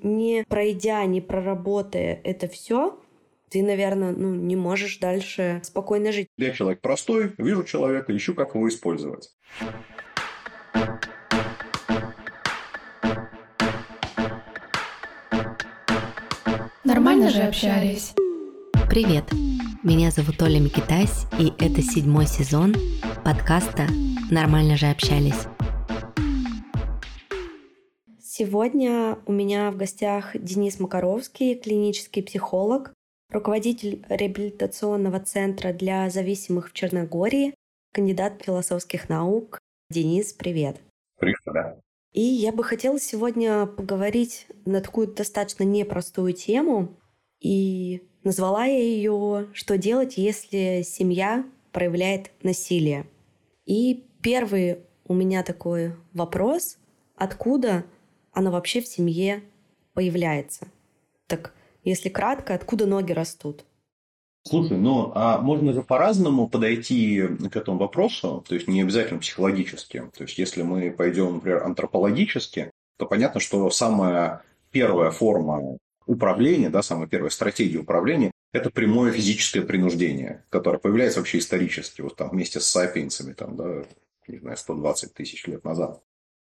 Не 0.00 0.44
пройдя, 0.48 1.04
не 1.06 1.20
проработая 1.20 2.20
это 2.22 2.46
все, 2.46 3.00
ты, 3.50 3.64
наверное, 3.64 4.12
ну, 4.12 4.32
не 4.32 4.54
можешь 4.54 4.98
дальше 4.98 5.60
спокойно 5.64 6.12
жить. 6.12 6.28
Я 6.36 6.52
человек 6.52 6.80
простой, 6.80 7.32
вижу 7.36 7.64
человека, 7.64 8.16
ищу, 8.16 8.34
как 8.34 8.54
его 8.54 8.68
использовать. 8.68 9.30
Нормально 16.84 17.30
же 17.30 17.42
общались. 17.42 18.14
Привет, 18.88 19.24
меня 19.82 20.12
зовут 20.12 20.40
Оля 20.40 20.60
Микитась, 20.60 21.26
и 21.40 21.52
это 21.58 21.82
седьмой 21.82 22.26
сезон 22.26 22.72
подкаста 23.24 23.88
«Нормально 24.30 24.76
же 24.76 24.86
общались». 24.86 25.46
Сегодня 28.40 29.18
у 29.26 29.32
меня 29.32 29.72
в 29.72 29.76
гостях 29.76 30.30
Денис 30.34 30.78
Макаровский, 30.78 31.56
клинический 31.56 32.22
психолог, 32.22 32.92
руководитель 33.32 34.04
реабилитационного 34.08 35.18
центра 35.18 35.72
для 35.72 36.08
зависимых 36.08 36.70
в 36.70 36.72
Черногории, 36.72 37.52
кандидат 37.92 38.40
философских 38.40 39.08
наук. 39.08 39.58
Денис, 39.90 40.32
привет. 40.32 40.80
Привет, 41.18 41.40
да. 41.46 41.80
И 42.12 42.20
я 42.20 42.52
бы 42.52 42.62
хотела 42.62 43.00
сегодня 43.00 43.66
поговорить 43.66 44.46
на 44.64 44.80
такую 44.80 45.08
достаточно 45.08 45.64
непростую 45.64 46.32
тему. 46.32 46.94
И 47.40 48.04
назвала 48.22 48.66
я 48.66 48.78
ее 48.78 49.48
«Что 49.52 49.76
делать, 49.76 50.16
если 50.16 50.82
семья 50.84 51.44
проявляет 51.72 52.30
насилие?». 52.44 53.04
И 53.66 54.06
первый 54.22 54.78
у 55.08 55.14
меня 55.14 55.42
такой 55.42 55.96
вопрос, 56.12 56.78
откуда 57.16 57.84
оно 58.38 58.52
вообще 58.52 58.80
в 58.80 58.86
семье 58.86 59.42
появляется? 59.94 60.68
Так, 61.26 61.52
если 61.82 62.08
кратко, 62.08 62.54
откуда 62.54 62.86
ноги 62.86 63.10
растут? 63.10 63.64
Слушай, 64.44 64.78
ну 64.78 65.10
а 65.12 65.40
можно 65.40 65.72
же 65.72 65.82
по-разному 65.82 66.48
подойти 66.48 67.20
к 67.50 67.56
этому 67.56 67.78
вопросу, 67.78 68.44
то 68.48 68.54
есть 68.54 68.68
не 68.68 68.80
обязательно 68.80 69.18
психологически. 69.18 70.04
То 70.16 70.22
есть 70.22 70.38
если 70.38 70.62
мы 70.62 70.92
пойдем, 70.92 71.34
например, 71.34 71.64
антропологически, 71.64 72.70
то 72.96 73.06
понятно, 73.06 73.40
что 73.40 73.68
самая 73.70 74.44
первая 74.70 75.10
форма 75.10 75.76
управления, 76.06 76.70
да, 76.70 76.82
самая 76.82 77.08
первая 77.08 77.30
стратегия 77.30 77.78
управления– 77.78 78.30
это 78.52 78.70
прямое 78.70 79.10
физическое 79.10 79.62
принуждение, 79.62 80.44
которое 80.48 80.78
появляется 80.78 81.18
вообще 81.18 81.38
исторически, 81.38 82.02
вот 82.02 82.14
там 82.14 82.30
вместе 82.30 82.60
с 82.60 82.66
сапиенсами, 82.66 83.32
там, 83.32 83.56
да, 83.56 83.82
не 84.28 84.38
знаю, 84.38 84.56
120 84.56 85.12
тысяч 85.12 85.44
лет 85.48 85.64
назад. 85.64 86.00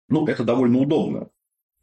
Ну, 0.10 0.28
это 0.28 0.44
довольно 0.44 0.78
удобно. 0.78 1.30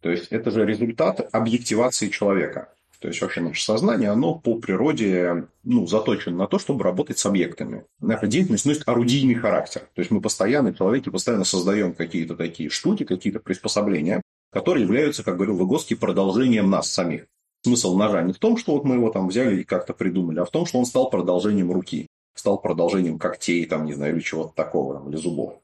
То 0.04 0.10
есть 0.10 0.26
это 0.28 0.50
же 0.50 0.66
результат 0.66 1.30
объективации 1.32 2.08
человека. 2.08 2.68
То 3.00 3.08
есть 3.08 3.22
вообще 3.22 3.40
наше 3.40 3.64
сознание, 3.64 4.10
оно 4.10 4.34
по 4.34 4.56
природе 4.56 5.46
ну, 5.62 5.86
заточено 5.86 6.36
на 6.36 6.46
то, 6.46 6.58
чтобы 6.58 6.84
работать 6.84 7.16
с 7.16 7.24
объектами. 7.24 7.86
Наша 8.00 8.26
деятельность 8.26 8.66
носит 8.66 8.86
орудийный 8.86 9.32
характер. 9.32 9.88
То 9.94 10.02
есть 10.02 10.10
мы 10.10 10.20
постоянно, 10.20 10.74
человеки, 10.74 11.08
постоянно 11.08 11.44
создаем 11.44 11.94
какие-то 11.94 12.36
такие 12.36 12.68
штуки, 12.68 13.04
какие-то 13.04 13.40
приспособления, 13.40 14.20
которые 14.52 14.84
являются, 14.84 15.22
как 15.24 15.36
говорил 15.36 15.56
Выгодский, 15.56 15.96
продолжением 15.96 16.68
нас 16.68 16.90
самих. 16.90 17.24
Смысл 17.62 17.96
ножа 17.96 18.20
не 18.20 18.34
в 18.34 18.38
том, 18.38 18.58
что 18.58 18.72
вот 18.72 18.84
мы 18.84 18.96
его 18.96 19.08
там 19.08 19.28
взяли 19.28 19.62
и 19.62 19.64
как-то 19.64 19.94
придумали, 19.94 20.40
а 20.40 20.44
в 20.44 20.50
том, 20.50 20.66
что 20.66 20.78
он 20.78 20.84
стал 20.84 21.08
продолжением 21.08 21.72
руки, 21.72 22.08
стал 22.34 22.58
продолжением 22.58 23.18
когтей, 23.18 23.64
там, 23.64 23.86
не 23.86 23.94
знаю, 23.94 24.16
или 24.16 24.20
чего-то 24.20 24.52
такого, 24.54 24.96
там, 24.96 25.08
или 25.08 25.16
зубов. 25.16 25.54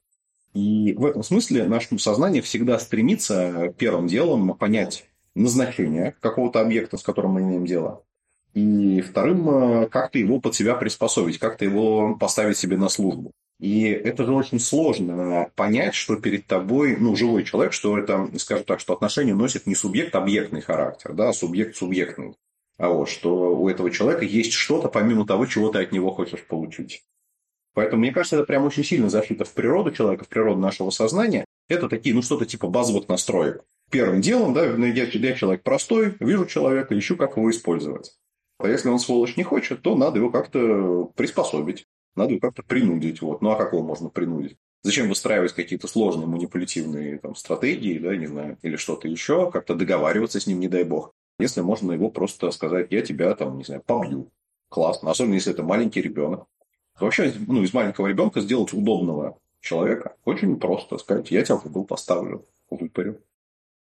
И 0.55 0.95
в 0.95 1.05
этом 1.05 1.23
смысле 1.23 1.67
наше 1.67 1.99
сознание 1.99 2.43
всегда 2.43 2.79
стремится 2.79 3.73
первым 3.79 4.09
делом 4.09 4.55
понять 4.57 5.07
назначение 5.35 6.17
какого-то 6.21 6.61
объекта, 6.61 6.97
с 6.97 7.03
которым 7.03 7.33
мы 7.33 7.43
имеем 7.43 7.67
дело. 7.67 8.03
И 8.55 9.01
вторым, 9.01 9.49
э, 9.49 9.89
как-то 9.89 10.19
его 10.19 10.41
под 10.41 10.55
себя 10.55 10.75
приспособить, 10.75 11.39
как-то 11.39 11.65
его 11.65 12.17
поставить 12.17 12.59
себе 12.59 12.77
на 12.77 12.89
службу. 12.89 13.31
И 13.61 13.85
это 13.85 14.25
же 14.25 14.33
очень 14.33 14.59
сложно 14.59 15.51
понять, 15.55 15.95
что 15.95 16.17
перед 16.17 16.47
тобой, 16.47 16.97
ну, 16.97 17.15
живой 17.15 17.45
человек, 17.45 17.73
что 17.73 17.97
это, 17.97 18.29
скажем 18.39 18.65
так, 18.65 18.81
что 18.81 18.95
отношения 18.95 19.35
носят 19.35 19.67
не 19.67 19.75
субъект-объектный 19.75 20.63
характер, 20.63 21.13
да, 21.13 21.29
а 21.29 21.33
субъект-субъектный. 21.33 22.35
А 22.79 22.89
вот, 22.89 23.11
что 23.11 23.55
у 23.55 23.69
этого 23.69 23.91
человека 23.91 24.25
есть 24.25 24.53
что-то, 24.53 24.89
помимо 24.89 25.27
того, 25.27 25.45
чего 25.45 25.69
ты 25.69 25.81
от 25.81 25.93
него 25.93 26.11
хочешь 26.11 26.45
получить. 26.47 27.05
Поэтому, 27.75 28.01
мне 28.01 28.13
кажется, 28.13 28.37
это 28.37 28.45
прям 28.45 28.65
очень 28.65 28.85
сильно 28.85 29.09
зашито 29.09 29.45
в 29.45 29.53
природу 29.53 29.93
человека, 29.93 30.25
в 30.25 30.29
природу 30.29 30.61
нашего 30.61 30.91
сознания. 30.91 31.45
Это 31.69 31.89
такие, 31.89 32.15
ну, 32.15 32.23
что-то 32.23 32.47
типа 32.47 32.69
базовых 32.69 33.09
настроек. 33.09 33.63
Первым 33.91 34.21
делом, 34.21 34.55
да, 34.55 34.65
я, 34.65 35.05
я 35.05 35.35
человек 35.35 35.63
простой, 35.63 36.15
вижу 36.21 36.47
человека, 36.47 36.99
ищу, 36.99 37.17
как 37.17 37.37
его 37.37 37.51
использовать. 37.51 38.13
А 38.59 38.69
если 38.69 38.89
он, 38.89 38.99
сволочь, 38.99 39.37
не 39.37 39.43
хочет, 39.43 39.83
то 39.83 39.97
надо 39.97 40.19
его 40.19 40.31
как-то 40.31 41.11
приспособить. 41.17 41.87
Надо 42.15 42.33
его 42.33 42.41
как-то 42.41 42.63
принудить. 42.63 43.23
Вот. 43.23 43.41
Ну, 43.41 43.51
а 43.51 43.57
как 43.57 43.73
его 43.73 43.83
можно 43.83 44.11
принудить? 44.11 44.57
Зачем 44.83 45.09
выстраивать 45.09 45.53
какие-то 45.53 45.89
сложные 45.89 46.27
манипулятивные 46.27 47.19
там, 47.19 47.35
стратегии, 47.35 47.99
да, 47.99 48.17
не 48.17 48.27
знаю, 48.27 48.59
или 48.63 48.77
что-то 48.77 49.09
еще, 49.09 49.51
как-то 49.51 49.75
договариваться 49.75 50.41
с 50.41 50.47
ним, 50.47 50.61
не 50.61 50.69
дай 50.69 50.85
бог. 50.85 51.13
Если 51.39 51.61
можно 51.61 51.93
его 51.93 52.11
просто 52.11 52.51
сказать, 52.51 52.89
я 52.91 53.03
тебя 53.03 53.35
там, 53.35 53.59
не 53.59 53.65
знаю, 53.65 53.83
побью. 53.85 54.31
Классно. 54.69 55.11
Особенно, 55.11 55.35
если 55.35 55.53
это 55.53 55.63
маленький 55.63 56.01
ребенок. 56.01 56.47
Вообще, 57.01 57.33
ну, 57.47 57.63
из 57.63 57.73
маленького 57.73 58.07
ребенка 58.07 58.41
сделать 58.41 58.73
удобного 58.73 59.39
человека 59.61 60.17
очень 60.25 60.59
просто. 60.59 60.99
Сказать, 60.99 61.31
я 61.31 61.43
тебя 61.43 61.57
в 61.57 61.67
угол 61.67 61.85
поставлю, 61.85 62.47
выпарю. 62.71 63.19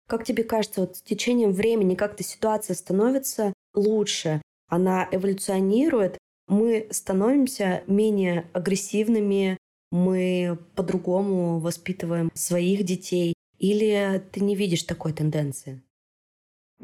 Как 0.09 0.25
тебе 0.25 0.45
кажется, 0.45 0.81
вот 0.81 0.97
с 0.97 1.03
течением 1.03 1.53
времени 1.53 1.95
как-то 1.95 2.23
ситуация 2.23 2.75
становится 2.75 3.53
лучше, 3.75 4.43
она 4.69 5.09
эволюционирует, 5.11 6.19
мы 6.49 6.87
становимся 6.91 7.83
менее 7.87 8.47
агрессивными, 8.53 9.57
мы 9.91 10.59
по-другому 10.75 11.61
воспитываем 11.61 12.31
своих 12.35 12.85
детей, 12.85 13.35
или 13.59 14.23
ты 14.33 14.41
не 14.41 14.57
видишь 14.57 14.83
такой 14.83 15.13
тенденции? 15.13 15.83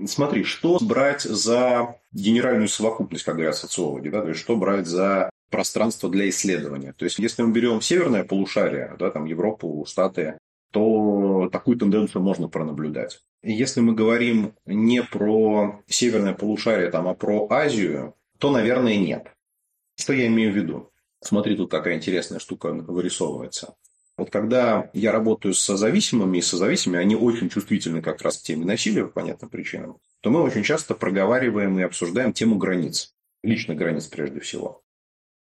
Смотри, 0.07 0.45
что 0.45 0.79
брать 0.81 1.23
за 1.23 1.97
генеральную 2.13 2.69
совокупность, 2.69 3.25
как 3.25 3.35
говорят 3.35 3.57
социологи, 3.57 4.09
да, 4.09 4.23
то 4.23 4.29
есть 4.29 4.41
что 4.41 4.57
брать 4.57 4.87
за 4.87 5.31
пространство 5.51 6.09
для 6.09 6.29
исследования. 6.29 6.93
То 6.93 7.05
есть, 7.05 7.19
если 7.19 7.43
мы 7.43 7.53
берем 7.53 7.81
северное 7.81 8.25
полушарие, 8.25 8.95
да, 8.99 9.11
там 9.11 9.25
Европу, 9.25 9.85
Штаты, 9.89 10.39
то 10.71 11.49
такую 11.51 11.79
тенденцию 11.79 12.23
можно 12.23 12.49
пронаблюдать. 12.49 13.21
И 13.43 13.53
если 13.53 13.81
мы 13.81 13.95
говорим 13.95 14.55
не 14.67 15.03
про 15.03 15.81
северное 15.87 16.35
полушарие, 16.35 16.91
там, 16.91 17.09
а 17.09 17.15
про 17.15 17.47
Азию, 17.51 18.15
то, 18.39 18.51
наверное, 18.51 18.97
нет. 18.97 19.29
Что 19.97 20.13
я 20.13 20.27
имею 20.27 20.53
в 20.53 20.57
виду? 20.57 20.91
Смотри, 21.21 21.57
тут 21.57 21.71
какая 21.71 21.97
интересная 21.97 22.39
штука 22.39 22.73
вырисовывается. 22.73 23.75
Вот 24.19 24.31
когда 24.31 24.91
я 24.95 25.13
работаю 25.13 25.55
с 25.55 25.61
созависимыми 25.61 26.39
и 26.39 26.43
созависимыми, 26.43 27.01
они 27.01 27.15
очень 27.15 27.49
чувствительны 27.49 28.03
как 28.03 28.21
раз 28.23 28.39
к 28.39 28.43
теме 28.43 28.67
насилия 28.67 29.05
по 29.05 29.21
понятным 29.21 29.49
причинам, 29.49 29.99
то 30.21 30.31
мы 30.31 30.43
очень 30.43 30.65
часто 30.65 30.95
проговариваем 30.95 31.79
и 31.79 31.83
обсуждаем 31.83 32.33
тему 32.33 32.57
границ. 32.57 33.15
Личных 33.45 33.79
границ 33.79 34.07
прежде 34.07 34.41
всего. 34.41 34.83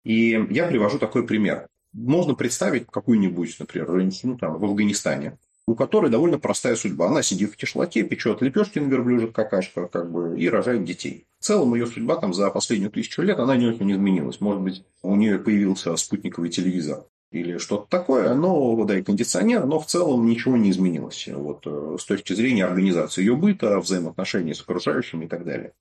И 0.04 0.46
я 0.50 0.68
привожу 0.68 1.00
такой 1.00 1.26
пример. 1.26 1.66
Можно 1.92 2.34
представить 2.34 2.86
какую-нибудь, 2.86 3.56
например, 3.58 3.90
женщину 3.90 4.38
там, 4.38 4.60
в 4.60 4.64
Афганистане, 4.64 5.38
у 5.66 5.74
которой 5.74 6.08
довольно 6.08 6.38
простая 6.38 6.76
судьба. 6.76 7.08
Она 7.08 7.22
сидит 7.22 7.52
в 7.52 7.56
кишлаке, 7.56 8.04
печет 8.04 8.40
лепешки 8.40 8.78
на 8.78 8.88
верблюжьих 8.88 9.32
какашка, 9.32 9.88
как 9.88 10.12
бы, 10.12 10.40
и 10.40 10.48
рожает 10.48 10.84
детей. 10.84 11.26
В 11.40 11.44
целом 11.44 11.74
ее 11.74 11.88
судьба 11.88 12.18
там 12.18 12.32
за 12.32 12.48
последнюю 12.50 12.92
тысячу 12.92 13.22
лет, 13.22 13.40
она 13.40 13.56
не 13.56 13.66
очень 13.66 13.90
изменилась. 13.90 14.40
Может 14.40 14.62
быть, 14.62 14.84
у 15.02 15.16
нее 15.16 15.40
появился 15.40 15.96
спутниковый 15.96 16.50
телевизор 16.50 17.04
или 17.30 17.58
что-то 17.58 17.86
такое, 17.88 18.34
но, 18.34 18.84
да, 18.84 18.98
и 18.98 19.02
кондиционер, 19.02 19.64
но 19.64 19.78
в 19.78 19.86
целом 19.86 20.26
ничего 20.26 20.56
не 20.56 20.70
изменилось. 20.70 21.28
Вот, 21.32 21.66
э, 21.66 21.96
с 21.98 22.04
точки 22.04 22.32
зрения 22.32 22.64
организации 22.64 23.22
ее 23.22 23.36
быта, 23.36 23.78
взаимоотношений 23.78 24.54
с 24.54 24.60
окружающими 24.60 25.26
и 25.26 25.28
так 25.28 25.44
далее. 25.44 25.72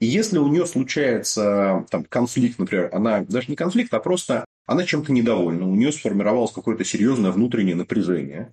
И 0.00 0.06
если 0.06 0.38
у 0.38 0.48
нее 0.48 0.66
случается 0.66 1.86
там, 1.90 2.04
конфликт, 2.04 2.58
например, 2.58 2.90
она 2.92 3.20
даже 3.20 3.48
не 3.48 3.56
конфликт, 3.56 3.94
а 3.94 4.00
просто 4.00 4.44
она 4.66 4.84
чем-то 4.84 5.12
недовольна, 5.12 5.68
у 5.68 5.74
нее 5.76 5.92
сформировалось 5.92 6.52
какое-то 6.52 6.84
серьезное 6.84 7.30
внутреннее 7.30 7.76
напряжение, 7.76 8.52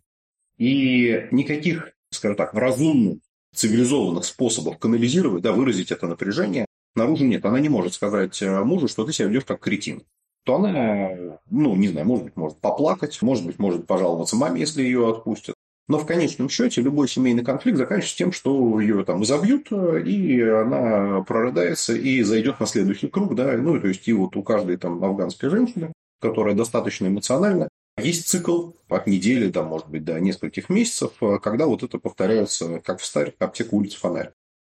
и 0.57 1.27
никаких, 1.31 1.91
скажем 2.11 2.37
так, 2.37 2.53
разумных, 2.53 3.19
цивилизованных 3.55 4.25
способов 4.25 4.77
канализировать, 4.77 5.41
да, 5.41 5.53
выразить 5.53 5.91
это 5.91 6.05
напряжение 6.05 6.65
наружу 6.95 7.25
нет. 7.25 7.45
Она 7.45 7.59
не 7.59 7.69
может 7.69 7.93
сказать 7.93 8.41
э, 8.41 8.63
мужу, 8.63 8.87
что 8.87 9.05
ты 9.05 9.13
себя 9.13 9.27
ведешь 9.27 9.45
как 9.45 9.59
кретин. 9.59 10.03
То 10.49 10.55
она, 10.55 11.11
ну, 11.51 11.75
не 11.75 11.89
знаю, 11.89 12.07
может 12.07 12.25
быть, 12.25 12.35
может 12.35 12.57
поплакать, 12.57 13.21
может 13.21 13.45
быть, 13.45 13.59
может 13.59 13.85
пожаловаться 13.85 14.35
маме, 14.35 14.61
если 14.61 14.81
ее 14.81 15.07
отпустят. 15.07 15.53
Но 15.87 15.99
в 15.99 16.07
конечном 16.07 16.49
счете 16.49 16.81
любой 16.81 17.07
семейный 17.07 17.45
конфликт 17.45 17.77
заканчивается 17.77 18.17
тем, 18.17 18.31
что 18.31 18.79
ее 18.79 19.05
там 19.05 19.23
забьют, 19.23 19.71
и 19.71 20.41
она 20.41 21.21
прорыдается 21.21 21.93
и 21.93 22.23
зайдет 22.23 22.59
на 22.59 22.65
следующий 22.65 23.09
круг, 23.09 23.35
да, 23.35 23.55
ну, 23.57 23.79
то 23.79 23.89
есть 23.89 24.07
и 24.07 24.13
вот 24.13 24.35
у 24.35 24.41
каждой 24.41 24.77
там 24.77 25.03
афганской 25.03 25.51
женщины, 25.51 25.93
которая 26.19 26.55
достаточно 26.55 27.05
эмоциональна, 27.05 27.69
есть 28.01 28.27
цикл 28.27 28.71
от 28.87 29.05
недели, 29.05 29.51
там, 29.51 29.67
может 29.67 29.87
быть, 29.87 30.03
до 30.03 30.19
нескольких 30.19 30.67
месяцев, 30.69 31.11
когда 31.43 31.67
вот 31.67 31.83
это 31.83 31.99
повторяется, 31.99 32.79
как 32.79 33.01
в 33.01 33.05
старых 33.05 33.35
аптеку 33.37 33.77
улиц 33.77 33.93
фонарь. 33.93 34.31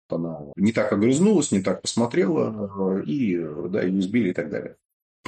Она 0.08 0.40
не 0.56 0.72
так 0.72 0.92
огрызнулась, 0.92 1.52
не 1.52 1.62
так 1.62 1.80
посмотрела, 1.80 3.00
и 3.06 3.36
да, 3.68 3.82
ее 3.82 4.00
избили 4.00 4.30
и 4.30 4.34
так 4.34 4.50
далее. 4.50 4.74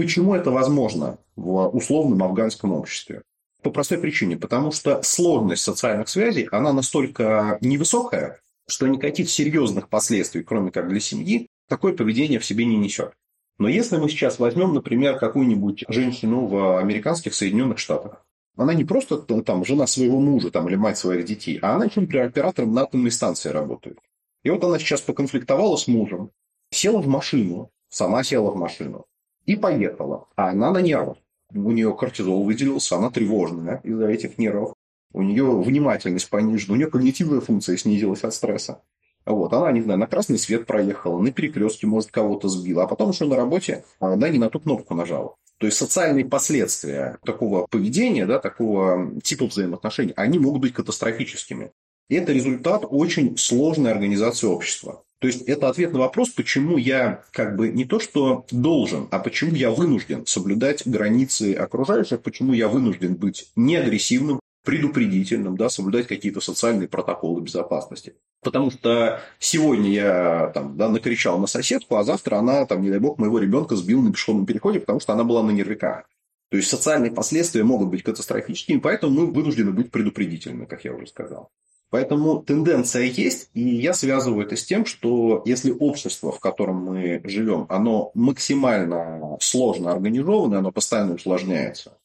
Почему 0.02 0.34
это 0.34 0.50
возможно 0.50 1.18
в 1.36 1.68
условном 1.68 2.24
афганском 2.24 2.72
обществе? 2.72 3.22
По 3.62 3.70
простой 3.70 3.98
причине, 3.98 4.36
потому 4.36 4.72
что 4.72 5.00
сложность 5.04 5.62
социальных 5.62 6.08
связей, 6.08 6.48
она 6.50 6.72
настолько 6.72 7.56
невысокая, 7.60 8.40
что 8.66 8.88
никаких 8.88 9.30
серьезных 9.30 9.88
последствий, 9.88 10.42
кроме 10.42 10.72
как 10.72 10.88
для 10.88 10.98
семьи, 10.98 11.46
такое 11.68 11.92
поведение 11.92 12.40
в 12.40 12.44
себе 12.44 12.64
не 12.64 12.78
несет. 12.78 13.12
Но 13.58 13.68
если 13.68 13.96
мы 13.96 14.08
сейчас 14.08 14.40
возьмем, 14.40 14.74
например, 14.74 15.20
какую-нибудь 15.20 15.84
женщину 15.86 16.46
в 16.46 16.78
американских 16.80 17.32
Соединенных 17.32 17.78
Штатах, 17.78 18.26
она 18.56 18.74
не 18.74 18.84
просто 18.84 19.18
там 19.18 19.64
жена 19.64 19.86
своего 19.86 20.18
мужа 20.18 20.50
там, 20.50 20.68
или 20.68 20.74
мать 20.74 20.98
своих 20.98 21.24
детей, 21.26 21.60
а 21.62 21.76
она, 21.76 21.84
например, 21.94 22.26
оператором 22.26 22.74
на 22.74 22.82
атомной 22.82 23.12
станции 23.12 23.50
работает. 23.50 24.00
И 24.42 24.50
вот 24.50 24.64
она 24.64 24.80
сейчас 24.80 25.00
поконфликтовала 25.00 25.76
с 25.76 25.86
мужем, 25.86 26.32
села 26.70 27.00
в 27.00 27.06
машину, 27.06 27.70
сама 27.88 28.24
села 28.24 28.50
в 28.50 28.56
машину 28.56 29.06
и 29.46 29.56
поехала. 29.56 30.26
А 30.36 30.50
она 30.50 30.70
на 30.70 30.80
нервах. 30.80 31.18
У 31.54 31.70
нее 31.70 31.94
кортизол 31.94 32.44
выделился, 32.44 32.96
она 32.96 33.10
тревожная 33.10 33.80
из-за 33.84 34.08
этих 34.08 34.38
нервов. 34.38 34.74
У 35.12 35.22
нее 35.22 35.44
внимательность 35.60 36.30
понижена, 36.30 36.74
у 36.74 36.76
нее 36.76 36.90
когнитивная 36.90 37.40
функция 37.40 37.76
снизилась 37.76 38.24
от 38.24 38.32
стресса. 38.32 38.80
Вот, 39.24 39.52
она, 39.52 39.70
не 39.70 39.82
знаю, 39.82 40.00
на 40.00 40.06
красный 40.06 40.38
свет 40.38 40.66
проехала, 40.66 41.20
на 41.20 41.30
перекрестке, 41.30 41.86
может, 41.86 42.10
кого-то 42.10 42.48
сбила, 42.48 42.84
а 42.84 42.86
потом 42.86 43.10
еще 43.10 43.24
на 43.24 43.36
работе 43.36 43.84
она 44.00 44.28
не 44.28 44.38
на 44.38 44.50
ту 44.50 44.58
кнопку 44.58 44.94
нажала. 44.94 45.36
То 45.58 45.66
есть 45.66 45.78
социальные 45.78 46.24
последствия 46.24 47.18
такого 47.24 47.66
поведения, 47.68 48.26
да, 48.26 48.40
такого 48.40 49.12
типа 49.22 49.46
взаимоотношений, 49.46 50.12
они 50.16 50.40
могут 50.40 50.62
быть 50.62 50.72
катастрофическими. 50.72 51.70
И 52.08 52.16
это 52.16 52.32
результат 52.32 52.84
очень 52.88 53.36
сложной 53.38 53.92
организации 53.92 54.46
общества. 54.48 55.04
То 55.22 55.28
есть 55.28 55.42
это 55.42 55.68
ответ 55.68 55.92
на 55.92 56.00
вопрос, 56.00 56.30
почему 56.30 56.76
я 56.76 57.22
как 57.30 57.54
бы 57.54 57.68
не 57.68 57.84
то 57.84 58.00
что 58.00 58.44
должен, 58.50 59.06
а 59.12 59.20
почему 59.20 59.54
я 59.54 59.70
вынужден 59.70 60.26
соблюдать 60.26 60.84
границы 60.84 61.54
окружающих, 61.54 62.22
почему 62.22 62.52
я 62.54 62.66
вынужден 62.66 63.14
быть 63.14 63.52
неагрессивным, 63.54 64.40
предупредительным, 64.64 65.56
да, 65.56 65.68
соблюдать 65.68 66.08
какие-то 66.08 66.40
социальные 66.40 66.88
протоколы 66.88 67.40
безопасности. 67.40 68.16
Потому 68.42 68.72
что 68.72 69.20
сегодня 69.38 69.92
я 69.92 70.50
там, 70.54 70.76
да, 70.76 70.88
накричал 70.88 71.38
на 71.38 71.46
соседку, 71.46 71.94
а 71.94 72.02
завтра 72.02 72.38
она, 72.38 72.66
там, 72.66 72.82
не 72.82 72.90
дай 72.90 72.98
бог, 72.98 73.18
моего 73.18 73.38
ребенка 73.38 73.76
сбила 73.76 74.02
на 74.02 74.10
пешеходном 74.10 74.44
переходе, 74.44 74.80
потому 74.80 74.98
что 74.98 75.12
она 75.12 75.22
была 75.22 75.44
на 75.44 75.52
нервиках. 75.52 76.02
То 76.50 76.56
есть 76.56 76.68
социальные 76.68 77.12
последствия 77.12 77.62
могут 77.62 77.90
быть 77.90 78.02
катастрофическими, 78.02 78.80
поэтому 78.80 79.20
мы 79.20 79.32
вынуждены 79.32 79.70
быть 79.70 79.92
предупредительными, 79.92 80.64
как 80.64 80.84
я 80.84 80.92
уже 80.92 81.06
сказал. 81.06 81.52
Поэтому 81.92 82.42
тенденция 82.42 83.02
есть, 83.02 83.50
и 83.52 83.60
я 83.60 83.92
связываю 83.92 84.46
это 84.46 84.56
с 84.56 84.64
тем, 84.64 84.86
что 84.86 85.42
если 85.44 85.70
общество, 85.70 86.32
в 86.32 86.40
котором 86.40 86.76
мы 86.76 87.20
живем, 87.24 87.66
оно 87.68 88.10
максимально 88.14 89.36
сложно 89.42 89.92
организовано, 89.92 90.60
оно 90.60 90.72
постоянно 90.72 91.16
усложняется, 91.16 91.98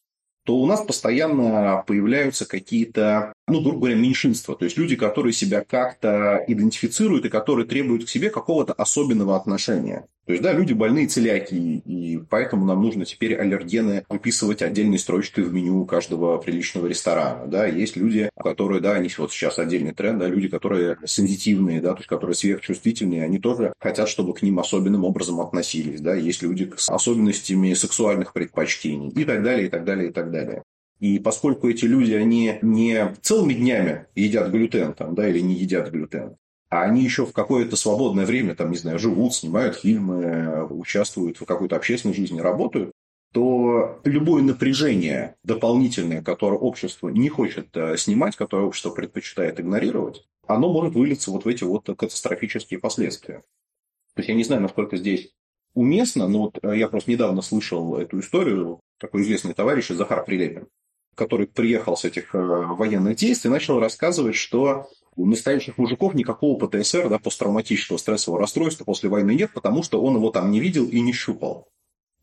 то 0.43 0.57
у 0.57 0.65
нас 0.65 0.81
постоянно 0.81 1.85
появляются 1.87 2.45
какие-то, 2.45 3.31
ну, 3.47 3.61
грубо 3.61 3.79
говоря, 3.79 3.95
меньшинства. 3.95 4.55
То 4.55 4.65
есть 4.65 4.77
люди, 4.77 4.95
которые 4.95 5.33
себя 5.33 5.63
как-то 5.63 6.43
идентифицируют 6.47 7.25
и 7.25 7.29
которые 7.29 7.65
требуют 7.65 8.05
к 8.05 8.09
себе 8.09 8.29
какого-то 8.29 8.73
особенного 8.73 9.35
отношения. 9.35 10.05
То 10.25 10.33
есть, 10.33 10.43
да, 10.43 10.51
люди 10.51 10.73
больные 10.73 11.07
целиакии, 11.07 11.81
и 11.85 12.19
поэтому 12.29 12.65
нам 12.65 12.81
нужно 12.81 13.05
теперь 13.05 13.35
аллергены 13.35 14.03
выписывать 14.09 14.61
отдельной 14.61 14.99
строчкой 14.99 15.45
в 15.45 15.53
меню 15.53 15.85
каждого 15.85 16.37
приличного 16.37 16.87
ресторана. 16.87 17.47
Да, 17.47 17.65
есть 17.65 17.95
люди, 17.95 18.29
которые, 18.35 18.81
да, 18.81 18.95
они 18.95 19.09
вот 19.17 19.31
сейчас 19.31 19.57
отдельный 19.57 19.93
тренд, 19.93 20.19
да, 20.19 20.27
люди, 20.27 20.49
которые 20.49 20.97
сензитивные, 21.05 21.79
да, 21.79 21.93
то 21.93 21.99
есть, 21.99 22.09
которые 22.09 22.35
сверхчувствительные, 22.35 23.23
они 23.23 23.39
тоже 23.39 23.71
хотят, 23.79 24.09
чтобы 24.09 24.33
к 24.33 24.41
ним 24.41 24.59
особенным 24.59 25.05
образом 25.05 25.39
относились. 25.39 26.01
Да, 26.01 26.13
есть 26.13 26.41
люди 26.41 26.69
с 26.75 26.89
особенностями 26.89 27.73
сексуальных 27.73 28.33
предпочтений 28.33 29.09
и 29.11 29.23
так 29.23 29.41
далее, 29.41 29.67
и 29.67 29.69
так 29.69 29.85
далее, 29.85 30.09
и 30.09 30.11
так 30.11 30.29
далее. 30.31 30.63
И 30.99 31.19
поскольку 31.19 31.69
эти 31.69 31.85
люди, 31.85 32.13
они 32.13 32.57
не 32.61 33.13
целыми 33.21 33.53
днями 33.53 34.07
едят 34.15 34.51
глютен 34.51 34.93
там, 34.93 35.13
да, 35.13 35.27
или 35.29 35.39
не 35.39 35.55
едят 35.55 35.91
глютен, 35.91 36.37
а 36.69 36.81
они 36.81 37.03
еще 37.03 37.25
в 37.25 37.33
какое-то 37.33 37.75
свободное 37.75 38.25
время, 38.25 38.55
там, 38.55 38.71
не 38.71 38.77
знаю, 38.77 38.99
живут, 38.99 39.33
снимают 39.35 39.77
фильмы, 39.77 40.65
участвуют 40.69 41.39
в 41.39 41.45
какой-то 41.45 41.75
общественной 41.75 42.15
жизни, 42.15 42.39
работают, 42.39 42.91
то 43.31 43.99
любое 44.03 44.41
напряжение 44.41 45.35
дополнительное, 45.43 46.21
которое 46.21 46.57
общество 46.57 47.09
не 47.09 47.29
хочет 47.29 47.75
э, 47.75 47.97
снимать, 47.97 48.35
которое 48.35 48.65
общество 48.65 48.89
предпочитает 48.89 49.59
игнорировать, 49.59 50.25
оно 50.47 50.71
может 50.71 50.95
вылиться 50.95 51.31
вот 51.31 51.45
в 51.45 51.47
эти 51.47 51.63
вот 51.63 51.85
катастрофические 51.85 52.79
последствия. 52.79 53.43
То 54.15 54.21
есть 54.21 54.29
я 54.29 54.35
не 54.35 54.43
знаю, 54.43 54.61
насколько 54.61 54.97
здесь 54.97 55.33
уместно, 55.73 56.27
но 56.27 56.43
вот 56.43 56.59
э, 56.63 56.77
я 56.77 56.87
просто 56.87 57.11
недавно 57.11 57.41
слышал 57.41 57.97
эту 57.97 58.19
историю, 58.19 58.79
такой 58.97 59.21
известный 59.21 59.53
товарищ 59.53 59.89
Захар 59.89 60.25
Прилепин, 60.25 60.67
который 61.17 61.47
приехал 61.47 61.97
с 61.97 62.05
этих 62.05 62.33
э, 62.33 62.37
военных 62.37 63.17
действий, 63.17 63.49
начал 63.49 63.79
рассказывать, 63.79 64.35
что 64.35 64.87
у 65.15 65.25
настоящих 65.25 65.77
мужиков 65.77 66.13
никакого 66.13 66.65
ПТСР, 66.65 67.09
да, 67.09 67.17
посттравматического 67.17 67.97
стрессового 67.97 68.39
расстройства 68.39 68.85
после 68.85 69.09
войны 69.09 69.31
нет, 69.31 69.51
потому 69.53 69.83
что 69.83 70.01
он 70.01 70.15
его 70.15 70.29
там 70.29 70.51
не 70.51 70.59
видел 70.59 70.85
и 70.85 71.01
не 71.01 71.11
щупал. 71.11 71.67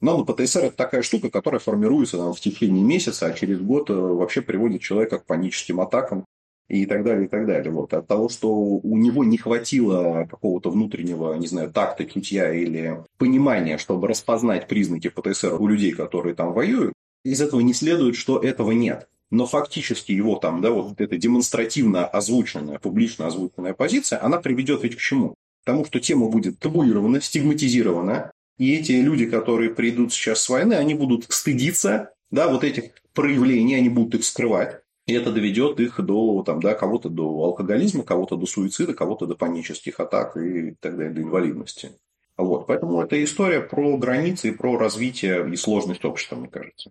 Но 0.01 0.19
ну, 0.19 0.25
ПТСР– 0.25 0.61
это 0.67 0.77
такая 0.77 1.03
штука, 1.03 1.31
которая 1.31 1.61
формируется 1.61 2.19
там, 2.19 2.33
в 2.33 2.41
течение 2.41 2.85
месяца, 2.85 3.27
а 3.27 3.33
через 3.33 3.61
год 3.61 3.91
э, 3.91 3.95
вообще 3.95 4.43
приводит 4.43 4.81
человека 4.81 5.19
к 5.19 5.27
паническим 5.27 5.81
атакам 5.81 6.25
и 6.69 6.87
так 6.87 7.05
далее, 7.05 7.27
и 7.27 7.29
так 7.29 7.47
далее. 7.47 7.73
Вот. 7.73 7.93
От 7.93 8.07
того, 8.07 8.29
что 8.29 8.49
у 8.55 8.97
него 8.97 9.25
не 9.25 9.39
хватило 9.39 10.27
какого-то 10.31 10.71
внутреннего, 10.71 11.35
не 11.35 11.47
знаю, 11.47 11.71
такта, 11.71 12.05
чутья 12.05 12.53
или 12.53 13.05
понимания, 13.19 13.77
чтобы 13.77 14.09
распознать 14.09 14.69
признаки 14.69 15.09
ПТСР 15.09 15.61
у 15.61 15.67
людей, 15.67 15.93
которые 15.93 16.35
там 16.35 16.53
воюют, 16.53 16.94
из 17.25 17.41
этого 17.41 17.61
не 17.61 17.75
следует, 17.75 18.17
что 18.17 18.39
этого 18.39 18.73
нет 18.73 19.09
но 19.35 19.47
фактически 19.47 20.13
его 20.13 20.37
там, 20.37 20.61
да, 20.61 20.71
вот 20.71 21.01
эта 21.01 21.17
демонстративно 21.17 22.07
озвученная, 22.07 22.79
публично 22.79 23.27
озвученная 23.27 23.75
позиция, 23.75 24.23
она 24.23 24.39
приведет 24.39 24.85
ведь 24.85 24.97
к 24.97 25.01
чему? 25.01 25.31
К 25.63 25.67
тому, 25.67 25.85
что 25.85 25.99
тема 25.99 26.29
будет 26.29 26.59
табуирована, 26.59 27.21
стигматизирована, 27.21 28.31
и 28.59 28.75
эти 28.75 28.93
люди, 28.93 29.27
которые 29.27 29.75
придут 29.75 30.13
сейчас 30.13 30.43
с 30.43 30.49
войны, 30.49 30.75
они 30.75 30.95
будут 30.95 31.27
стыдиться, 31.31 32.11
да, 32.31 32.49
вот 32.49 32.63
этих 32.63 32.91
проявлений, 33.13 33.75
они 33.75 33.89
будут 33.89 34.15
их 34.17 34.25
скрывать. 34.25 34.81
И 35.07 35.13
это 35.13 35.33
доведет 35.33 35.81
их 35.81 36.01
до 36.01 36.43
там, 36.45 36.61
да, 36.61 36.75
кого-то 36.75 37.09
до 37.09 37.25
алкоголизма, 37.25 38.05
кого-то 38.05 38.37
до 38.37 38.47
суицида, 38.47 38.95
кого-то 38.95 39.27
до 39.27 39.35
панических 39.35 40.01
атак 40.01 40.37
и 40.37 40.77
так 40.81 40.97
далее, 40.97 41.13
до 41.13 41.23
инвалидности. 41.23 41.93
Вот. 42.37 42.67
Поэтому 42.67 43.03
это 43.03 43.23
история 43.23 43.61
про 43.61 43.97
границы 43.99 44.49
и 44.49 44.53
про 44.53 44.79
развитие 44.79 45.53
и 45.53 45.57
сложность 45.57 46.05
общества, 46.05 46.37
мне 46.37 46.49
кажется. 46.49 46.91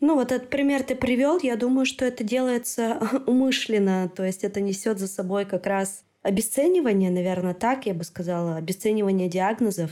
Ну, 0.00 0.14
вот 0.14 0.32
этот 0.32 0.48
пример 0.48 0.82
ты 0.82 0.94
привел, 0.94 1.38
я 1.42 1.56
думаю, 1.56 1.84
что 1.84 2.04
это 2.04 2.24
делается 2.24 3.00
умышленно, 3.26 4.10
то 4.14 4.24
есть 4.24 4.44
это 4.44 4.60
несет 4.60 4.98
за 4.98 5.06
собой 5.06 5.44
как 5.44 5.66
раз 5.66 6.04
обесценивание, 6.22 7.10
наверное, 7.10 7.54
так 7.54 7.86
я 7.86 7.94
бы 7.94 8.04
сказала, 8.04 8.56
обесценивание 8.56 9.28
диагнозов. 9.28 9.90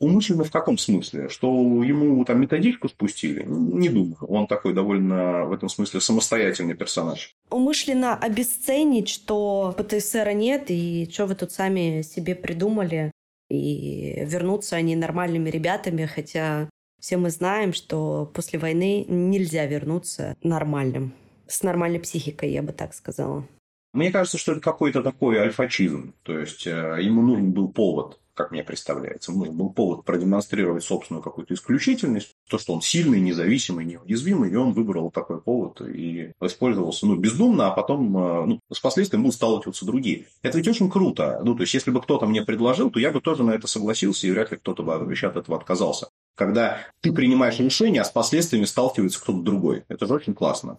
Умышленно 0.00 0.44
в 0.44 0.52
каком 0.52 0.78
смысле? 0.78 1.28
Что 1.28 1.48
ему 1.82 2.24
там 2.24 2.40
методичку 2.40 2.88
спустили? 2.88 3.42
Не 3.44 3.88
думаю. 3.88 4.16
Он 4.28 4.46
такой 4.46 4.72
довольно 4.72 5.44
в 5.44 5.52
этом 5.52 5.68
смысле 5.68 6.00
самостоятельный 6.00 6.74
персонаж. 6.74 7.34
Умышленно 7.50 8.16
обесценить, 8.16 9.08
что 9.08 9.74
ПТСР 9.76 10.30
нет, 10.34 10.66
и 10.68 11.08
что 11.10 11.26
вы 11.26 11.34
тут 11.34 11.50
сами 11.50 12.02
себе 12.02 12.36
придумали, 12.36 13.10
и 13.50 14.24
вернуться 14.24 14.76
они 14.76 14.94
нормальными 14.94 15.50
ребятами, 15.50 16.06
хотя 16.06 16.68
все 17.00 17.16
мы 17.16 17.30
знаем, 17.30 17.72
что 17.72 18.30
после 18.34 18.58
войны 18.58 19.04
нельзя 19.08 19.66
вернуться 19.66 20.36
нормальным. 20.42 21.12
С 21.46 21.62
нормальной 21.62 22.00
психикой, 22.00 22.50
я 22.50 22.62
бы 22.62 22.72
так 22.72 22.92
сказала. 22.92 23.46
Мне 23.92 24.10
кажется, 24.10 24.36
что 24.36 24.52
это 24.52 24.60
какой-то 24.60 25.02
такой 25.02 25.38
альфачизм. 25.38 26.14
То 26.22 26.38
есть, 26.38 26.66
э, 26.66 26.98
ему 27.00 27.22
нужен 27.22 27.52
был 27.52 27.68
повод, 27.68 28.18
как 28.34 28.50
мне 28.50 28.62
представляется. 28.62 29.32
Нужен 29.32 29.56
был 29.56 29.70
повод 29.70 30.04
продемонстрировать 30.04 30.84
собственную 30.84 31.22
какую-то 31.22 31.54
исключительность. 31.54 32.34
То, 32.50 32.58
что 32.58 32.74
он 32.74 32.82
сильный, 32.82 33.20
независимый, 33.20 33.86
неуязвимый. 33.86 34.50
И 34.50 34.56
он 34.56 34.72
выбрал 34.72 35.10
такой 35.10 35.40
повод 35.40 35.80
и 35.80 36.32
воспользовался 36.38 37.06
ну, 37.06 37.16
бездумно, 37.16 37.68
а 37.68 37.70
потом 37.70 38.16
э, 38.16 38.44
ну, 38.46 38.60
с 38.70 38.80
последствиями 38.80 39.22
будут 39.22 39.36
сталкиваться 39.36 39.86
другие. 39.86 40.26
Это 40.42 40.58
ведь 40.58 40.68
очень 40.68 40.90
круто. 40.90 41.40
Ну, 41.42 41.54
то 41.54 41.62
есть, 41.62 41.72
если 41.72 41.90
бы 41.90 42.02
кто-то 42.02 42.26
мне 42.26 42.42
предложил, 42.42 42.90
то 42.90 43.00
я 43.00 43.10
бы 43.10 43.22
тоже 43.22 43.42
на 43.42 43.52
это 43.52 43.66
согласился, 43.66 44.26
и 44.26 44.30
вряд 44.30 44.50
ли 44.50 44.58
кто-то 44.58 44.82
бы 44.82 44.94
от 44.94 45.36
этого 45.36 45.56
отказался 45.56 46.08
когда 46.38 46.86
ты 47.00 47.12
принимаешь 47.12 47.58
решение, 47.58 48.00
а 48.00 48.04
с 48.04 48.10
последствиями 48.10 48.64
сталкивается 48.64 49.20
кто-то 49.20 49.40
другой. 49.40 49.84
Это 49.88 50.06
же 50.06 50.14
очень 50.14 50.34
классно. 50.34 50.78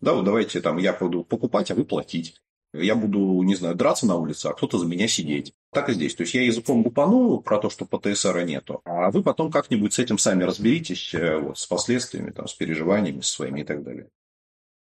Да, 0.00 0.14
вот 0.14 0.24
давайте 0.24 0.60
там 0.60 0.78
я 0.78 0.94
буду 0.94 1.22
покупать, 1.22 1.70
а 1.70 1.74
вы 1.74 1.84
платить. 1.84 2.36
Я 2.72 2.96
буду, 2.96 3.42
не 3.42 3.54
знаю, 3.54 3.76
драться 3.76 4.06
на 4.06 4.16
улице, 4.16 4.46
а 4.46 4.54
кто-то 4.54 4.78
за 4.78 4.86
меня 4.86 5.06
сидеть. 5.06 5.52
Так 5.72 5.90
и 5.90 5.92
здесь. 5.92 6.14
То 6.14 6.22
есть 6.22 6.34
я 6.34 6.42
языком 6.42 6.82
гупану 6.82 7.38
про 7.38 7.58
то, 7.58 7.70
что 7.70 7.84
ПТСР 7.84 8.44
нету, 8.44 8.80
а 8.84 9.10
вы 9.10 9.22
потом 9.22 9.52
как-нибудь 9.52 9.92
с 9.92 9.98
этим 9.98 10.18
сами 10.18 10.42
разберитесь, 10.42 11.14
э, 11.14 11.36
вот, 11.36 11.58
с 11.58 11.66
последствиями, 11.66 12.30
там, 12.30 12.48
с 12.48 12.54
переживаниями 12.54 13.20
своими 13.20 13.60
и 13.60 13.64
так 13.64 13.84
далее. 13.84 14.08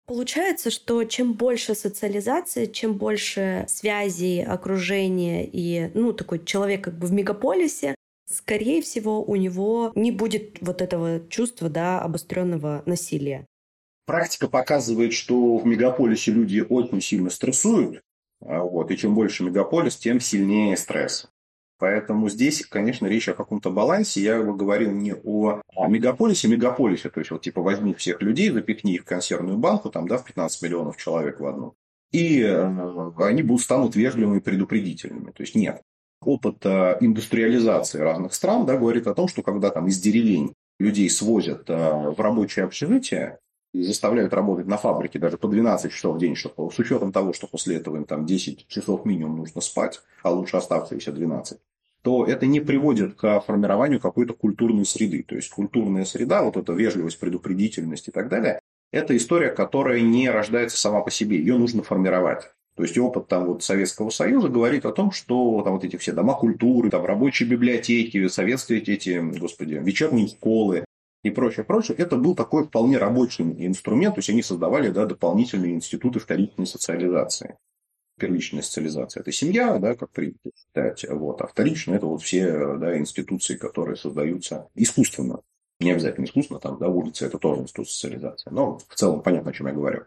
Получается, 0.07 0.71
что 0.71 1.05
чем 1.05 1.35
больше 1.35 1.75
социализации, 1.75 2.67
чем 2.67 2.95
больше 2.95 3.67
связей, 3.69 4.43
окружения 4.43 5.47
и, 5.47 5.91
ну, 5.95 6.13
такой 6.13 6.45
человек 6.45 6.85
как 6.85 6.99
бы 6.99 7.07
в 7.07 7.13
мегаполисе, 7.13 7.95
скорее 8.29 8.83
всего, 8.83 9.23
у 9.23 9.37
него 9.37 9.93
не 9.95 10.13
будет 10.13 10.59
вот 10.61 10.83
этого 10.83 11.21
чувства, 11.29 11.69
да, 11.69 12.01
обостренного 12.01 12.83
насилия. 12.87 13.47
Практика 14.07 14.49
показывает, 14.49 15.13
что 15.13 15.59
в 15.59 15.67
мегаполисе 15.67 16.33
люди 16.33 16.65
очень 16.67 17.01
сильно 17.01 17.31
стрессуют, 17.31 18.01
а 18.41 18.63
вот, 18.63 18.91
и 18.91 18.97
чем 18.97 19.15
больше 19.15 19.45
мегаполис, 19.45 19.97
тем 19.97 20.21
сильнее 20.21 20.77
стресс. 20.77 21.29
Поэтому 21.79 22.29
здесь, 22.29 22.67
конечно, 22.67 23.07
речь 23.07 23.29
о 23.29 23.35
каком-то 23.35 23.71
балансе. 23.71 24.21
Я 24.21 24.43
говорил 24.43 24.91
не 24.91 25.15
о, 25.15 25.61
мегаполисе, 25.89 26.49
мегаполисе. 26.49 27.09
То 27.09 27.21
есть, 27.21 27.31
вот 27.31 27.43
типа 27.43 27.63
возьми 27.63 27.95
всех 27.95 28.21
людей, 28.21 28.51
запихни 28.51 28.95
их 28.95 29.03
в 29.03 29.05
консервную 29.05 29.59
банку, 29.59 29.89
там, 29.89 30.09
да, 30.09 30.19
в 30.19 30.25
15 30.25 30.61
миллионов 30.63 30.97
человек 30.97 31.39
в 31.39 31.47
одну. 31.47 31.75
И 32.11 32.41
э, 32.41 33.13
они 33.19 33.43
будут 33.43 33.63
станут 33.63 33.95
вежливыми 33.95 34.39
и 34.39 34.43
предупредительными. 34.43 35.31
То 35.31 35.43
есть, 35.43 35.55
нет. 35.55 35.83
Опыт 36.21 36.67
индустриализации 36.67 37.99
разных 37.99 38.35
стран 38.35 38.67
да, 38.67 38.77
говорит 38.77 39.07
о 39.07 39.15
том, 39.15 39.29
что 39.29 39.43
когда 39.43 39.71
там 39.71 39.87
из 39.87 40.01
деревень 40.01 40.53
людей 40.79 41.09
свозят 41.11 41.69
э, 41.69 41.75
в 42.11 42.21
рабочее 42.21 42.65
общежитие, 42.65 43.39
заставляют 43.75 44.33
работать 44.33 44.67
на 44.67 44.77
фабрике 44.77 45.19
даже 45.19 45.37
по 45.37 45.49
12 45.49 45.93
часов 45.93 46.17
в 46.17 46.19
день, 46.19 46.35
чтобы, 46.35 46.71
с 46.73 46.79
учетом 46.79 47.13
того, 47.13 47.33
что 47.33 47.47
после 47.47 47.77
этого 47.77 47.97
им 47.97 48.05
там 48.05 48.27
10 48.27 48.67
часов 48.67 49.05
минимум 49.05 49.39
нужно 49.39 49.61
спать, 49.61 50.01
а 50.23 50.31
лучше 50.31 50.57
оставшиеся 50.57 51.13
12, 51.13 51.59
то 52.03 52.25
это 52.25 52.47
не 52.47 52.61
приводит 52.61 53.15
к 53.15 53.41
формированию 53.41 54.01
какой-то 54.01 54.35
культурной 54.35 54.87
среды. 54.87 55.23
То 55.23 55.37
есть 55.37 55.51
культурная 55.51 56.05
среда, 56.05 56.43
вот 56.43 56.57
эта 56.57 56.73
вежливость, 56.73 57.21
предупредительность 57.21 58.09
и 58.09 58.11
так 58.11 58.29
далее, 58.29 58.61
это 58.91 59.17
история, 59.17 59.51
которая 59.51 60.01
не 60.01 60.31
рождается 60.31 60.79
сама 60.79 61.03
по 61.03 61.11
себе, 61.11 61.39
ее 61.39 61.59
нужно 61.59 61.83
формировать. 61.83 62.51
То 62.79 62.85
есть 62.85 62.97
опыт 62.97 63.27
там 63.27 63.45
вот 63.47 63.65
Советского 63.65 64.11
Союза 64.11 64.49
говорит 64.49 64.87
о 64.87 64.93
том, 64.93 65.11
что 65.11 65.63
там 65.63 65.73
вот 65.75 65.83
эти 65.83 65.97
все 65.97 66.13
дома 66.13 66.35
культуры, 66.35 66.91
там 66.91 67.05
рабочие 67.05 67.49
библиотеки, 67.49 68.29
советские 68.29 68.81
эти, 68.81 69.19
господи, 69.19 69.75
вечерние 69.75 70.29
школы 70.29 70.85
и 71.25 71.31
прочее, 71.31 71.65
прочее, 71.65 71.97
это 71.99 72.17
был 72.17 72.37
такой 72.37 72.69
вполне 72.69 72.97
рабочий 72.97 73.43
инструмент, 73.67 74.15
то 74.15 74.21
есть 74.21 74.31
они 74.31 74.43
создавали 74.43 74.91
да, 74.91 75.07
дополнительные 75.07 75.75
институты 75.75 76.21
вторичной 76.21 76.69
социализации 76.69 77.57
первичная 78.17 78.63
социализация– 78.63 79.21
это 79.23 79.33
семья, 79.33 79.79
да, 79.79 79.95
как 79.95 80.11
принято 80.11 80.51
считать, 80.57 81.05
вот, 81.09 81.41
а 81.41 81.47
вторично– 81.47 81.95
это 81.97 82.07
вот 82.07 82.23
все 82.23 82.77
да, 82.77 82.99
институции, 82.99 83.57
которые 83.57 83.97
создаются 83.97 84.69
искусственно. 84.75 85.41
Не 85.81 85.93
обязательно 85.93 86.25
искусственно, 86.25 86.61
там, 86.61 86.79
да, 86.79 86.89
улица– 86.89 87.27
это 87.27 87.39
тоже 87.39 87.63
институт 87.63 87.89
социализации. 87.89 88.51
Но 88.51 88.79
в 88.79 88.95
целом 88.95 89.23
понятно, 89.23 89.51
о 89.51 89.55
чем 89.55 89.69
я 89.69 89.73
говорю. 89.73 90.05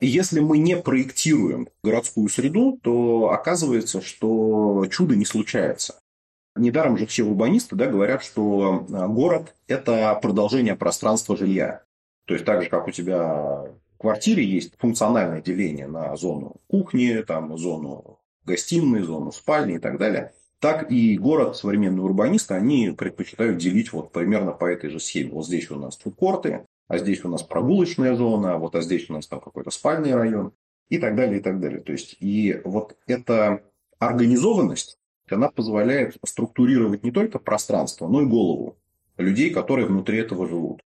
Если 0.00 0.40
мы 0.40 0.58
не 0.58 0.76
проектируем 0.76 1.68
городскую 1.82 2.28
среду, 2.28 2.78
то 2.82 3.30
оказывается, 3.30 4.00
что 4.00 4.86
чудо 4.90 5.14
не 5.14 5.24
случается. 5.24 6.00
Недаром 6.56 6.96
же 6.96 7.06
все 7.06 7.22
урбанисты 7.22 7.76
да, 7.76 7.86
говорят, 7.86 8.24
что 8.24 8.86
а, 8.92 9.08
город– 9.08 9.54
это 9.68 10.18
продолжение 10.20 10.74
пространства 10.74 11.36
жилья. 11.36 11.84
То 12.26 12.34
есть, 12.34 12.44
так 12.44 12.62
же, 12.62 12.68
как 12.68 12.88
у 12.88 12.90
тебя 12.90 13.66
квартире 14.00 14.44
есть 14.44 14.72
функциональное 14.78 15.42
деление 15.42 15.86
на 15.86 16.16
зону 16.16 16.56
кухни, 16.68 17.22
там, 17.26 17.56
зону 17.58 18.18
гостиной, 18.46 19.02
зону 19.02 19.30
спальни 19.30 19.74
и 19.74 19.78
так 19.78 19.98
далее, 19.98 20.32
так 20.58 20.90
и 20.90 21.18
город, 21.18 21.56
современные 21.56 22.02
урбанисты, 22.02 22.54
они 22.54 22.94
предпочитают 22.96 23.58
делить 23.58 23.92
вот 23.92 24.10
примерно 24.10 24.52
по 24.52 24.64
этой 24.64 24.88
же 24.88 25.00
схеме. 25.00 25.32
Вот 25.32 25.46
здесь 25.46 25.70
у 25.70 25.76
нас 25.76 25.98
фудкорты, 25.98 26.64
а 26.90 26.98
здесь 26.98 27.24
у 27.24 27.28
нас 27.28 27.44
прогулочная 27.44 28.16
зона, 28.16 28.58
вот 28.58 28.74
а 28.74 28.80
здесь 28.80 29.08
у 29.08 29.12
нас 29.12 29.28
там 29.28 29.38
какой-то 29.38 29.70
спальный 29.70 30.12
район 30.12 30.52
и 30.88 30.98
так 30.98 31.14
далее, 31.14 31.38
и 31.38 31.40
так 31.40 31.60
далее. 31.60 31.80
То 31.80 31.92
есть, 31.92 32.16
и 32.18 32.60
вот 32.64 32.96
эта 33.06 33.62
организованность, 34.00 34.98
она 35.30 35.50
позволяет 35.52 36.16
структурировать 36.26 37.04
не 37.04 37.12
только 37.12 37.38
пространство, 37.38 38.08
но 38.08 38.22
и 38.22 38.26
голову 38.26 38.76
людей, 39.18 39.50
которые 39.50 39.86
внутри 39.86 40.18
этого 40.18 40.48
живут 40.48 40.82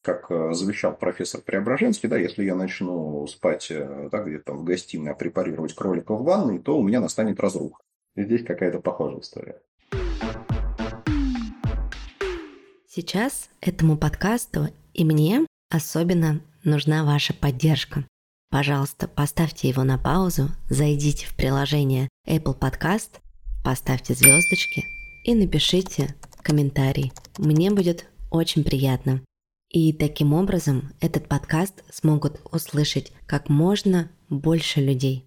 как 0.00 0.32
э, 0.32 0.52
завещал 0.52 0.96
профессор 0.96 1.42
Преображенский, 1.42 2.08
да, 2.08 2.16
если 2.16 2.42
я 2.44 2.56
начну 2.56 3.24
спать 3.28 3.70
э, 3.70 4.08
да, 4.10 4.24
где-то 4.24 4.46
там 4.46 4.58
в 4.58 4.64
гостиной, 4.64 5.12
а 5.12 5.14
препарировать 5.14 5.74
кролика 5.76 6.14
в 6.14 6.24
ванной, 6.24 6.58
то 6.58 6.76
у 6.76 6.82
меня 6.82 6.98
настанет 6.98 7.38
разруха. 7.38 7.80
И 8.16 8.24
здесь 8.24 8.42
какая-то 8.44 8.80
похожая 8.80 9.20
история. 9.20 9.62
Сейчас 12.88 13.48
этому 13.60 13.96
подкасту 13.96 14.70
и 14.94 15.04
мне 15.04 15.46
особенно 15.70 16.40
нужна 16.64 17.04
ваша 17.04 17.34
поддержка. 17.34 18.06
Пожалуйста, 18.50 19.08
поставьте 19.08 19.68
его 19.68 19.82
на 19.82 19.98
паузу, 19.98 20.50
зайдите 20.68 21.26
в 21.26 21.34
приложение 21.34 22.08
Apple 22.28 22.58
Podcast, 22.58 23.20
поставьте 23.64 24.14
звездочки 24.14 24.84
и 25.24 25.34
напишите 25.34 26.14
комментарий. 26.42 27.12
Мне 27.38 27.70
будет 27.70 28.06
очень 28.30 28.64
приятно. 28.64 29.22
И 29.70 29.94
таким 29.94 30.34
образом 30.34 30.92
этот 31.00 31.28
подкаст 31.28 31.82
смогут 31.90 32.40
услышать 32.52 33.12
как 33.26 33.48
можно 33.48 34.10
больше 34.28 34.80
людей. 34.80 35.26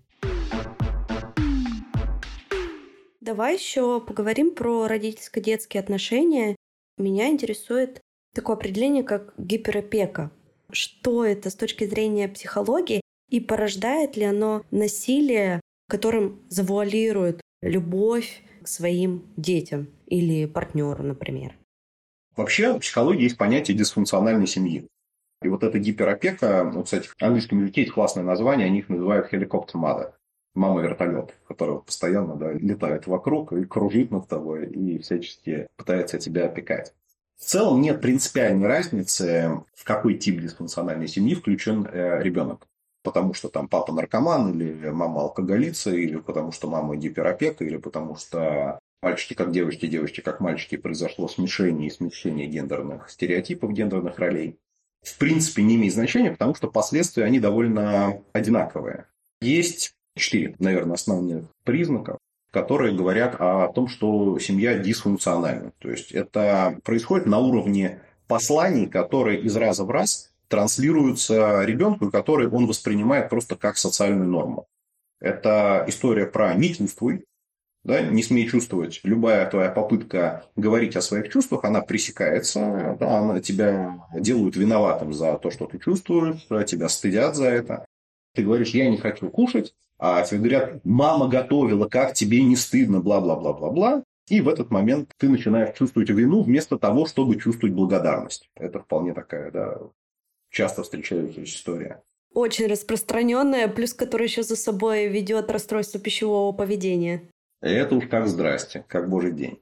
Давай 3.22 3.56
еще 3.58 4.00
поговорим 4.02 4.54
про 4.54 4.88
родительско-детские 4.88 5.82
отношения. 5.82 6.56
Меня 7.00 7.30
интересует 7.30 8.02
такое 8.36 8.58
определение, 8.58 9.04
как 9.04 9.34
гиперопека. 9.38 10.30
Что 10.72 11.26
это 11.26 11.50
с 11.50 11.56
точки 11.56 11.86
зрения 11.86 12.28
психологии 12.28 13.02
и 13.30 13.40
порождает 13.40 14.18
ли 14.18 14.26
оно 14.26 14.64
насилие, 14.72 15.62
которым 15.90 16.42
завуалирует 16.50 17.42
любовь 17.62 18.44
к 18.62 18.68
своим 18.68 19.24
детям 19.38 19.88
или 20.06 20.46
партнеру, 20.46 21.04
например? 21.04 21.56
Вообще 22.36 22.74
в 22.74 22.80
психологии 22.80 23.24
есть 23.24 23.38
понятие 23.38 23.78
дисфункциональной 23.78 24.48
семьи. 24.48 24.88
И 25.42 25.48
вот 25.48 25.64
эта 25.64 25.80
гиперопека, 25.80 26.70
ну, 26.74 26.84
кстати, 26.84 27.08
в 27.08 27.16
английском 27.22 27.62
языке 27.62 27.82
есть 27.82 27.94
классное 27.94 28.24
название, 28.24 28.68
они 28.68 28.80
их 28.80 28.90
называют 28.90 29.32
helicopter 29.32 29.76
mother. 29.76 30.12
Мама 30.54 30.82
вертолет, 30.82 31.36
которая 31.48 31.78
постоянно 31.78 32.36
да, 32.36 32.52
летает 32.54 33.08
вокруг 33.08 33.54
и 33.54 33.66
кружит 33.66 34.12
над 34.12 34.28
тобой 34.28 34.68
и 34.68 35.00
всячески 35.00 35.68
пытается 35.78 36.18
тебя 36.18 36.46
опекать. 36.46 36.94
В 37.38 37.44
целом 37.46 37.82
нет 37.82 38.02
принципиальной 38.02 38.68
разницы, 38.68 39.64
в 39.74 39.84
какой 39.84 40.16
тип 40.16 40.42
дисфункциональной 40.42 41.08
семьи 41.08 41.36
включен 41.36 41.86
э, 41.86 42.22
ребенок. 42.24 42.68
Потому 43.04 43.34
что 43.34 43.50
там 43.50 43.68
папа 43.68 43.94
наркоман, 43.94 44.52
или 44.52 44.90
мама 44.90 45.22
алкоголица, 45.22 45.92
или 45.92 46.16
потому 46.18 46.52
что 46.52 46.70
мама 46.70 46.96
гиперопека, 46.96 47.64
или 47.64 47.78
потому 47.78 48.16
что 48.16 48.80
мальчики 49.02 49.36
как 49.36 49.52
девочки, 49.52 49.86
девочки 49.86 50.22
как 50.22 50.40
мальчики, 50.40 50.78
произошло 50.78 51.28
смешение 51.28 51.90
и 51.90 51.92
смещение 51.92 52.48
гендерных 52.48 53.10
стереотипов, 53.10 53.74
гендерных 53.74 54.18
ролей, 54.18 54.58
в 55.04 55.18
принципе 55.20 55.62
не 55.62 55.76
имеет 55.76 55.94
значения, 55.94 56.32
потому 56.32 56.56
что 56.56 56.70
последствия, 56.70 57.26
они 57.26 57.40
довольно 57.40 58.24
одинаковые. 58.34 59.06
Есть 59.42 59.94
четыре, 60.16 60.56
наверное, 60.58 60.96
основных 60.96 61.46
признака, 61.64 62.18
которые 62.56 62.96
говорят 62.96 63.36
о 63.38 63.68
том, 63.68 63.90
что 63.90 64.40
семья 64.40 64.78
дисфункциональна. 64.78 65.74
То 65.80 65.92
есть, 65.92 66.14
это 66.14 66.80
происходит 66.86 67.26
на 67.26 67.40
уровне 67.40 68.00
посланий, 68.28 68.88
которые 68.88 69.42
из 69.42 69.58
раза 69.58 69.84
в 69.84 69.92
раз 69.92 70.32
транслируются 70.48 71.66
ребенку, 71.66 72.10
который 72.10 72.48
он 72.48 72.66
воспринимает 72.66 73.30
просто 73.30 73.58
как 73.58 73.78
социальную 73.78 74.30
норму. 74.30 74.68
Это 75.20 75.84
история 75.90 76.28
про 76.28 76.54
«не 76.54 76.74
чувствуй», 76.74 77.26
да, 77.84 78.02
не 78.02 78.24
смей 78.24 78.48
чувствовать. 78.48 79.02
Любая 79.04 79.50
твоя 79.50 79.70
попытка 79.70 80.46
говорить 80.56 80.96
о 80.96 81.02
своих 81.02 81.30
чувствах, 81.30 81.66
она 81.66 81.82
пресекается, 81.82 82.96
да, 82.98 83.18
она 83.18 83.42
тебя 83.42 84.00
делают 84.18 84.56
виноватым 84.56 85.14
за 85.14 85.38
то, 85.40 85.52
что 85.52 85.66
ты 85.66 85.78
чувствуешь, 85.78 86.48
тебя 86.70 86.88
стыдят 86.88 87.36
за 87.36 87.48
это. 87.48 87.86
Ты 88.34 88.44
говоришь, 88.44 88.70
я 88.70 88.90
не 88.90 88.96
хочу 88.96 89.30
кушать, 89.30 89.76
а 89.98 90.24
тебе 90.24 90.40
говорят, 90.40 90.86
мама 90.86 91.28
готовила, 91.28 91.88
как 91.88 92.14
тебе 92.14 92.44
не 92.44 92.56
стыдно, 92.56 93.00
бла-бла-бла-бла-бла. 93.00 94.04
И 94.28 94.42
в 94.42 94.50
этот 94.50 94.72
момент 94.72 95.12
ты 95.18 95.30
начинаешь 95.30 95.78
чувствовать 95.78 96.10
вину 96.10 96.42
вместо 96.42 96.78
того, 96.78 97.06
чтобы 97.06 97.40
чувствовать 97.40 97.76
благодарность. 97.76 98.50
Это 98.56 98.80
вполне 98.80 99.14
такая, 99.14 99.52
да, 99.52 99.78
часто 100.50 100.84
встречающаяся 100.84 101.44
история. 101.44 102.04
Очень 102.34 102.68
распространенная, 102.68 103.68
плюс 103.68 103.94
которая 103.94 104.28
еще 104.28 104.44
за 104.44 104.56
собой 104.56 105.08
ведет 105.08 105.50
расстройство 105.52 106.00
пищевого 106.00 106.52
поведения. 106.52 107.30
Это 107.62 107.96
уж 107.96 108.08
как 108.08 108.28
здрасте, 108.28 108.84
как 108.88 109.10
божий 109.10 109.32
день. 109.32 109.62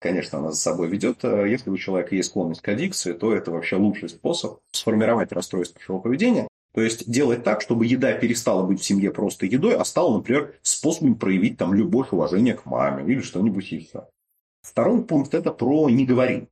Конечно, 0.00 0.38
она 0.38 0.52
за 0.52 0.60
собой 0.60 0.88
ведет. 0.88 1.24
Э, 1.24 1.48
если 1.48 1.70
у 1.70 1.76
человека 1.78 2.14
есть 2.14 2.28
склонность 2.28 2.60
к 2.60 2.68
аддикции, 2.68 3.14
то 3.14 3.34
это 3.34 3.50
вообще 3.50 3.76
лучший 3.76 4.10
способ 4.10 4.60
сформировать 4.70 5.32
расстройство 5.32 5.78
пищевого 5.78 6.02
поведения. 6.02 6.46
То 6.74 6.80
есть 6.80 7.08
делать 7.08 7.44
так, 7.44 7.60
чтобы 7.60 7.86
еда 7.86 8.12
перестала 8.12 8.64
быть 8.66 8.80
в 8.80 8.84
семье 8.84 9.12
просто 9.12 9.46
едой, 9.46 9.76
а 9.76 9.84
стала, 9.84 10.16
например, 10.16 10.54
способом 10.62 11.14
проявить 11.14 11.56
там 11.56 11.72
любовь, 11.72 12.08
уважение 12.10 12.54
к 12.54 12.66
маме 12.66 13.10
или 13.10 13.20
что-нибудь 13.20 13.70
еще. 13.70 14.08
Второй 14.62 15.04
пункт– 15.04 15.34
это 15.34 15.52
про 15.52 15.88
«не 15.88 16.04
говори». 16.04 16.48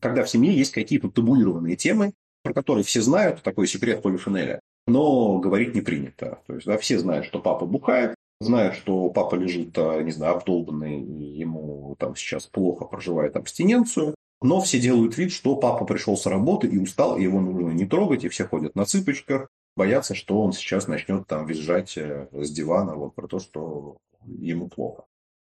Когда 0.00 0.22
в 0.22 0.30
семье 0.30 0.54
есть 0.56 0.72
какие-то 0.72 1.10
табуированные 1.10 1.76
темы, 1.76 2.12
про 2.44 2.52
которые 2.52 2.84
все 2.84 3.00
знают, 3.00 3.42
такой 3.42 3.66
секрет 3.66 4.02
Полифинеля. 4.02 4.60
но 4.86 5.38
говорить 5.38 5.74
не 5.74 5.80
принято. 5.80 6.40
То 6.46 6.54
есть, 6.54 6.66
да, 6.66 6.76
все 6.76 6.98
знают, 6.98 7.24
что 7.24 7.40
папа 7.40 7.64
бухает, 7.64 8.14
знают, 8.40 8.74
что 8.76 9.08
папа 9.08 9.34
лежит, 9.34 9.76
а, 9.78 10.02
не 10.02 10.12
знаю, 10.12 10.36
обдолбанный, 10.36 11.00
ему 11.00 11.96
там 11.98 12.14
сейчас 12.14 12.46
плохо 12.46 12.84
проживает 12.84 13.36
абстиненцию, 13.36 14.14
но 14.42 14.60
все 14.60 14.78
делают 14.78 15.16
вид, 15.16 15.32
что 15.32 15.56
папа 15.56 15.86
пришел 15.86 16.18
с 16.18 16.26
работы 16.26 16.68
и 16.68 16.78
устал, 16.78 17.16
и 17.16 17.22
его 17.22 17.40
нужно 17.40 17.70
не 17.70 17.86
трогать, 17.86 18.24
и 18.24 18.28
все 18.28 18.44
ходят 18.46 18.74
на 18.74 18.84
цыпочках, 18.84 19.48
боятся, 19.76 20.14
что 20.14 20.40
он 20.40 20.52
сейчас 20.52 20.86
начнет 20.86 21.26
там 21.26 21.46
визжать 21.46 21.96
э, 21.96 22.28
с 22.32 22.50
дивана 22.50 22.94
вот 22.94 23.14
про 23.14 23.26
то, 23.26 23.38
что 23.38 23.96
ему 24.24 24.68
плохо. 24.68 25.04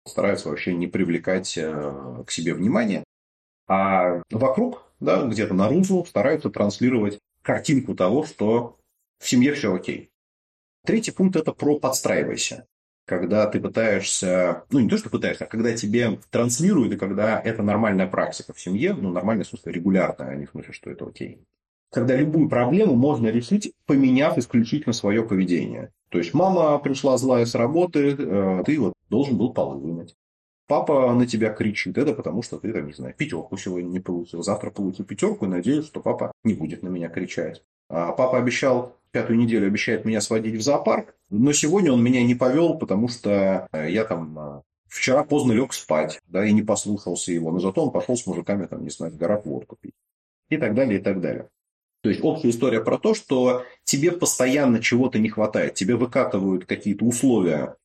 Стараются 0.06 0.48
вообще 0.48 0.74
не 0.74 0.86
привлекать 0.86 1.56
э, 1.56 2.24
к 2.26 2.30
себе 2.30 2.54
внимания. 2.54 3.04
А 3.66 4.22
вокруг, 4.30 4.84
да, 5.00 5.26
где-то 5.26 5.54
наружу 5.54 6.04
стараются 6.04 6.50
транслировать 6.50 7.18
картинку 7.42 7.94
того, 7.94 8.24
что 8.24 8.78
в 9.18 9.28
семье 9.28 9.54
все 9.54 9.74
окей. 9.74 10.10
Третий 10.84 11.12
пункт– 11.12 11.36
это 11.36 11.52
про 11.52 11.78
подстраивайся. 11.78 12.66
Когда 13.06 13.46
ты 13.46 13.60
пытаешься, 13.60 14.64
ну 14.70 14.80
не 14.80 14.88
то, 14.88 14.96
что 14.96 15.10
пытаешься, 15.10 15.44
а 15.44 15.48
когда 15.48 15.74
тебе 15.74 16.18
транслируют, 16.30 16.94
и 16.94 16.96
когда 16.96 17.38
это 17.40 17.62
нормальная 17.62 18.06
практика 18.06 18.54
в 18.54 18.60
семье, 18.60 18.94
ну 18.94 19.10
нормальная, 19.10 19.44
в 19.44 19.48
смысле, 19.48 19.72
регулярная, 19.72 20.28
а 20.28 20.34
не 20.34 20.46
в 20.46 20.50
смысле, 20.50 20.72
что 20.72 20.90
это 20.90 21.06
окей. 21.06 21.44
Когда 21.92 22.16
любую 22.16 22.48
проблему 22.48 22.94
можно 22.94 23.28
решить, 23.28 23.72
поменяв 23.86 24.36
исключительно 24.38 24.92
свое 24.92 25.22
поведение. 25.22 25.92
То 26.10 26.18
есть 26.18 26.34
мама 26.34 26.78
пришла 26.78 27.16
злая 27.16 27.46
с 27.46 27.54
работы, 27.54 28.16
э, 28.18 28.62
ты 28.64 28.78
вот 28.78 28.94
должен 29.10 29.36
был 29.36 29.52
полы 29.52 29.78
вымыть. 29.78 30.14
Папа 30.66 31.12
на 31.12 31.26
тебя 31.26 31.50
кричит, 31.50 31.98
это 31.98 32.14
потому 32.14 32.42
что 32.42 32.58
ты, 32.58 32.72
там, 32.72 32.86
не 32.86 32.94
знаю, 32.94 33.14
пятерку 33.16 33.56
сегодня 33.56 33.88
не 33.88 34.00
получил. 34.00 34.42
Завтра 34.42 34.70
получу 34.70 35.04
пятерку 35.04 35.44
и 35.44 35.48
надеюсь, 35.48 35.86
что 35.86 36.00
папа 36.00 36.32
не 36.42 36.54
будет 36.54 36.82
на 36.82 36.88
меня 36.88 37.08
кричать. 37.08 37.62
А 37.88 38.12
папа 38.12 38.38
обещал, 38.38 38.96
пятую 39.10 39.38
неделю 39.38 39.66
обещает 39.66 40.04
меня 40.04 40.20
сводить 40.20 40.56
в 40.56 40.62
зоопарк, 40.62 41.14
но 41.30 41.52
сегодня 41.52 41.92
он 41.92 42.02
меня 42.02 42.24
не 42.24 42.34
повел, 42.34 42.78
потому 42.78 43.08
что 43.08 43.66
э, 43.72 43.90
я 43.90 44.04
там 44.04 44.38
э, 44.38 44.62
вчера 44.86 45.22
поздно 45.24 45.52
лег 45.52 45.72
спать, 45.72 46.18
да, 46.28 46.46
и 46.46 46.52
не 46.52 46.62
послушался 46.62 47.32
его. 47.32 47.50
Но 47.50 47.58
зато 47.58 47.84
он 47.84 47.90
пошел 47.90 48.16
с 48.16 48.26
мужиками, 48.26 48.66
там, 48.66 48.82
не 48.84 48.90
знаю, 48.90 49.12
в 49.12 49.16
горах 49.16 49.44
водку 49.44 49.76
пить. 49.80 49.94
И 50.48 50.56
так 50.56 50.74
далее, 50.74 50.98
и 50.98 51.02
так 51.02 51.20
далее. 51.20 51.48
То 52.04 52.10
есть 52.10 52.22
общая 52.22 52.50
история 52.50 52.82
про 52.82 52.98
то, 52.98 53.14
что 53.14 53.64
тебе 53.84 54.12
постоянно 54.12 54.82
чего-то 54.82 55.18
не 55.18 55.30
хватает, 55.30 55.72
тебе 55.72 55.96
выкатывают 55.96 56.66
какие-то 56.66 57.06
условия 57.06 57.76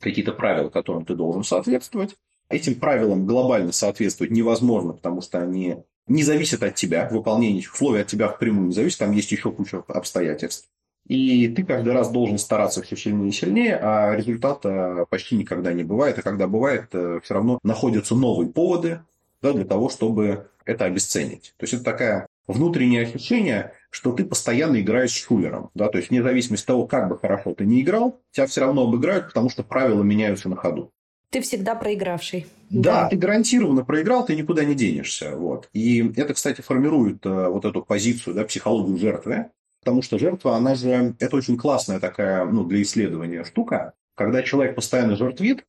какие-то 0.00 0.32
правила, 0.32 0.70
которым 0.70 1.04
ты 1.04 1.14
должен 1.14 1.44
соответствовать. 1.44 2.16
Этим 2.48 2.76
правилам 2.76 3.26
глобально 3.26 3.72
соответствовать 3.72 4.32
невозможно, 4.32 4.94
потому 4.94 5.20
что 5.20 5.42
они 5.42 5.76
не 6.06 6.22
зависят 6.22 6.62
от 6.62 6.74
тебя, 6.74 7.06
выполнение 7.12 7.58
этих 7.58 7.74
условий 7.74 8.00
от 8.00 8.06
тебя 8.06 8.28
впрямую 8.28 8.68
не 8.68 8.72
зависит, 8.72 9.00
там 9.00 9.12
есть 9.12 9.30
еще 9.30 9.52
куча 9.52 9.84
обстоятельств. 9.88 10.66
И 11.06 11.46
ты 11.48 11.62
каждый 11.62 11.92
раз 11.92 12.10
должен 12.10 12.38
стараться 12.38 12.80
все 12.80 12.96
сильнее 12.96 13.28
и 13.28 13.32
сильнее, 13.32 13.76
а 13.76 14.16
результата 14.16 15.04
почти 15.10 15.36
никогда 15.36 15.74
не 15.74 15.84
бывает. 15.84 16.18
А 16.18 16.22
когда 16.22 16.46
бывает, 16.46 16.86
э, 16.94 17.20
все 17.22 17.34
равно 17.34 17.58
находятся 17.62 18.14
новые 18.14 18.48
поводы 18.48 19.02
да, 19.42 19.52
для 19.52 19.66
того, 19.66 19.90
чтобы 19.90 20.46
это 20.64 20.86
обесценить. 20.86 21.52
То 21.58 21.64
есть 21.64 21.74
это 21.74 21.84
такая 21.84 22.26
внутреннее 22.52 23.02
ощущение, 23.02 23.72
что 23.90 24.12
ты 24.12 24.24
постоянно 24.24 24.80
играешь 24.80 25.12
с 25.12 25.24
шулером. 25.24 25.70
Да? 25.74 25.88
То 25.88 25.98
есть, 25.98 26.10
вне 26.10 26.22
зависимости 26.22 26.64
от 26.64 26.68
того, 26.68 26.86
как 26.86 27.08
бы 27.08 27.18
хорошо 27.18 27.54
ты 27.54 27.64
не 27.64 27.80
играл, 27.80 28.20
тебя 28.30 28.46
все 28.46 28.62
равно 28.62 28.82
обыграют, 28.82 29.28
потому 29.28 29.50
что 29.50 29.62
правила 29.62 30.02
меняются 30.02 30.48
на 30.48 30.56
ходу. 30.56 30.92
Ты 31.30 31.40
всегда 31.42 31.76
проигравший. 31.76 32.46
Да, 32.70 33.02
да, 33.02 33.08
ты 33.08 33.16
гарантированно 33.16 33.84
проиграл, 33.84 34.26
ты 34.26 34.34
никуда 34.34 34.64
не 34.64 34.74
денешься. 34.74 35.36
Вот. 35.36 35.68
И 35.72 36.12
это, 36.16 36.34
кстати, 36.34 36.60
формирует 36.60 37.24
э, 37.24 37.48
вот 37.48 37.64
эту 37.64 37.82
позицию, 37.82 38.34
да, 38.34 38.44
психологию 38.44 38.98
жертвы. 38.98 39.46
Потому 39.80 40.02
что 40.02 40.18
жертва, 40.18 40.56
она 40.56 40.74
же, 40.74 41.14
это 41.18 41.36
очень 41.36 41.56
классная 41.56 42.00
такая, 42.00 42.44
ну, 42.44 42.64
для 42.64 42.82
исследования 42.82 43.44
штука. 43.44 43.94
Когда 44.16 44.42
человек 44.42 44.74
постоянно 44.74 45.16
жертвит, 45.16 45.64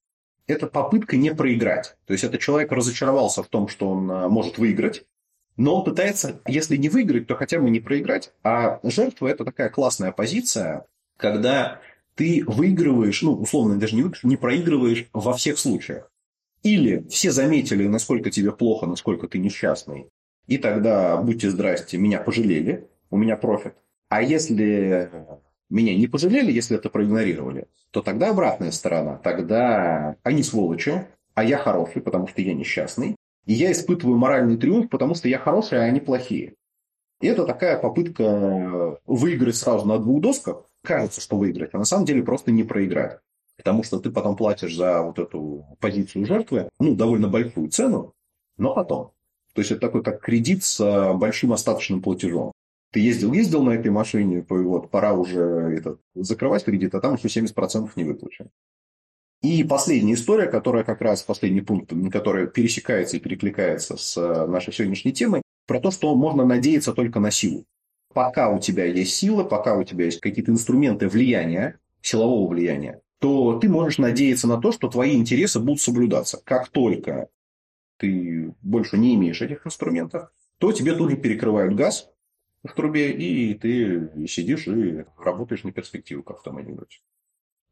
это 0.47 0.67
попытка 0.67 1.15
не 1.15 1.33
проиграть. 1.33 1.95
То 2.05 2.13
есть, 2.13 2.23
это 2.23 2.39
человек 2.39 2.71
разочаровался 2.71 3.43
в 3.43 3.47
том, 3.47 3.67
что 3.67 3.89
он 3.89 4.09
э, 4.09 4.27
может 4.27 4.57
выиграть, 4.57 5.05
но 5.61 5.75
он 5.75 5.83
пытается, 5.83 6.41
если 6.47 6.75
не 6.75 6.89
выиграть, 6.89 7.27
то 7.27 7.35
хотя 7.35 7.59
бы 7.59 7.69
не 7.69 7.79
проиграть. 7.79 8.33
А 8.43 8.79
жертва– 8.81 9.27
это 9.29 9.45
такая 9.45 9.69
классная 9.69 10.11
позиция, 10.11 10.87
когда 11.17 11.79
ты 12.15 12.43
выигрываешь, 12.47 13.21
ну, 13.21 13.33
условно, 13.33 13.77
даже 13.77 13.95
не 13.95 14.01
выигрываешь, 14.01 14.23
не 14.23 14.37
проигрываешь 14.37 15.07
во 15.13 15.33
всех 15.33 15.59
случаях. 15.59 16.11
Или 16.63 17.05
все 17.09 17.29
заметили, 17.29 17.85
насколько 17.85 18.31
тебе 18.31 18.51
плохо, 18.51 18.87
насколько 18.87 19.27
ты 19.27 19.37
несчастный, 19.37 20.07
и 20.47 20.57
тогда, 20.57 21.17
будьте 21.17 21.51
здрасте, 21.51 21.99
меня 21.99 22.19
пожалели, 22.19 22.87
у 23.11 23.17
меня 23.17 23.37
профит. 23.37 23.75
А 24.09 24.23
если 24.23 25.11
меня 25.69 25.95
не 25.95 26.07
пожалели, 26.07 26.51
если 26.51 26.75
это 26.75 26.89
проигнорировали, 26.89 27.67
то 27.91 28.01
тогда 28.01 28.31
обратная 28.31 28.71
сторона. 28.71 29.17
Тогда 29.17 30.15
они 30.23 30.41
сволочи, 30.41 31.05
а 31.35 31.43
я 31.43 31.59
хороший, 31.59 32.01
потому 32.01 32.27
что 32.27 32.41
я 32.41 32.55
несчастный. 32.55 33.15
И 33.45 33.53
я 33.53 33.71
испытываю 33.71 34.17
моральный 34.17 34.57
триумф, 34.57 34.89
потому 34.89 35.15
что 35.15 35.27
я 35.27 35.39
хороший, 35.39 35.79
а 35.79 35.83
они 35.83 35.99
плохие. 35.99 36.55
И 37.21 37.27
это 37.27 37.45
такая 37.45 37.79
попытка 37.79 38.99
выиграть 39.05 39.55
сразу 39.55 39.85
на 39.87 39.99
двух 39.99 40.21
досках. 40.21 40.65
Кажется, 40.83 41.21
что 41.21 41.37
выиграть, 41.37 41.71
а 41.73 41.77
на 41.77 41.85
самом 41.85 42.05
деле 42.05 42.23
просто 42.23 42.51
не 42.51 42.63
проиграть. 42.63 43.19
Потому 43.57 43.83
что 43.83 43.99
ты 43.99 44.09
потом 44.09 44.35
платишь 44.35 44.75
за 44.75 45.03
вот 45.03 45.19
эту 45.19 45.65
позицию 45.79 46.25
жертвы, 46.25 46.69
ну, 46.79 46.95
довольно 46.95 47.27
большую 47.27 47.69
цену, 47.69 48.13
но 48.57 48.73
потом. 48.73 49.11
То 49.53 49.61
есть, 49.61 49.71
это 49.71 49.81
такой 49.81 50.03
как 50.03 50.21
кредит 50.21 50.63
с 50.63 51.13
большим 51.13 51.53
остаточным 51.53 52.01
платежом. 52.01 52.53
Ты 52.91 53.01
ездил-ездил 53.01 53.63
на 53.63 53.71
этой 53.71 53.91
машине, 53.91 54.43
вот, 54.49 54.89
пора 54.89 55.13
уже 55.13 55.41
этот, 55.41 55.99
закрывать 56.15 56.63
кредит, 56.63 56.95
а 56.95 57.01
там 57.01 57.15
еще 57.15 57.27
70% 57.27 57.91
не 57.95 58.03
выплачено. 58.03 58.49
И 59.41 59.63
последняя 59.63 60.13
история, 60.13 60.47
которая 60.47 60.83
как 60.83 61.01
раз 61.01 61.23
последний 61.23 61.61
пункт, 61.61 61.91
которая 62.11 62.45
пересекается 62.45 63.17
и 63.17 63.19
перекликается 63.19 63.97
с 63.97 64.15
э, 64.15 64.45
нашей 64.45 64.71
сегодняшней 64.71 65.13
темой, 65.13 65.41
про 65.65 65.79
то, 65.79 65.89
что 65.89 66.13
можно 66.15 66.45
надеяться 66.45 66.93
только 66.93 67.19
на 67.19 67.31
силу. 67.31 67.65
Пока 68.13 68.49
у 68.49 68.59
тебя 68.59 68.85
есть 68.85 69.15
сила, 69.15 69.43
пока 69.43 69.77
у 69.77 69.83
тебя 69.83 70.05
есть 70.05 70.19
какие-то 70.19 70.51
инструменты 70.51 71.07
влияния, 71.07 71.79
силового 72.01 72.47
влияния, 72.49 73.01
то 73.19 73.57
ты 73.57 73.67
можешь 73.67 73.97
надеяться 73.97 74.47
на 74.47 74.59
то, 74.59 74.71
что 74.71 74.89
твои 74.89 75.15
интересы 75.15 75.59
будут 75.59 75.81
соблюдаться. 75.81 76.39
Как 76.43 76.69
только 76.69 77.29
ты 77.97 78.53
больше 78.61 78.97
не 78.97 79.15
имеешь 79.15 79.41
этих 79.41 79.65
инструментов, 79.65 80.31
то 80.59 80.71
тебе 80.71 80.93
тут 80.93 81.11
же 81.11 81.17
перекрывают 81.17 81.75
газ 81.75 82.09
в 82.63 82.73
трубе, 82.73 83.11
и 83.11 83.55
ты 83.55 84.27
сидишь 84.27 84.67
и 84.67 85.05
работаешь 85.17 85.63
на 85.63 85.71
перспективу, 85.71 86.21
как 86.21 86.39
в 86.39 86.43
том 86.43 86.57
анекдоте. 86.57 86.99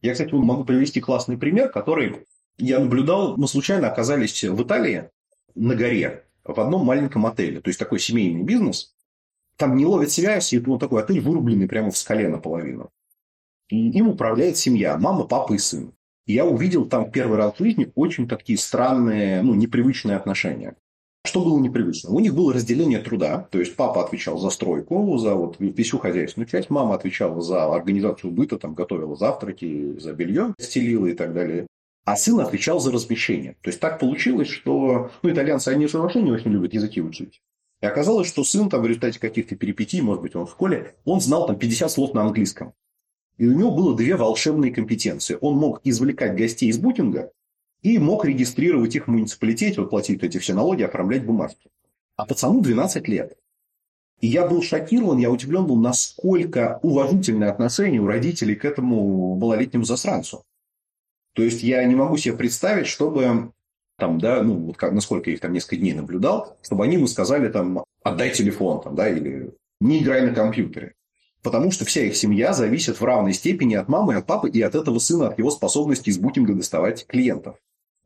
Я, 0.02 0.14
кстати, 0.14 0.34
могу 0.34 0.64
привести 0.64 1.02
классный 1.02 1.38
пример, 1.38 1.70
который 1.70 2.26
я 2.58 2.80
наблюдал. 2.80 3.36
Мы 3.38 3.48
случайно 3.48 3.88
оказались 3.88 4.44
в 4.44 4.62
Италии 4.64 5.10
на 5.56 5.76
горе 5.76 6.26
в 6.44 6.60
одном 6.60 6.86
маленьком 6.86 7.26
отеле. 7.26 7.62
То 7.62 7.70
есть, 7.70 7.80
такой 7.80 8.00
семейный 8.00 8.44
бизнес. 8.44 8.96
Там 9.58 9.76
не 9.76 9.86
ловит 9.86 10.12
связь, 10.12 10.54
и 10.54 10.60
вот 10.60 10.80
такой 10.80 11.04
отель 11.04 11.20
вырубленный 11.20 11.68
прямо 11.68 11.92
в 11.92 11.98
скале 11.98 12.30
наполовину. 12.30 12.92
И 13.68 13.90
им 13.92 14.08
управляет 14.08 14.58
семья, 14.58 14.98
мама, 14.98 15.26
папа 15.26 15.54
и 15.54 15.58
сын. 15.58 15.94
И 16.26 16.34
я 16.34 16.46
увидел 16.46 16.86
там 16.86 17.12
первый 17.12 17.38
раз 17.38 17.56
в 17.56 17.64
жизни 17.64 17.92
очень 17.96 18.28
такие 18.28 18.58
странные, 18.58 19.42
ну, 19.42 19.54
непривычные 19.54 20.16
отношения. 20.16 20.76
Что 21.26 21.44
было 21.44 21.60
непривычно? 21.60 22.12
У 22.12 22.20
них 22.20 22.34
было 22.34 22.54
разделение 22.54 23.00
труда, 23.00 23.48
то 23.52 23.60
есть 23.60 23.76
папа 23.76 24.06
отвечал 24.06 24.38
за 24.38 24.50
стройку, 24.50 25.18
за 25.18 25.36
вот 25.36 25.58
всю 25.78 26.00
хозяйственную 26.00 26.48
часть, 26.48 26.70
мама 26.70 26.96
отвечала 26.96 27.42
за 27.42 27.74
организацию 27.74 28.32
быта, 28.32 28.58
там 28.58 28.74
готовила 28.74 29.16
завтраки, 29.16 30.00
за 30.00 30.14
белье 30.14 30.54
стелила 30.60 31.08
и 31.08 31.14
так 31.14 31.34
далее. 31.34 31.68
А 32.06 32.16
сын 32.16 32.40
отвечал 32.40 32.80
за 32.80 32.92
размещение. 32.92 33.58
То 33.62 33.70
есть 33.70 33.80
так 33.80 34.00
получилось, 34.00 34.48
что 34.48 35.12
ну, 35.22 35.30
итальянцы, 35.30 35.68
они 35.68 35.88
же 35.88 36.00
вообще 36.00 36.22
не 36.22 36.32
очень 36.32 36.52
любят 36.52 36.74
языки 36.74 37.02
учить. 37.02 37.42
И 37.82 37.86
оказалось, 37.86 38.28
что 38.28 38.44
сын 38.44 38.70
там 38.70 38.82
в 38.82 38.88
результате 38.88 39.20
каких-то 39.20 39.56
перипетий, 39.56 40.02
может 40.02 40.22
быть, 40.22 40.36
он 40.36 40.48
в 40.48 40.52
школе, 40.52 40.96
он 41.06 41.22
знал 41.22 41.46
там 41.46 41.58
50 41.58 41.92
слов 41.92 42.14
на 42.14 42.22
английском. 42.22 42.74
И 43.38 43.46
у 43.46 43.54
него 43.54 43.72
было 43.72 43.96
две 43.96 44.16
волшебные 44.16 44.74
компетенции. 44.74 45.38
Он 45.40 45.56
мог 45.56 45.82
извлекать 45.84 46.36
гостей 46.36 46.70
из 46.70 46.78
бутинга 46.78 47.32
и 47.82 47.98
мог 47.98 48.26
регистрировать 48.26 48.96
их 48.96 49.08
в 49.08 49.12
муниципалитете, 49.12 49.82
вот 49.82 49.90
платить 49.90 50.24
эти 50.24 50.38
все 50.38 50.54
налоги, 50.54 50.84
оформлять 50.84 51.26
бумажки. 51.26 51.70
А 52.16 52.26
пацану 52.26 52.62
12 52.62 53.08
лет. 53.08 53.38
И 54.20 54.28
я 54.28 54.46
был 54.46 54.62
шокирован, 54.62 55.18
я 55.18 55.32
удивлен 55.32 55.66
был, 55.66 55.78
насколько 55.78 56.80
уважительное 56.84 57.52
отношение 57.52 58.02
у 58.02 58.08
родителей 58.08 58.56
к 58.56 58.66
этому 58.66 59.36
малолетнему 59.36 59.86
засранцу. 59.86 60.44
То 61.34 61.44
есть 61.44 61.64
я 61.64 61.84
не 61.86 61.96
могу 61.96 62.18
себе 62.18 62.36
представить, 62.36 62.88
чтобы 62.88 63.54
там, 63.98 64.20
да, 64.20 64.42
ну, 64.42 64.56
вот 64.56 64.78
как, 64.78 64.92
насколько 64.92 65.30
я 65.30 65.36
их 65.36 65.42
там 65.42 65.54
несколько 65.54 65.78
дней 65.78 65.94
наблюдал, 65.94 66.58
чтобы 66.62 66.84
они 66.84 66.96
ему 66.96 67.08
сказали 67.08 67.50
там, 67.50 67.84
отдай 68.04 68.32
телефон, 68.32 68.82
там, 68.82 68.96
да, 68.96 69.10
или 69.10 69.54
не 69.80 70.02
играй 70.02 70.26
на 70.26 70.34
компьютере. 70.34 70.96
Потому 71.42 71.72
что 71.72 71.86
вся 71.86 72.02
их 72.02 72.18
семья 72.18 72.52
зависит 72.52 73.00
в 73.00 73.06
равной 73.06 73.34
степени 73.34 73.76
от 73.76 73.88
мамы, 73.88 74.16
от 74.16 74.26
папы 74.26 74.50
и 74.50 74.62
от 74.62 74.76
этого 74.76 75.00
сына, 75.00 75.30
от 75.30 75.38
его 75.38 75.52
способности 75.52 76.10
из 76.10 76.18
бутинга 76.18 76.54
доставать 76.54 77.06
клиентов. 77.08 77.56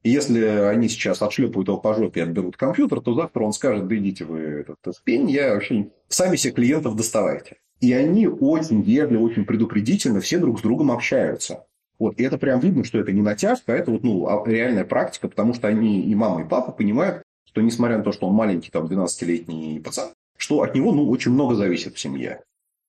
Если 0.04 0.44
они 0.44 0.90
сейчас 0.90 1.22
отшлепают 1.22 1.68
его 1.68 1.78
по 1.78 1.94
жопе 1.94 2.20
и 2.20 2.24
отберут 2.24 2.58
компьютер, 2.58 3.00
то 3.00 3.14
завтра 3.14 3.44
он 3.44 3.54
скажет, 3.54 3.88
да 3.88 3.96
идите 3.96 4.26
вы 4.26 4.40
этот, 4.40 4.78
этот 4.82 5.02
пень, 5.04 5.30
я 5.32 5.54
вообще... 5.54 5.90
Сами 6.10 6.36
себе 6.36 6.54
клиентов 6.54 6.96
доставайте. 6.96 7.58
И 7.80 7.94
они 7.94 8.28
очень 8.28 8.82
вежливо, 8.82 9.22
очень 9.22 9.46
предупредительно 9.46 10.20
все 10.20 10.40
друг 10.40 10.60
с 10.60 10.62
другом 10.62 10.92
общаются. 10.92 11.66
Вот, 12.00 12.20
и 12.20 12.24
это 12.24 12.38
прям 12.38 12.60
видно, 12.60 12.84
что 12.84 13.00
это 13.00 13.12
не 13.12 13.22
натяжка, 13.22 13.74
а 13.74 13.76
это 13.76 13.92
вот, 13.92 14.04
ну, 14.04 14.28
а 14.28 14.44
реальная 14.46 14.84
практика, 14.84 15.30
потому 15.30 15.54
что 15.54 15.68
они 15.68 16.02
и 16.02 16.16
мама, 16.16 16.42
и 16.42 16.48
папа 16.48 16.72
понимают, 16.72 17.24
что 17.48 17.62
несмотря 17.62 17.98
на 17.98 18.04
то, 18.04 18.12
что 18.12 18.28
он 18.28 18.34
маленький, 18.34 18.72
там, 18.72 18.86
12-летний 18.86 19.80
пацан, 19.80 20.10
что 20.38 20.62
от 20.62 20.76
него, 20.76 20.92
ну, 20.92 21.10
очень 21.10 21.32
много 21.32 21.56
зависит 21.56 21.96
в 21.96 22.00
семье. 22.00 22.42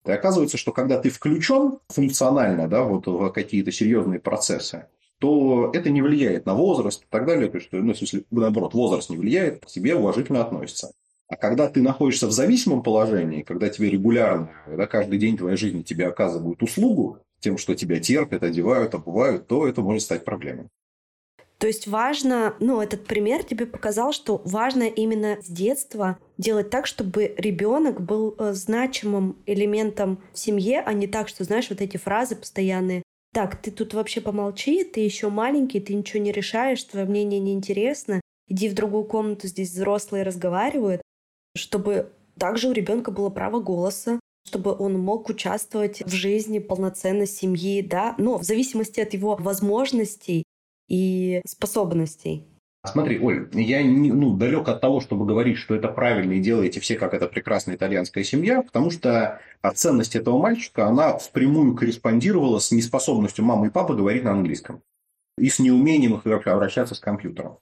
И 0.04 0.10
оказывается, 0.10 0.56
что 0.56 0.72
когда 0.72 0.98
ты 0.98 1.10
включен 1.10 1.78
функционально, 1.88 2.66
да, 2.68 2.82
вот 2.82 3.06
в 3.06 3.30
какие-то 3.30 3.72
серьезные 3.72 4.20
процессы, 4.20 4.86
то 5.18 5.70
это 5.72 5.90
не 5.90 6.02
влияет 6.02 6.46
на 6.46 6.54
возраст 6.54 7.02
и 7.02 7.06
так 7.08 7.26
далее. 7.26 7.48
То 7.48 7.58
есть, 7.58 7.68
ну, 7.72 7.94
смысле, 7.94 8.24
наоборот, 8.30 8.74
возраст 8.74 9.10
не 9.10 9.16
влияет, 9.16 9.64
к 9.64 9.66
тебе 9.66 9.94
уважительно 9.94 10.42
относится. 10.42 10.92
А 11.28 11.36
когда 11.36 11.68
ты 11.68 11.80
находишься 11.80 12.26
в 12.26 12.32
зависимом 12.32 12.82
положении, 12.82 13.42
когда 13.42 13.68
тебе 13.68 13.90
регулярно, 13.90 14.50
когда 14.66 14.86
каждый 14.86 15.18
день 15.18 15.36
твоей 15.36 15.56
жизни 15.56 15.82
тебе 15.82 16.06
оказывают 16.06 16.62
услугу 16.62 17.18
тем, 17.40 17.58
что 17.58 17.74
тебя 17.74 18.00
терпят, 18.00 18.42
одевают, 18.42 18.94
обувают, 18.94 19.46
то 19.46 19.66
это 19.66 19.80
может 19.80 20.02
стать 20.02 20.24
проблемой. 20.24 20.68
То 21.58 21.66
есть 21.68 21.86
важно, 21.86 22.54
ну, 22.60 22.80
этот 22.80 23.06
пример 23.06 23.42
тебе 23.42 23.64
показал, 23.64 24.12
что 24.12 24.42
важно 24.44 24.82
именно 24.82 25.38
с 25.40 25.46
детства 25.46 26.18
делать 26.36 26.68
так, 26.68 26.86
чтобы 26.86 27.34
ребенок 27.38 28.00
был 28.00 28.34
э, 28.38 28.52
значимым 28.52 29.38
элементом 29.46 30.22
в 30.32 30.38
семье, 30.38 30.82
а 30.84 30.92
не 30.92 31.06
так, 31.06 31.28
что, 31.28 31.44
знаешь, 31.44 31.70
вот 31.70 31.80
эти 31.80 31.96
фразы 31.96 32.36
постоянные. 32.36 33.02
Так, 33.34 33.60
ты 33.60 33.70
тут 33.70 33.92
вообще 33.94 34.20
помолчи, 34.20 34.84
ты 34.84 35.00
еще 35.00 35.28
маленький, 35.28 35.80
ты 35.80 35.92
ничего 35.92 36.22
не 36.22 36.32
решаешь, 36.32 36.82
твое 36.84 37.04
мнение 37.04 37.40
неинтересно, 37.40 38.20
иди 38.48 38.68
в 38.68 38.74
другую 38.74 39.04
комнату, 39.04 39.48
здесь 39.48 39.72
взрослые 39.72 40.22
разговаривают 40.22 41.02
чтобы 41.56 42.12
также 42.38 42.68
у 42.68 42.72
ребенка 42.72 43.10
было 43.10 43.30
право 43.30 43.60
голоса, 43.60 44.20
чтобы 44.46 44.76
он 44.76 44.98
мог 44.98 45.28
участвовать 45.28 46.02
в 46.02 46.10
жизни 46.10 46.58
полноценной 46.58 47.26
семьи, 47.26 47.80
да, 47.80 48.14
но 48.18 48.38
в 48.38 48.42
зависимости 48.42 49.00
от 49.00 49.14
его 49.14 49.36
возможностей 49.36 50.44
и 50.88 51.40
способностей. 51.46 52.46
Смотри, 52.86 53.18
Оль, 53.18 53.48
я 53.52 53.82
не, 53.82 54.12
ну, 54.12 54.36
далек 54.36 54.68
от 54.68 54.82
того, 54.82 55.00
чтобы 55.00 55.24
говорить, 55.24 55.56
что 55.56 55.74
это 55.74 55.88
правильно 55.88 56.32
и 56.32 56.40
делаете 56.40 56.80
все, 56.80 56.96
как 56.96 57.14
это 57.14 57.26
прекрасная 57.28 57.76
итальянская 57.76 58.24
семья, 58.24 58.60
потому 58.60 58.90
что 58.90 59.40
ценность 59.74 60.16
этого 60.16 60.38
мальчика, 60.38 60.86
она 60.86 61.16
впрямую 61.16 61.74
корреспондировала 61.74 62.58
с 62.58 62.70
неспособностью 62.72 63.44
мамы 63.44 63.68
и 63.68 63.70
папы 63.70 63.94
говорить 63.94 64.24
на 64.24 64.32
английском 64.32 64.82
и 65.38 65.48
с 65.48 65.58
неумением 65.58 66.14
их 66.14 66.26
обращаться 66.46 66.94
с 66.94 67.00
компьютером. 67.00 67.58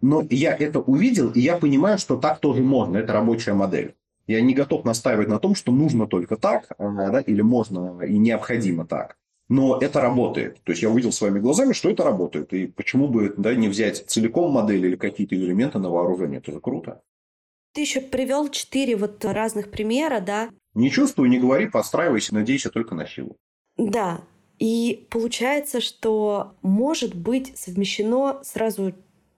Но 0.00 0.24
я 0.28 0.54
это 0.54 0.80
увидел, 0.80 1.30
и 1.30 1.40
я 1.40 1.56
понимаю, 1.56 1.98
что 1.98 2.16
так 2.16 2.40
тоже 2.40 2.62
можно. 2.62 2.98
Это 2.98 3.12
рабочая 3.12 3.54
модель. 3.54 3.94
Я 4.26 4.40
не 4.40 4.54
готов 4.54 4.84
настаивать 4.84 5.28
на 5.28 5.38
том, 5.38 5.54
что 5.54 5.72
нужно 5.72 6.06
только 6.06 6.36
так, 6.36 6.70
э, 6.70 6.76
да, 6.78 7.20
или 7.20 7.40
можно 7.40 8.00
и 8.02 8.18
необходимо 8.18 8.86
так. 8.86 9.16
Но 9.48 9.78
это 9.78 10.00
работает. 10.00 10.60
То 10.64 10.72
есть 10.72 10.82
я 10.82 10.90
увидел 10.90 11.10
своими 11.10 11.38
глазами, 11.38 11.72
что 11.72 11.88
это 11.90 12.04
работает. 12.04 12.52
И 12.52 12.66
почему 12.66 13.08
бы 13.08 13.34
да, 13.36 13.54
не 13.54 13.68
взять 13.68 14.04
целиком 14.06 14.52
модель 14.52 14.84
или 14.84 14.96
какие-то 14.96 15.34
элементы 15.34 15.78
на 15.78 15.88
вооружение? 15.88 16.38
Это 16.38 16.52
же 16.52 16.60
круто. 16.60 17.00
Ты 17.72 17.82
еще 17.82 18.00
привел 18.00 18.48
четыре 18.48 18.96
вот 18.96 19.24
разных 19.24 19.70
примера, 19.70 20.20
да? 20.20 20.50
Не 20.74 20.90
чувствую, 20.90 21.30
не 21.30 21.38
говори, 21.38 21.66
подстраивайся, 21.66 22.34
надейся 22.34 22.70
только 22.70 22.94
на 22.94 23.06
силу. 23.06 23.36
Да. 23.76 24.20
И 24.58 25.06
получается, 25.10 25.80
что 25.80 26.54
может 26.62 27.14
быть 27.14 27.56
совмещено 27.56 28.40
сразу 28.42 28.92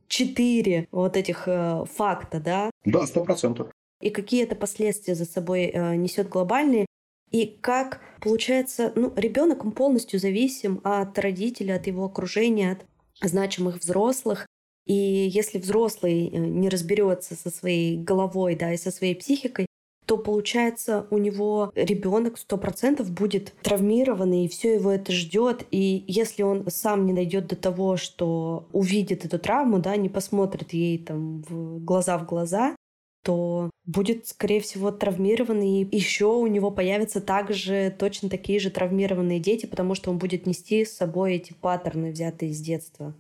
четыре 0.08 0.88
вот 0.90 1.16
этих 1.16 1.44
э, 1.46 1.84
факта, 1.94 2.40
да? 2.40 2.70
Да, 2.84 3.06
сто 3.06 3.24
процентов. 3.24 3.70
И 4.00 4.10
какие 4.10 4.42
это 4.42 4.56
последствия 4.56 5.14
за 5.14 5.26
собой 5.26 5.66
э, 5.66 5.94
несет 5.96 6.28
глобальные, 6.28 6.86
и 7.30 7.58
как 7.60 8.00
получается, 8.20 8.92
ну, 8.96 9.12
ребенок 9.16 9.64
он 9.64 9.72
полностью 9.72 10.18
зависим 10.18 10.80
от 10.84 11.18
родителей, 11.18 11.74
от 11.74 11.86
его 11.86 12.04
окружения, 12.04 12.72
от 12.72 13.30
значимых 13.30 13.78
взрослых. 13.78 14.46
И 14.86 14.94
если 14.94 15.58
взрослый 15.58 16.28
э, 16.28 16.36
не 16.38 16.68
разберется 16.68 17.34
со 17.34 17.50
своей 17.50 17.96
головой, 17.96 18.56
да, 18.56 18.72
и 18.72 18.76
со 18.76 18.90
своей 18.90 19.14
психикой, 19.14 19.66
то 20.06 20.16
получается 20.16 21.06
у 21.10 21.18
него 21.18 21.70
ребенок 21.76 22.36
сто 22.36 22.56
процентов 22.56 23.12
будет 23.12 23.52
травмированный, 23.62 24.44
и 24.44 24.48
все 24.48 24.74
его 24.74 24.90
это 24.90 25.12
ждет. 25.12 25.64
И 25.70 26.04
если 26.08 26.42
он 26.42 26.68
сам 26.68 27.06
не 27.06 27.12
дойдет 27.12 27.46
до 27.46 27.54
того, 27.54 27.96
что 27.96 28.66
увидит 28.72 29.24
эту 29.24 29.38
травму, 29.38 29.78
да, 29.78 29.94
не 29.94 30.08
посмотрит 30.08 30.72
ей 30.72 30.98
там 30.98 31.42
в 31.42 31.84
глаза 31.84 32.18
в 32.18 32.26
глаза, 32.26 32.74
то 33.22 33.70
будет, 33.84 34.26
скорее 34.26 34.60
всего, 34.60 34.90
травмированный. 34.90 35.82
И 35.82 35.96
еще 35.96 36.26
у 36.26 36.46
него 36.46 36.70
появятся 36.70 37.20
также 37.20 37.94
точно 37.98 38.28
такие 38.28 38.60
же 38.60 38.70
травмированные 38.70 39.40
дети, 39.40 39.66
потому 39.66 39.94
что 39.94 40.10
он 40.10 40.18
будет 40.18 40.46
нести 40.46 40.84
с 40.84 40.96
собой 40.96 41.34
эти 41.34 41.52
паттерны, 41.52 42.10
взятые 42.10 42.52
с 42.52 42.60
детства. 42.60 43.14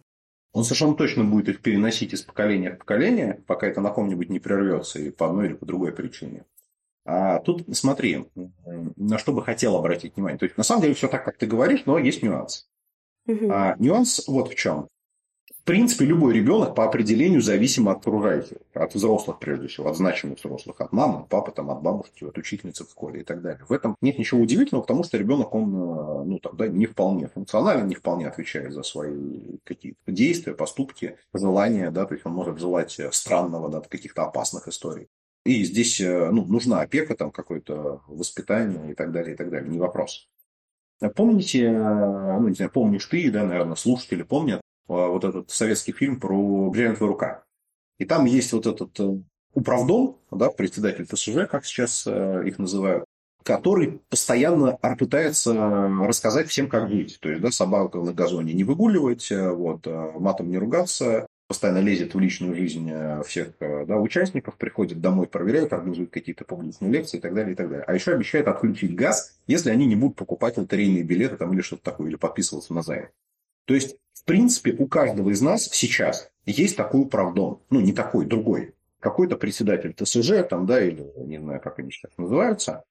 Он 0.52 0.64
совершенно 0.64 0.94
точно 0.94 1.24
будет 1.24 1.48
их 1.48 1.60
переносить 1.60 2.12
из 2.12 2.22
поколения 2.22 2.72
в 2.72 2.78
поколение, 2.78 3.40
пока 3.46 3.68
это 3.68 3.80
на 3.80 3.90
ком-нибудь 3.90 4.30
не 4.30 4.40
прервется 4.40 4.98
и 4.98 5.10
по 5.10 5.26
одной 5.26 5.46
или 5.46 5.54
по 5.54 5.64
другой 5.64 5.92
причине. 5.92 6.44
А 7.04 7.38
тут 7.40 7.64
смотри, 7.72 8.26
на 8.96 9.18
что 9.18 9.32
бы 9.32 9.42
хотел 9.42 9.76
обратить 9.76 10.16
внимание. 10.16 10.38
То 10.38 10.44
есть, 10.44 10.56
на 10.56 10.64
самом 10.64 10.82
деле, 10.82 10.94
все 10.94 11.08
так, 11.08 11.24
как 11.24 11.36
ты 11.36 11.46
говоришь, 11.46 11.84
но 11.86 11.98
есть 11.98 12.22
нюанс. 12.22 12.68
Угу. 13.26 13.50
А, 13.50 13.76
нюанс 13.78 14.26
вот 14.26 14.50
в 14.50 14.54
чем. 14.54 14.88
В 15.60 15.64
принципе, 15.64 16.06
любой 16.06 16.32
ребенок 16.32 16.74
по 16.74 16.84
определению 16.86 17.42
зависим 17.42 17.88
от 17.90 17.98
окружающих, 17.98 18.56
от 18.72 18.94
взрослых 18.94 19.38
прежде 19.38 19.68
всего, 19.68 19.90
от 19.90 19.96
значимых 19.96 20.38
взрослых, 20.38 20.80
от 20.80 20.90
мамы, 20.92 21.26
папы, 21.28 21.52
там, 21.52 21.70
от 21.70 21.82
бабушки, 21.82 22.24
от 22.24 22.38
учительницы 22.38 22.86
в 22.86 22.90
школе 22.90 23.20
и 23.20 23.24
так 23.24 23.42
далее. 23.42 23.62
В 23.68 23.72
этом 23.72 23.94
нет 24.00 24.18
ничего 24.18 24.40
удивительного, 24.40 24.82
потому 24.82 25.04
что 25.04 25.18
ребенок, 25.18 25.54
он 25.54 25.74
э, 25.74 26.24
ну, 26.24 26.38
там, 26.38 26.56
да, 26.56 26.66
не 26.66 26.86
вполне 26.86 27.28
функционален, 27.28 27.86
не 27.88 27.94
вполне 27.94 28.26
отвечает 28.26 28.72
за 28.72 28.82
свои 28.82 29.58
какие-то 29.64 30.10
действия, 30.10 30.54
поступки, 30.54 31.18
желания, 31.34 31.90
да, 31.90 32.06
то 32.06 32.14
есть 32.14 32.24
он 32.24 32.32
может 32.32 32.58
желать 32.58 32.98
странного, 33.12 33.68
да, 33.68 33.80
каких-то 33.80 34.24
опасных 34.24 34.66
историй. 34.66 35.08
И 35.44 35.62
здесь 35.64 36.00
э, 36.00 36.30
ну, 36.30 36.46
нужна 36.46 36.80
опека, 36.80 37.14
там 37.14 37.30
какое-то 37.30 38.00
воспитание 38.06 38.92
и 38.92 38.94
так 38.94 39.12
далее, 39.12 39.34
и 39.34 39.36
так 39.36 39.50
далее. 39.50 39.70
Не 39.70 39.78
вопрос. 39.78 40.28
Помните, 41.14 41.64
э, 41.64 42.38
ну, 42.38 42.48
не 42.48 42.54
знаю, 42.54 42.70
помнишь 42.70 43.06
ты, 43.06 43.30
да, 43.30 43.44
наверное, 43.44 43.76
слушатели 43.76 44.22
помнят, 44.22 44.60
э, 44.60 44.62
вот 44.90 45.24
этот 45.24 45.50
советский 45.50 45.92
фильм 45.92 46.18
про 46.18 46.70
бриллиантовая 46.70 47.08
рука. 47.08 47.44
И 47.98 48.04
там 48.04 48.24
есть 48.24 48.52
вот 48.52 48.66
этот 48.66 48.98
управдом, 49.54 50.16
да, 50.30 50.50
председатель 50.50 51.06
ТСЖ, 51.06 51.48
как 51.50 51.64
сейчас 51.64 52.06
их 52.06 52.58
называют, 52.58 53.04
который 53.42 54.00
постоянно 54.08 54.78
пытается 54.98 55.52
рассказать 56.00 56.48
всем, 56.48 56.68
как 56.68 56.88
жить. 56.88 57.18
То 57.20 57.28
есть, 57.28 57.42
да, 57.42 57.50
собаку 57.50 58.02
на 58.02 58.12
газоне 58.12 58.52
не 58.52 58.64
выгуливать, 58.64 59.30
вот, 59.30 59.86
матом 59.86 60.50
не 60.50 60.58
ругаться, 60.58 61.26
постоянно 61.50 61.78
лезет 61.78 62.14
в 62.14 62.20
личную 62.20 62.54
жизнь 62.54 62.88
э, 62.92 63.24
всех 63.24 63.54
э, 63.58 63.84
да, 63.84 63.96
участников, 63.96 64.54
приходит 64.54 65.00
домой, 65.00 65.26
проверяет, 65.26 65.72
организует 65.72 66.10
какие-то 66.10 66.44
публичные 66.44 66.92
лекции 66.92 67.18
и 67.18 67.20
так 67.20 67.34
далее, 67.34 67.54
и 67.54 67.56
так 67.56 67.68
далее. 67.68 67.84
А 67.88 67.92
еще 67.92 68.12
обещает 68.12 68.46
отключить 68.46 68.94
газ, 68.94 69.36
если 69.48 69.70
они 69.70 69.86
не 69.86 69.96
будут 69.96 70.16
покупать 70.16 70.58
лотерейные 70.58 71.02
билеты 71.02 71.36
там, 71.36 71.52
или 71.52 71.60
что-то 71.60 71.82
такое, 71.82 72.08
или 72.08 72.14
подписываться 72.14 72.72
на 72.72 72.82
займ. 72.82 73.08
То 73.70 73.74
есть, 73.76 73.94
в 74.14 74.24
принципе, 74.24 74.74
у 74.76 74.88
каждого 74.88 75.30
из 75.30 75.40
нас 75.40 75.68
сейчас 75.70 76.28
есть 76.44 76.76
такой 76.76 77.02
управдом. 77.02 77.62
Ну, 77.70 77.78
не 77.78 77.92
такой, 77.92 78.26
другой. 78.26 78.74
Какой-то 78.98 79.36
председатель 79.36 79.94
ТСЖ, 79.94 80.42
там, 80.50 80.66
да, 80.66 80.82
или 80.84 81.06
не 81.24 81.38
знаю, 81.38 81.60
как 81.60 81.78
они 81.78 81.92
сейчас 81.92 82.10
называются. 82.18 82.82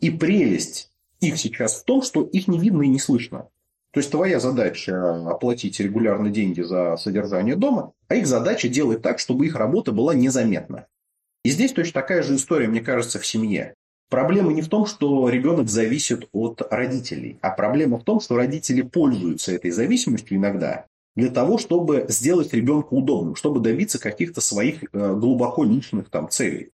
И 0.00 0.10
прелесть 0.10 0.92
их 1.20 1.38
сейчас 1.38 1.80
в 1.80 1.84
том, 1.84 2.02
что 2.02 2.24
их 2.24 2.46
не 2.46 2.58
видно 2.58 2.82
и 2.82 2.88
не 2.88 2.98
слышно. 2.98 3.48
То 3.90 4.00
есть 4.00 4.10
твоя 4.10 4.38
задача 4.38 5.26
оплатить 5.30 5.80
регулярно 5.80 6.28
деньги 6.28 6.60
за 6.60 6.98
содержание 6.98 7.56
дома, 7.56 7.94
а 8.08 8.16
их 8.16 8.26
задача 8.26 8.68
делать 8.68 9.00
так, 9.00 9.20
чтобы 9.20 9.46
их 9.46 9.56
работа 9.56 9.92
была 9.92 10.12
незаметна. 10.12 10.88
И 11.42 11.48
здесь 11.48 11.72
точно 11.72 12.02
такая 12.02 12.22
же 12.22 12.36
история, 12.36 12.68
мне 12.68 12.82
кажется, 12.82 13.18
в 13.18 13.24
семье. 13.24 13.76
Проблема 14.08 14.52
не 14.52 14.62
в 14.62 14.68
том, 14.68 14.86
что 14.86 15.28
ребенок 15.28 15.68
зависит 15.68 16.28
от 16.32 16.62
родителей, 16.70 17.38
а 17.42 17.50
проблема 17.50 17.98
в 17.98 18.04
том, 18.04 18.20
что 18.20 18.36
родители 18.36 18.80
пользуются 18.80 19.52
этой 19.52 19.70
зависимостью 19.70 20.38
иногда 20.38 20.86
для 21.14 21.30
того, 21.30 21.58
чтобы 21.58 22.06
сделать 22.08 22.54
ребенка 22.54 22.94
удобным, 22.94 23.34
чтобы 23.34 23.60
добиться 23.60 23.98
каких-то 23.98 24.40
своих 24.40 24.84
э, 24.84 25.14
глубоко 25.14 25.64
личных 25.64 26.10
там 26.10 26.28
целей. 26.30 26.70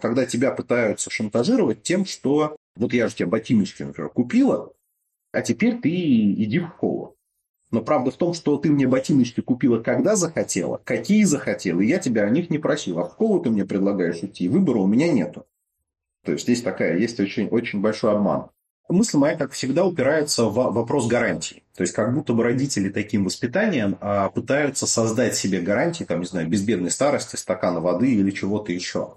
Когда 0.00 0.26
тебя 0.26 0.50
пытаются 0.50 1.10
шантажировать 1.10 1.84
тем, 1.84 2.04
что 2.04 2.56
вот 2.76 2.92
я 2.92 3.08
же 3.08 3.14
тебе 3.14 3.26
ботиночки, 3.26 3.84
например, 3.84 4.10
купила, 4.10 4.72
а 5.32 5.42
теперь 5.42 5.80
ты 5.80 5.90
иди 5.90 6.58
в 6.58 6.68
школу. 6.70 7.16
Но 7.70 7.82
правда 7.82 8.10
в 8.10 8.16
том, 8.16 8.34
что 8.34 8.56
ты 8.56 8.70
мне 8.70 8.86
ботиночки 8.86 9.40
купила, 9.40 9.80
когда 9.80 10.16
захотела, 10.16 10.80
какие 10.84 11.24
захотела, 11.24 11.80
и 11.80 11.86
я 11.86 11.98
тебя 11.98 12.24
о 12.24 12.30
них 12.30 12.50
не 12.50 12.58
просил. 12.58 12.98
А 12.98 13.08
в 13.08 13.12
школу 13.12 13.40
ты 13.40 13.50
мне 13.50 13.64
предлагаешь 13.64 14.22
идти, 14.22 14.48
выбора 14.48 14.78
у 14.78 14.86
меня 14.86 15.10
нету. 15.12 15.46
То 16.24 16.32
есть 16.32 16.44
здесь 16.44 16.62
такая, 16.62 16.98
есть 16.98 17.20
очень, 17.20 17.48
очень 17.48 17.80
большой 17.80 18.12
обман. 18.12 18.48
Мысль 18.88 19.16
моя, 19.16 19.36
как 19.36 19.52
всегда, 19.52 19.84
упирается 19.84 20.44
в 20.44 20.54
вопрос 20.54 21.06
гарантий. 21.06 21.62
То 21.74 21.82
есть, 21.82 21.94
как 21.94 22.14
будто 22.14 22.34
бы 22.34 22.42
родители 22.42 22.90
таким 22.90 23.24
воспитанием 23.24 23.96
а, 24.00 24.28
пытаются 24.28 24.86
создать 24.86 25.36
себе 25.36 25.60
гарантии, 25.60 26.04
там, 26.04 26.20
не 26.20 26.26
знаю, 26.26 26.48
безбедной 26.48 26.90
старости, 26.90 27.36
стакана 27.36 27.80
воды 27.80 28.12
или 28.12 28.30
чего-то 28.30 28.72
еще. 28.72 29.16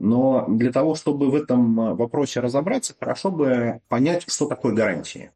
Но 0.00 0.46
для 0.48 0.72
того, 0.72 0.96
чтобы 0.96 1.30
в 1.30 1.36
этом 1.36 1.96
вопросе 1.96 2.40
разобраться, 2.40 2.94
хорошо 2.98 3.30
бы 3.30 3.80
понять, 3.88 4.24
что 4.26 4.46
такое 4.46 4.74
гарантии. 4.74 5.30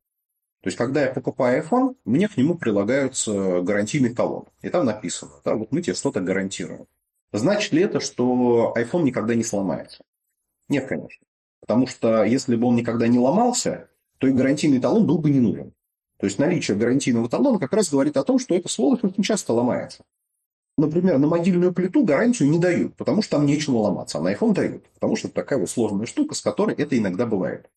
То 0.63 0.67
есть, 0.67 0.77
когда 0.77 1.03
я 1.05 1.13
покупаю 1.13 1.63
iPhone, 1.63 1.95
мне 2.05 2.29
к 2.29 2.37
нему 2.37 2.57
прилагаются 2.57 3.61
гарантийный 3.61 4.13
талон. 4.13 4.47
И 4.61 4.69
там 4.71 4.87
написано, 4.87 5.33
да, 5.45 5.55
вот 5.55 5.71
мы 5.71 5.83
тебе 5.83 5.95
что-то 5.95 6.21
гарантируем. 6.21 6.87
Значит 7.33 7.73
ли 7.73 7.83
это, 7.83 8.01
что 8.01 8.75
iPhone 8.77 9.03
никогда 9.05 9.37
не 9.37 9.45
сломается? 9.45 10.03
Нет, 10.69 10.87
конечно. 10.87 11.27
Потому 11.61 11.87
что 11.87 12.25
если 12.25 12.57
бы 12.57 12.67
он 12.67 12.77
никогда 12.77 13.09
не 13.09 13.19
ломался, 13.19 13.89
то 14.19 14.27
и 14.27 14.33
гарантийный 14.33 14.81
талон 14.81 15.07
был 15.07 15.19
бы 15.19 15.31
не 15.31 15.41
нужен. 15.41 15.73
То 16.19 16.27
есть 16.27 16.39
наличие 16.39 16.77
гарантийного 16.77 17.29
талона 17.29 17.59
как 17.59 17.73
раз 17.73 17.91
говорит 17.91 18.17
о 18.17 18.25
том, 18.25 18.39
что 18.39 18.55
эта 18.55 18.69
сволочь 18.69 19.05
очень 19.05 19.23
часто 19.23 19.53
ломается. 19.53 20.05
Например, 20.77 21.19
на 21.19 21.27
мобильную 21.27 21.73
плиту 21.73 22.05
гарантию 22.05 22.51
не 22.51 22.59
дают, 22.59 22.97
потому 22.97 23.23
что 23.23 23.37
там 23.37 23.47
нечего 23.47 23.79
ломаться, 23.79 24.19
а 24.19 24.21
на 24.21 24.33
iPhone 24.33 24.53
дают, 24.53 24.89
потому 24.95 25.17
что 25.17 25.29
это 25.29 25.35
такая 25.35 25.59
вот 25.59 25.71
сложная 25.71 26.07
штука, 26.07 26.35
с 26.35 26.41
которой 26.41 26.75
это 26.77 26.97
иногда 26.97 27.27
бывает. 27.27 27.69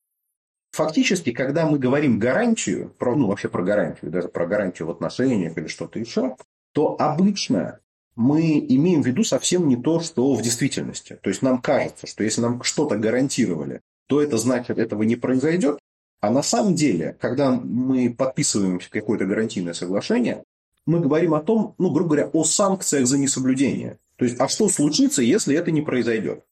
Фактически, 0.71 1.31
когда 1.31 1.65
мы 1.65 1.79
говорим 1.79 2.19
гарантию, 2.19 2.91
про, 2.97 3.15
ну 3.15 3.27
вообще 3.27 3.49
про 3.49 3.63
гарантию, 3.63 4.11
даже 4.11 4.29
про 4.29 4.45
гарантию 4.47 4.87
в 4.87 4.91
отношениях 4.91 5.57
или 5.57 5.67
что-то 5.67 5.99
еще, 5.99 6.37
то 6.73 6.95
обычно 6.99 7.79
мы 8.21 8.59
имеем 8.59 9.01
в 9.01 9.07
виду 9.07 9.23
совсем 9.23 9.67
не 9.67 9.75
то, 9.75 9.99
что 9.99 10.33
в 10.33 10.41
действительности. 10.41 11.17
То 11.21 11.29
есть 11.29 11.41
нам 11.41 11.59
кажется, 11.59 12.05
что 12.05 12.23
если 12.23 12.41
нам 12.41 12.61
что-то 12.61 12.97
гарантировали, 12.97 13.81
то 14.07 14.21
это 14.21 14.37
значит, 14.37 14.77
этого 14.77 15.03
не 15.03 15.15
произойдет. 15.15 15.79
А 16.19 16.29
на 16.29 16.43
самом 16.43 16.75
деле, 16.75 17.17
когда 17.19 17.51
мы 17.51 18.13
подписываем 18.13 18.79
какое-то 18.91 19.25
гарантийное 19.25 19.73
соглашение, 19.73 20.43
мы 20.85 20.99
говорим 20.99 21.33
о 21.33 21.41
том, 21.41 21.73
ну, 21.79 21.89
грубо 21.89 22.11
говоря, 22.11 22.29
о 22.31 22.43
санкциях 22.43 23.07
за 23.07 23.17
несоблюдение. 23.17 23.97
То 24.17 24.25
есть, 24.25 24.39
а 24.39 24.47
что 24.47 24.69
случится, 24.69 25.23
если 25.23 25.55
это 25.55 25.71
не 25.71 25.81
произойдет? 25.81 26.43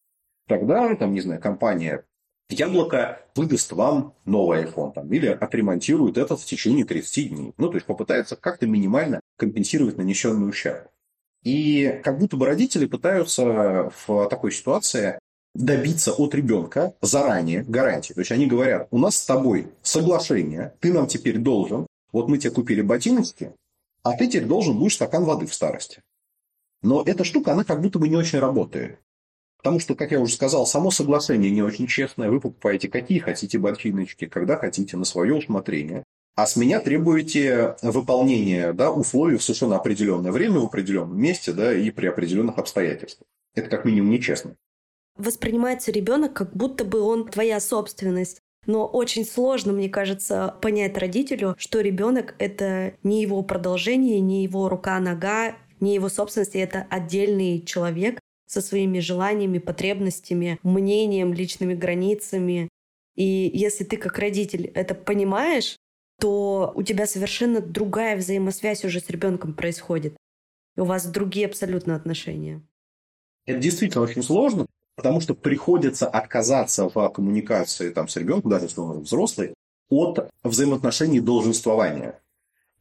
Тогда, 0.48 0.96
там, 0.96 1.14
не 1.14 1.22
знаю, 1.22 1.40
компания 1.40 2.04
Яблоко 2.50 3.22
выдаст 3.36 3.72
вам 3.74 4.16
новый 4.26 4.64
iPhone 4.64 4.92
там, 4.92 5.14
или 5.14 5.28
отремонтирует 5.28 6.18
этот 6.18 6.40
в 6.40 6.46
течение 6.46 6.84
30 6.84 7.30
дней. 7.30 7.54
Ну, 7.58 7.68
то 7.68 7.76
есть 7.76 7.86
попытается 7.86 8.36
как-то 8.36 8.66
минимально 8.66 9.20
компенсировать 9.38 9.98
нанесенный 9.98 10.50
ущерб. 10.50 10.90
И 11.44 12.02
как 12.04 12.20
будто 12.20 12.38
бы 12.38 12.46
родители 12.46 12.86
пытаются 12.86 13.92
в 14.06 14.28
такой 14.28 14.52
ситуации 14.52 15.20
добиться 15.56 16.14
от 16.14 16.36
ребенка 16.36 16.94
заранее 17.02 17.64
гарантии. 17.64 18.14
То 18.14 18.22
есть 18.22 18.32
они 18.32 18.46
говорят, 18.46 18.88
у 18.92 18.98
нас 18.98 19.18
с 19.18 19.26
тобой 19.26 19.70
соглашение, 19.82 20.74
ты 20.80 20.94
нам 20.94 21.08
теперь 21.08 21.38
должен, 21.38 21.88
вот 22.12 22.28
мы 22.28 22.38
тебе 22.38 22.52
купили 22.52 22.82
ботиночки, 22.82 23.54
а 24.04 24.14
ты 24.14 24.28
теперь 24.28 24.46
должен 24.46 24.78
будешь 24.78 24.96
стакан 24.96 25.24
воды 25.24 25.46
в 25.46 25.54
старости. 25.54 26.02
Но 26.82 27.04
эта 27.04 27.24
штука, 27.24 27.54
она 27.54 27.64
как 27.64 27.82
будто 27.82 28.00
бы 28.00 28.08
не 28.08 28.16
очень 28.16 28.40
работает. 28.40 29.00
Потому 29.58 29.82
что, 29.82 29.96
как 29.96 30.12
я 30.12 30.22
уже 30.22 30.36
сказал, 30.36 30.66
само 30.66 30.90
соглашение 30.92 31.52
не 31.52 31.62
очень 31.62 31.88
честное. 31.88 32.30
Вы 32.30 32.40
покупаете 32.40 32.88
какие 32.88 33.20
хотите 33.20 33.60
ботиночки, 33.60 34.26
когда 34.26 34.56
хотите, 34.56 34.96
на 34.96 35.04
свое 35.04 35.36
усмотрение. 35.36 36.06
А 36.36 36.46
с 36.46 36.56
меня 36.56 36.80
требуете 36.80 37.76
выполнения 37.82 38.72
да, 38.74 38.92
условий 38.92 39.38
в 39.38 39.44
совершенно 39.44 39.76
определенное 39.76 40.32
время, 40.32 40.60
в 40.60 40.66
определенном 40.66 41.20
месте 41.20 41.52
да, 41.52 41.74
и 41.74 41.92
при 41.92 42.08
определенных 42.08 42.58
обстоятельствах. 42.58 43.28
Это 43.56 43.70
как 43.70 43.86
минимум 43.86 44.12
нечестно. 44.12 44.56
Воспринимается 45.18 45.92
ребенок, 45.92 46.34
как 46.34 46.56
будто 46.56 46.86
бы 46.86 47.02
он 47.02 47.28
твоя 47.28 47.60
собственность. 47.60 48.40
Но 48.66 48.86
очень 48.86 49.26
сложно, 49.26 49.74
мне 49.74 49.90
кажется, 49.90 50.56
понять 50.62 50.98
родителю, 50.98 51.56
что 51.58 51.82
ребенок 51.82 52.36
это 52.40 52.94
не 53.04 53.22
его 53.22 53.42
продолжение, 53.42 54.20
не 54.20 54.44
его 54.44 54.70
рука-нога, 54.70 55.56
не 55.80 55.96
его 55.96 56.10
собственность, 56.10 56.56
это 56.56 56.86
отдельный 56.90 57.62
человек 57.62 58.20
со 58.48 58.62
своими 58.62 59.00
желаниями, 59.00 59.60
потребностями, 59.60 60.60
мнением, 60.64 61.34
личными 61.34 61.74
границами. 61.74 62.70
И 63.16 63.50
если 63.54 63.84
ты 63.84 63.98
как 63.98 64.18
родитель 64.18 64.68
это 64.74 64.96
понимаешь, 64.96 65.78
то 66.20 66.72
у 66.76 66.84
тебя 66.84 67.08
совершенно 67.08 67.62
другая 67.62 68.18
взаимосвязь 68.18 68.86
уже 68.86 69.00
с 69.00 69.10
ребенком 69.10 69.54
происходит. 69.54 70.16
И 70.76 70.82
у 70.82 70.86
вас 70.86 71.06
другие 71.06 71.48
абсолютно 71.48 71.96
отношения. 71.96 72.62
Это 73.46 73.60
действительно 73.60 74.04
очень 74.04 74.24
сложно, 74.24 74.66
потому 74.96 75.22
что 75.22 75.34
приходится 75.34 76.08
отказаться 76.08 76.90
в 76.90 77.10
коммуникации 77.10 77.90
там, 77.90 78.08
с 78.08 78.16
ребенком, 78.18 78.52
даже 78.52 78.66
если 78.66 78.80
он 78.80 79.00
взрослый, 79.02 79.54
от 79.90 80.30
взаимоотношений 80.44 81.20
долженствования. 81.20 82.22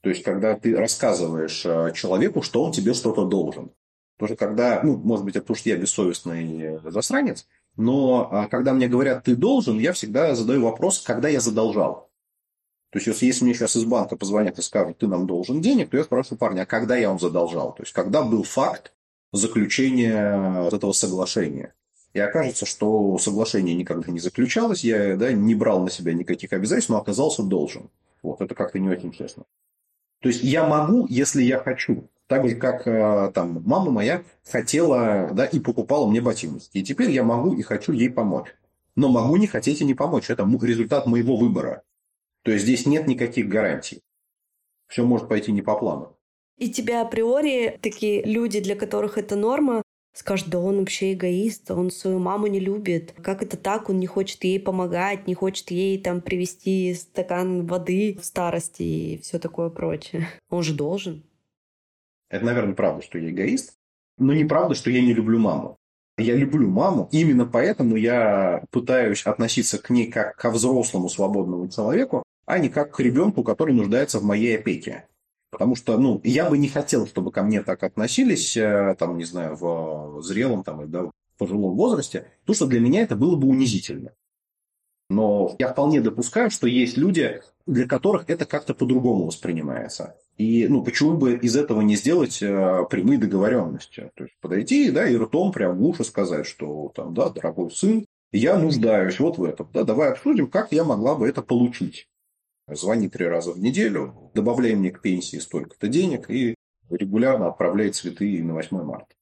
То 0.00 0.10
есть, 0.10 0.22
когда 0.22 0.54
ты 0.54 0.76
рассказываешь 0.76 1.64
э, 1.64 1.92
человеку, 1.94 2.42
что 2.42 2.62
он 2.62 2.72
тебе 2.72 2.94
что-то 2.94 3.24
должен. 3.24 3.70
Тоже 4.18 4.36
когда, 4.36 4.80
ну, 4.82 4.96
может 4.96 5.24
быть, 5.24 5.34
потому 5.34 5.56
что 5.56 5.68
я 5.68 5.76
бессовестный 5.76 6.80
засранец, 6.90 7.46
но 7.76 8.28
а, 8.30 8.48
когда 8.48 8.72
мне 8.72 8.88
говорят 8.88 9.24
«ты 9.24 9.36
должен», 9.36 9.78
я 9.78 9.92
всегда 9.92 10.34
задаю 10.34 10.64
вопрос, 10.64 11.00
когда 11.00 11.28
я 11.28 11.40
задолжал. 11.40 12.07
То 12.90 12.98
есть, 12.98 13.22
если, 13.22 13.44
мне 13.44 13.54
сейчас 13.54 13.76
из 13.76 13.84
банка 13.84 14.16
позвонят 14.16 14.58
и 14.58 14.62
скажут, 14.62 14.98
ты 14.98 15.06
нам 15.06 15.26
должен 15.26 15.60
денег, 15.60 15.90
то 15.90 15.98
я 15.98 16.04
спрашиваю 16.04 16.38
парня, 16.38 16.62
а 16.62 16.66
когда 16.66 16.96
я 16.96 17.08
вам 17.08 17.20
задолжал? 17.20 17.74
То 17.74 17.82
есть, 17.82 17.92
когда 17.92 18.22
был 18.22 18.44
факт 18.44 18.92
заключения 19.32 20.62
вот 20.62 20.72
этого 20.72 20.92
соглашения? 20.92 21.74
И 22.14 22.20
окажется, 22.20 22.64
что 22.64 23.18
соглашение 23.18 23.74
никогда 23.74 24.10
не 24.10 24.18
заключалось, 24.18 24.82
я 24.82 25.16
да, 25.16 25.32
не 25.32 25.54
брал 25.54 25.82
на 25.82 25.90
себя 25.90 26.14
никаких 26.14 26.54
обязательств, 26.54 26.88
но 26.88 26.96
оказался 26.96 27.42
должен. 27.42 27.90
Вот, 28.22 28.40
это 28.40 28.54
как-то 28.54 28.78
не 28.78 28.88
очень 28.88 29.12
честно. 29.12 29.44
То 30.20 30.28
есть, 30.28 30.42
я 30.42 30.66
могу, 30.66 31.06
если 31.08 31.42
я 31.42 31.58
хочу. 31.58 32.08
Так 32.26 32.46
же, 32.48 32.56
как 32.56 32.86
э, 32.86 33.32
там, 33.34 33.62
мама 33.64 33.90
моя 33.90 34.22
хотела 34.44 35.30
да, 35.32 35.46
и 35.46 35.60
покупала 35.60 36.06
мне 36.06 36.20
ботинки. 36.20 36.68
И 36.72 36.82
теперь 36.82 37.10
я 37.10 37.22
могу 37.22 37.54
и 37.54 37.62
хочу 37.62 37.92
ей 37.92 38.10
помочь. 38.10 38.48
Но 38.96 39.08
могу 39.08 39.36
не 39.36 39.46
хотеть 39.46 39.80
и 39.80 39.84
не 39.84 39.94
помочь. 39.94 40.28
Это 40.28 40.46
результат 40.62 41.06
моего 41.06 41.36
выбора. 41.36 41.82
То 42.42 42.52
есть 42.52 42.64
здесь 42.64 42.86
нет 42.86 43.06
никаких 43.06 43.48
гарантий. 43.48 44.00
Все 44.86 45.04
может 45.04 45.28
пойти 45.28 45.52
не 45.52 45.62
по 45.62 45.76
плану. 45.78 46.16
И 46.56 46.70
тебя 46.70 47.02
априори 47.02 47.78
такие 47.80 48.24
люди, 48.24 48.60
для 48.60 48.74
которых 48.74 49.16
это 49.16 49.36
норма, 49.36 49.82
скажут, 50.12 50.48
да 50.48 50.58
он 50.58 50.78
вообще 50.80 51.12
эгоист, 51.12 51.70
он 51.70 51.90
свою 51.90 52.18
маму 52.18 52.48
не 52.48 52.58
любит. 52.58 53.14
Как 53.22 53.42
это 53.42 53.56
так? 53.56 53.88
Он 53.88 54.00
не 54.00 54.06
хочет 54.06 54.42
ей 54.42 54.58
помогать, 54.58 55.26
не 55.26 55.34
хочет 55.34 55.70
ей 55.70 55.98
там 56.02 56.20
привезти 56.20 56.94
стакан 56.94 57.66
воды 57.66 58.18
в 58.20 58.24
старости 58.24 58.82
и 58.82 59.18
все 59.22 59.38
такое 59.38 59.70
прочее. 59.70 60.28
Он 60.50 60.62
же 60.62 60.74
должен. 60.74 61.22
Это, 62.28 62.44
наверное, 62.44 62.74
правда, 62.74 63.02
что 63.02 63.18
я 63.18 63.30
эгоист, 63.30 63.74
но 64.18 64.34
неправда, 64.34 64.74
что 64.74 64.90
я 64.90 65.00
не 65.00 65.14
люблю 65.14 65.38
маму. 65.38 65.76
Я 66.18 66.34
люблю 66.34 66.68
маму, 66.68 67.08
именно 67.12 67.46
поэтому 67.46 67.94
я 67.94 68.64
пытаюсь 68.70 69.24
относиться 69.24 69.78
к 69.78 69.88
ней 69.88 70.10
как 70.10 70.34
ко 70.34 70.50
взрослому 70.50 71.08
свободному 71.08 71.68
человеку, 71.68 72.24
а 72.48 72.58
не 72.58 72.70
как 72.70 72.94
к 72.94 73.00
ребенку, 73.00 73.44
который 73.44 73.74
нуждается 73.74 74.18
в 74.18 74.24
моей 74.24 74.56
опеке. 74.58 75.06
Потому 75.50 75.76
что, 75.76 75.98
ну, 75.98 76.20
я 76.24 76.48
бы 76.48 76.56
не 76.56 76.68
хотел, 76.68 77.06
чтобы 77.06 77.30
ко 77.30 77.42
мне 77.42 77.62
так 77.62 77.82
относились, 77.82 78.56
э, 78.56 78.96
там, 78.98 79.18
не 79.18 79.24
знаю, 79.24 79.54
в 79.54 80.22
зрелом, 80.22 80.64
там, 80.64 80.90
да, 80.90 81.04
в 81.04 81.12
пожилом 81.36 81.76
возрасте, 81.76 82.26
потому 82.40 82.54
что 82.54 82.66
для 82.66 82.80
меня 82.80 83.02
это 83.02 83.16
было 83.16 83.36
бы 83.36 83.48
унизительно. 83.48 84.12
Но 85.10 85.56
я 85.58 85.68
вполне 85.68 86.00
допускаю, 86.00 86.50
что 86.50 86.66
есть 86.66 86.96
люди, 86.96 87.42
для 87.66 87.86
которых 87.86 88.28
это 88.28 88.46
как-то 88.46 88.72
по-другому 88.74 89.26
воспринимается. 89.26 90.16
И 90.38 90.66
ну, 90.68 90.82
почему 90.82 91.18
бы 91.18 91.34
из 91.36 91.54
этого 91.54 91.82
не 91.82 91.96
сделать 91.96 92.42
э, 92.42 92.84
прямые 92.88 93.18
договоренности? 93.18 94.10
То 94.14 94.24
есть 94.24 94.36
подойти 94.40 94.90
да, 94.90 95.06
и 95.06 95.16
ртом 95.16 95.52
прям 95.52 95.76
в 95.76 95.84
уши 95.84 96.04
сказать, 96.04 96.46
что 96.46 96.92
там, 96.94 97.12
да, 97.12 97.28
дорогой 97.28 97.70
сын, 97.70 98.06
я 98.32 98.58
нуждаюсь 98.58 99.20
вот 99.20 99.36
в 99.36 99.44
этом. 99.44 99.68
Да, 99.74 99.84
давай 99.84 100.12
обсудим, 100.12 100.46
как 100.46 100.72
я 100.72 100.84
могла 100.84 101.14
бы 101.14 101.28
это 101.28 101.42
получить 101.42 102.06
звони 102.70 103.08
три 103.08 103.26
раза 103.26 103.52
в 103.52 103.58
неделю, 103.58 104.30
добавляй 104.34 104.74
мне 104.74 104.90
к 104.90 105.00
пенсии 105.00 105.38
столько-то 105.38 105.88
денег 105.88 106.30
и 106.30 106.54
регулярно 106.90 107.48
отправляй 107.48 107.90
цветы 107.90 108.42
на 108.42 108.54
8 108.54 108.82
марта. 108.82 109.14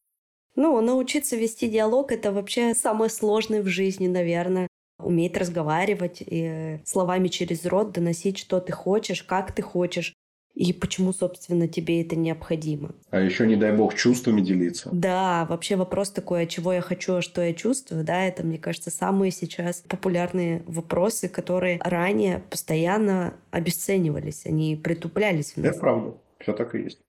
Ну, 0.55 0.81
научиться 0.81 1.37
вести 1.37 1.69
диалог– 1.69 2.13
это 2.13 2.33
вообще 2.33 2.75
самое 2.75 3.11
сложное 3.11 3.63
в 3.63 3.67
жизни, 3.67 4.07
наверное. 4.07 4.69
Уметь 4.99 5.37
разговаривать 5.37 6.23
и 6.25 6.81
словами 6.87 7.29
через 7.29 7.67
рот 7.67 7.93
доносить, 7.93 8.39
что 8.39 8.61
ты 8.61 8.73
хочешь, 8.73 9.23
как 9.23 9.55
ты 9.55 9.61
хочешь, 9.61 10.15
и 10.57 10.73
почему, 10.73 11.13
собственно, 11.13 11.69
тебе 11.69 12.01
это 12.01 12.17
необходимо. 12.17 12.95
А 13.11 13.21
еще, 13.21 13.47
не 13.47 13.57
дай 13.57 13.77
бог, 13.77 13.95
чувствами 13.95 14.41
делиться. 14.41 14.89
Да, 14.91 15.45
вообще 15.51 15.77
вопрос 15.77 16.11
такой, 16.11 16.43
а 16.43 16.47
чего 16.47 16.73
я 16.73 16.81
хочу, 16.81 17.17
а 17.17 17.23
что 17.23 17.43
я 17.43 17.53
чувствую, 17.53 18.05
да, 18.05 18.25
это, 18.25 18.43
мне 18.43 18.57
кажется, 18.57 18.91
самые 18.91 19.33
сейчас 19.33 19.85
популярные 19.87 20.63
вопросы, 20.67 21.29
которые 21.29 21.79
ранее 21.85 22.43
постоянно 22.51 23.35
обесценивались, 23.51 24.47
они 24.47 24.77
притуплялись 24.77 25.53
в 25.53 25.59
нас. 25.59 25.73
Это 25.73 25.79
правда, 25.79 26.15
все 26.41 26.53
так 26.55 26.75
и 26.75 26.85
есть. 26.85 27.01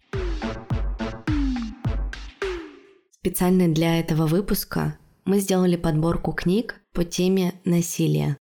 Специально 3.12 3.70
для 3.70 3.98
этого 4.00 4.28
выпуска 4.28 4.98
мы 5.24 5.40
сделали 5.40 5.78
подборку 5.78 6.34
книг 6.34 6.82
по 6.94 7.06
теме 7.06 7.54
насилия. 7.64 8.38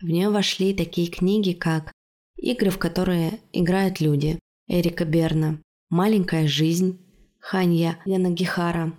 В 0.00 0.06
нее 0.06 0.30
вошли 0.30 0.74
такие 0.74 1.08
книги, 1.08 1.52
как 1.52 1.90
«Игры, 2.36 2.70
в 2.70 2.78
которые 2.78 3.40
играют 3.52 4.00
люди», 4.00 4.38
Эрика 4.66 5.04
Берна, 5.04 5.60
«Маленькая 5.90 6.46
жизнь», 6.48 6.98
Ханья 7.38 7.98
Янагихара, 8.06 8.94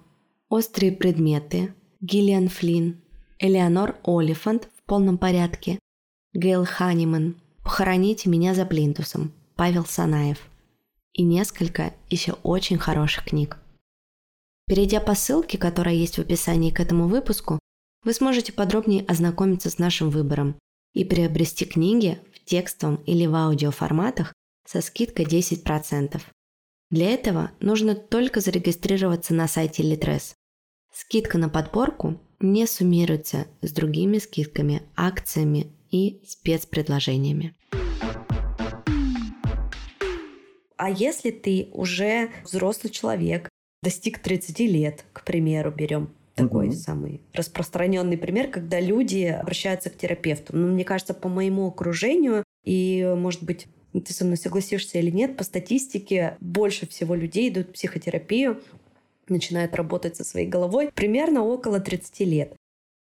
«Острые 0.47 0.91
предметы», 0.91 1.73
Гиллиан 2.01 2.49
Флинн, 2.49 3.01
Элеонор 3.39 3.97
Олифант 4.03 4.69
в 4.75 4.83
полном 4.83 5.17
порядке, 5.17 5.79
Гейл 6.33 6.65
Ханиман 6.65 7.41
«Похороните 7.63 8.29
меня 8.29 8.53
за 8.53 8.65
плинтусом», 8.65 9.33
Павел 9.55 9.85
Санаев 9.85 10.37
и 11.13 11.23
несколько 11.23 11.93
еще 12.09 12.33
очень 12.43 12.77
хороших 12.77 13.25
книг. 13.25 13.57
Перейдя 14.67 14.99
по 14.99 15.15
ссылке, 15.15 15.57
которая 15.57 15.95
есть 15.95 16.17
в 16.17 16.21
описании 16.21 16.71
к 16.71 16.79
этому 16.79 17.07
выпуску, 17.07 17.57
вы 18.03 18.13
сможете 18.13 18.53
подробнее 18.53 19.03
ознакомиться 19.05 19.69
с 19.69 19.79
нашим 19.79 20.09
выбором 20.09 20.59
и 20.93 21.03
приобрести 21.05 21.65
книги 21.65 22.19
в 22.33 22.45
текстовом 22.45 22.97
или 23.05 23.25
в 23.25 23.33
аудиоформатах 23.33 24.33
со 24.65 24.81
скидкой 24.81 25.25
10%. 25.25 26.21
Для 26.91 27.11
этого 27.11 27.51
нужно 27.59 27.95
только 27.95 28.41
зарегистрироваться 28.41 29.33
на 29.33 29.47
сайте 29.47 29.83
Litres. 29.83 30.33
Скидка 30.93 31.37
на 31.37 31.49
подборку 31.49 32.19
не 32.39 32.65
суммируется 32.67 33.47
с 33.61 33.71
другими 33.71 34.17
скидками, 34.17 34.81
акциями 34.95 35.71
и 35.91 36.21
спецпредложениями. 36.25 37.55
А 40.77 40.89
если 40.89 41.31
ты 41.31 41.69
уже 41.71 42.31
взрослый 42.43 42.91
человек, 42.91 43.49
достиг 43.81 44.19
30 44.19 44.59
лет, 44.61 45.05
к 45.13 45.23
примеру, 45.23 45.71
берем 45.71 46.13
такой 46.35 46.67
угу. 46.67 46.75
самый 46.75 47.21
распространенный 47.33 48.17
пример, 48.17 48.49
когда 48.49 48.79
люди 48.79 49.23
обращаются 49.23 49.89
к 49.89 49.97
терапевту. 49.97 50.55
Ну, 50.55 50.67
мне 50.67 50.83
кажется, 50.83 51.13
по 51.13 51.29
моему 51.29 51.67
окружению, 51.67 52.43
и, 52.63 53.13
может 53.17 53.43
быть, 53.43 53.67
ты 54.01 54.13
со 54.13 54.25
мной 54.25 54.37
согласишься 54.37 54.97
или 54.99 55.11
нет, 55.11 55.37
по 55.37 55.43
статистике 55.43 56.37
больше 56.39 56.87
всего 56.87 57.15
людей 57.15 57.49
идут 57.49 57.69
в 57.69 57.71
психотерапию, 57.73 58.61
начинают 59.27 59.75
работать 59.75 60.15
со 60.15 60.23
своей 60.23 60.47
головой 60.47 60.91
примерно 60.93 61.43
около 61.43 61.79
30 61.79 62.19
лет. 62.21 62.55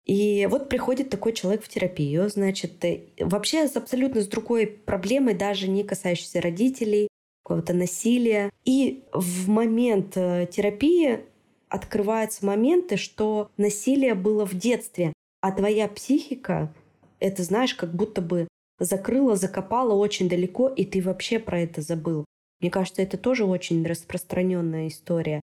И 0.05 0.47
вот 0.51 0.69
приходит 0.69 1.09
такой 1.09 1.33
человек 1.33 1.65
в 1.65 1.69
терапию, 1.69 2.29
значит, 2.29 2.85
вообще 3.19 3.67
с 3.67 3.77
абсолютно 3.77 4.21
с 4.21 4.27
другой 4.27 4.67
проблемой, 4.67 5.35
даже 5.35 5.67
не 5.67 5.83
касающейся 5.83 6.43
родителей, 6.43 7.09
какого-то 7.43 7.73
насилия. 7.73 8.51
И 8.65 9.05
в 9.13 9.49
момент 9.49 10.17
э, 10.17 10.47
терапии 10.51 11.21
открываются 11.69 12.45
моменты, 12.45 12.97
что 12.97 13.51
насилие 13.57 14.15
было 14.15 14.47
в 14.47 14.55
детстве, 14.55 15.13
а 15.41 15.53
твоя 15.53 15.89
психика, 15.89 16.73
это 17.19 17.43
знаешь, 17.43 17.75
как 17.75 17.95
будто 17.95 18.21
бы 18.21 18.47
закрыла, 18.79 19.37
закопала 19.37 19.95
очень 19.95 20.29
далеко, 20.29 20.69
и 20.69 20.85
ты 20.85 21.03
вообще 21.03 21.39
про 21.39 21.61
это 21.61 21.83
забыл. 21.83 22.25
Мне 22.61 22.71
кажется, 22.71 23.03
это 23.03 23.19
тоже 23.19 23.45
очень 23.45 23.85
распространенная 23.87 24.89
история. 24.89 25.41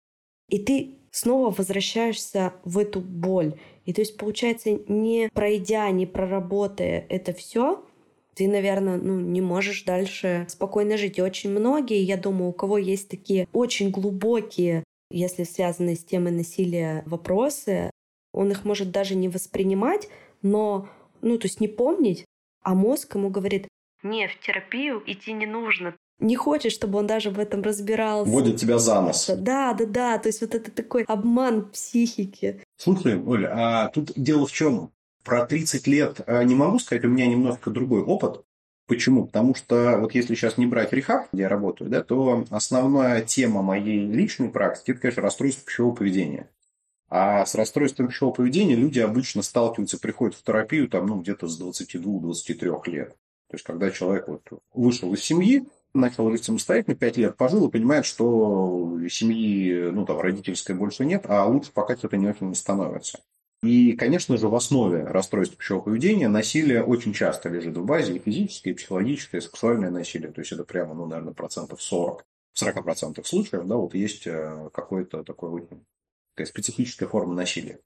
И 0.49 0.59
ты 0.59 0.97
снова 1.11 1.51
возвращаешься 1.51 2.53
в 2.65 2.79
эту 2.79 3.01
боль. 3.01 3.55
И 3.85 3.93
то 3.93 4.01
есть, 4.01 4.17
получается, 4.17 4.79
не 4.89 5.29
пройдя, 5.33 5.91
не 5.91 6.07
проработая 6.07 7.07
это 7.09 7.33
все, 7.33 7.85
ты, 8.35 8.49
наверное, 8.49 8.97
ну, 8.97 9.19
не 9.21 9.41
можешь 9.41 9.83
дальше 9.85 10.47
спокойно 10.49 10.97
жить. 10.97 11.19
И 11.19 11.23
очень 11.23 11.51
многие, 11.51 12.03
я 12.03 12.17
думаю, 12.17 12.51
у 12.51 12.55
кого 12.55 12.79
есть 12.79 13.09
такие 13.09 13.49
очень 13.53 13.91
глубокие 13.91 14.85
если 15.11 15.43
связанные 15.45 15.97
с 15.97 16.05
темой 16.05 16.33
насилия 16.33 17.03
вопросы, 17.07 17.91
он 18.33 18.51
их 18.51 18.65
может 18.65 18.91
даже 18.91 19.17
не 19.17 19.29
воспринимать, 19.29 20.09
но, 20.41 20.89
ну, 21.21 21.37
то 21.37 21.47
есть 21.47 21.61
не 21.61 21.69
помнить, 21.69 22.25
а 22.63 22.75
мозг 22.75 23.15
ему 23.15 23.31
говорит, 23.31 23.69
не, 24.03 24.29
в 24.29 24.41
терапию 24.41 25.03
идти 25.07 25.33
не 25.33 25.47
нужно. 25.47 25.95
Не 26.21 26.37
хочет, 26.37 26.73
чтобы 26.73 26.99
он 26.99 27.07
даже 27.07 27.31
в 27.31 27.39
этом 27.39 27.63
разбирался. 27.63 28.31
Вводит 28.31 28.57
тебя 28.57 28.79
за 28.79 29.01
нос. 29.01 29.31
Да, 29.39 29.73
да, 29.73 29.87
да. 29.87 30.19
То 30.19 30.29
есть 30.29 30.41
вот 30.43 30.55
это 30.55 30.71
такой 30.71 31.05
обман 31.05 31.71
психики. 31.71 32.63
Слушай, 32.77 33.23
Оля, 33.23 33.51
а 33.53 33.89
тут 33.89 34.13
дело 34.17 34.47
в 34.47 34.53
чем? 34.53 34.91
Про 35.25 35.47
30 35.47 35.87
лет 35.87 36.21
а, 36.27 36.43
не 36.45 36.55
могу 36.55 36.79
сказать, 36.79 37.05
у 37.05 37.09
меня 37.09 37.27
немножко 37.27 37.71
другой 37.71 38.03
опыт. 38.03 38.43
Почему? 38.87 39.27
Потому 39.27 39.55
что 39.55 39.99
вот 39.99 40.15
если 40.15 40.35
сейчас 40.35 40.59
не 40.59 40.67
брать 40.67 40.93
рехаб, 40.93 41.29
где 41.33 41.43
я 41.43 41.49
работаю, 41.49 41.91
да, 41.91 42.03
то 42.03 42.45
основная 42.51 43.23
тема 43.23 43.63
моей 43.63 44.07
личной 44.07 44.49
практики– 44.49 44.91
это, 44.93 45.01
конечно, 45.01 45.23
расстройство 45.23 45.65
пищевого 45.65 45.95
поведения. 45.95 46.49
А 47.11 47.45
с 47.45 47.57
расстройством 47.57 48.07
пищевого 48.07 48.35
поведения 48.35 48.77
люди 48.77 49.01
обычно 49.01 49.43
сталкиваются, 49.43 49.99
приходят 49.99 50.37
в 50.37 50.45
терапию 50.45 50.89
там, 50.89 51.07
ну, 51.07 51.21
где-то 51.21 51.49
с 51.49 51.61
22-23 51.61 52.91
лет. 52.91 53.11
То 53.49 53.57
есть, 53.57 53.65
когда 53.65 53.91
человек 53.91 54.29
вот 54.29 54.43
вышел 54.73 55.13
из 55.13 55.21
семьи, 55.21 55.67
начал 55.93 56.31
жить 56.31 56.45
самостоятельно, 56.45 56.95
5 56.95 57.17
лет 57.17 57.37
пожил 57.37 57.67
и 57.67 57.71
понимает, 57.71 58.07
что 58.07 59.01
семьи, 59.11 59.91
ну, 59.91 60.07
там, 60.07 60.21
родительской 60.21 60.77
больше 60.77 61.05
нет, 61.05 61.25
а 61.29 61.45
лучше 61.47 61.73
пока 61.73 61.97
что-то 61.97 62.17
не 62.17 62.29
очень 62.29 62.55
становится. 62.55 63.19
И, 63.65 63.93
конечно 63.93 64.37
же, 64.37 64.49
в 64.49 64.55
основе 64.55 65.03
расстройств 65.05 65.57
пищевого 65.57 65.83
поведения 65.83 66.29
насилие 66.29 66.85
очень 66.85 67.13
часто 67.13 67.49
лежит 67.49 67.77
в 67.77 67.85
базе, 67.85 68.15
и 68.15 68.19
физическое, 68.21 68.71
и 68.71 68.75
психологическое, 68.75 69.39
и 69.39 69.43
сексуальное 69.43 69.91
насилие. 69.91 70.31
То 70.31 70.41
есть 70.43 70.53
это 70.53 70.63
прямо, 70.63 70.95
ну, 70.95 71.07
наверное, 71.07 71.35
процентов 71.35 71.83
40. 71.83 72.25
В 72.53 72.63
40% 72.63 73.25
случаев, 73.25 73.67
да, 73.67 73.77
вот 73.77 73.95
есть 73.95 74.27
э, 74.27 74.71
какое-то 74.73 75.25
такое 75.25 75.51
очень 75.51 75.85
такая 76.35 76.47
специфическая 76.47 77.09
форма 77.09 77.35
насилия. 77.35 77.81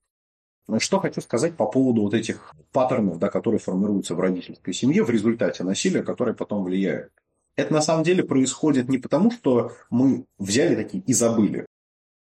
Что 0.78 0.98
хочу 0.98 1.20
сказать 1.20 1.56
по 1.56 1.66
поводу 1.66 2.02
вот 2.02 2.14
этих 2.14 2.54
паттернов, 2.72 3.18
да, 3.18 3.28
которые 3.28 3.58
формируются 3.58 4.14
в 4.14 4.20
родительской 4.20 4.72
семье 4.72 5.04
в 5.04 5.10
результате 5.10 5.62
насилия, 5.62 6.02
которые 6.02 6.34
потом 6.34 6.64
влияют. 6.64 7.12
Это 7.56 7.72
на 7.72 7.82
самом 7.82 8.02
деле 8.02 8.24
происходит 8.24 8.88
не 8.88 8.98
потому, 8.98 9.30
что 9.30 9.72
мы 9.90 10.24
взяли 10.38 10.74
такие 10.74 11.02
и 11.04 11.12
забыли, 11.12 11.66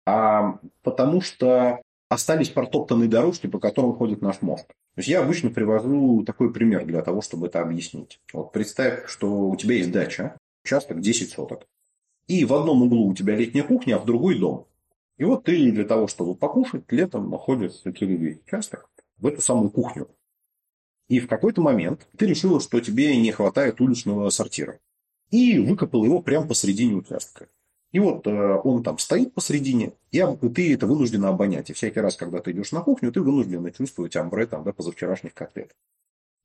а 0.07 0.59
потому 0.83 1.21
что 1.21 1.81
остались 2.09 2.51
протоптанные 2.51 3.09
дорожки, 3.09 3.47
по 3.49 3.59
которым 3.59 3.95
ходит 3.95 4.23
наш 4.23 4.43
мозг. 4.43 4.67
То 4.69 5.01
есть 5.01 5.09
я 5.09 5.23
обычно 5.23 5.51
привожу 5.51 6.23
такой 6.25 6.53
пример 6.53 6.87
для 6.87 7.03
того, 7.03 7.23
чтобы 7.23 7.49
это 7.49 7.61
объяснить. 7.61 8.21
Вот 8.33 8.53
представь, 8.53 9.09
что 9.09 9.49
у 9.49 9.57
тебя 9.57 9.77
есть 9.77 9.91
дача, 9.91 10.37
участок 10.65 11.01
10 11.01 11.31
соток. 11.31 11.67
И 12.29 12.45
в 12.45 12.55
одном 12.55 12.83
углу 12.83 13.09
у 13.09 13.15
тебя 13.15 13.35
летняя 13.35 13.63
кухня, 13.63 13.97
а 13.97 13.99
в 13.99 14.05
другой 14.05 14.39
дом. 14.39 14.67
И 15.17 15.25
вот 15.25 15.45
ты 15.45 15.73
для 15.73 15.85
того, 15.85 16.09
чтобы 16.09 16.35
покушать, 16.35 16.85
летом 16.91 17.31
находишь 17.31 17.83
через 17.95 18.39
участок 18.45 18.91
в 19.19 19.27
эту 19.27 19.41
самую 19.41 19.71
кухню. 19.71 20.09
И 21.09 21.21
в 21.21 21.29
какой-то 21.29 21.61
момент 21.61 22.09
ты 22.19 22.27
решила, 22.27 22.61
что 22.61 22.81
тебе 22.81 23.17
не 23.17 23.33
хватает 23.33 23.81
уличного 23.81 24.29
сортира. 24.31 24.79
И 25.31 25.59
выкопал 25.59 26.05
его 26.05 26.21
прямо 26.21 26.47
посредине 26.47 26.95
участка. 26.95 27.49
И 27.93 27.99
вот 27.99 28.27
э, 28.27 28.61
он 28.65 28.83
там 28.83 28.99
стоит 28.99 29.33
посредине, 29.33 29.93
и 30.11 30.21
ты 30.55 30.75
это 30.75 30.87
вынуждена 30.87 31.29
обонять. 31.29 31.71
И 31.71 31.73
всякий 31.73 32.01
раз, 32.01 32.17
когда 32.17 32.41
ты 32.41 32.51
идешь 32.51 32.73
на 32.73 32.81
кухню, 32.83 33.13
ты 33.13 33.21
вынуждена 33.21 33.71
чувствовать 33.71 34.17
амбре 34.17 34.47
там, 34.47 34.65
да, 34.65 34.73
позавчерашних 34.73 35.33
котлет. 35.33 35.75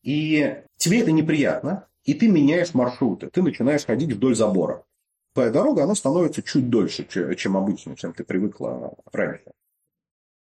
И 0.04 0.64
тебе 0.78 1.02
это 1.02 1.12
неприятно, 1.12 1.88
и 2.04 2.14
ты 2.14 2.28
меняешь 2.28 2.74
маршруты. 2.74 3.30
Ты 3.30 3.42
начинаешь 3.42 3.86
ходить 3.86 4.14
вдоль 4.14 4.36
забора. 4.36 4.86
Твоя 5.34 5.50
дорога, 5.50 5.84
она 5.84 5.96
становится 5.96 6.42
чуть 6.44 6.70
дольше, 6.70 7.08
чем 7.36 7.56
обычно, 7.56 7.96
чем 7.96 8.14
ты 8.14 8.24
привыкла 8.24 8.96
раньше. 9.12 9.52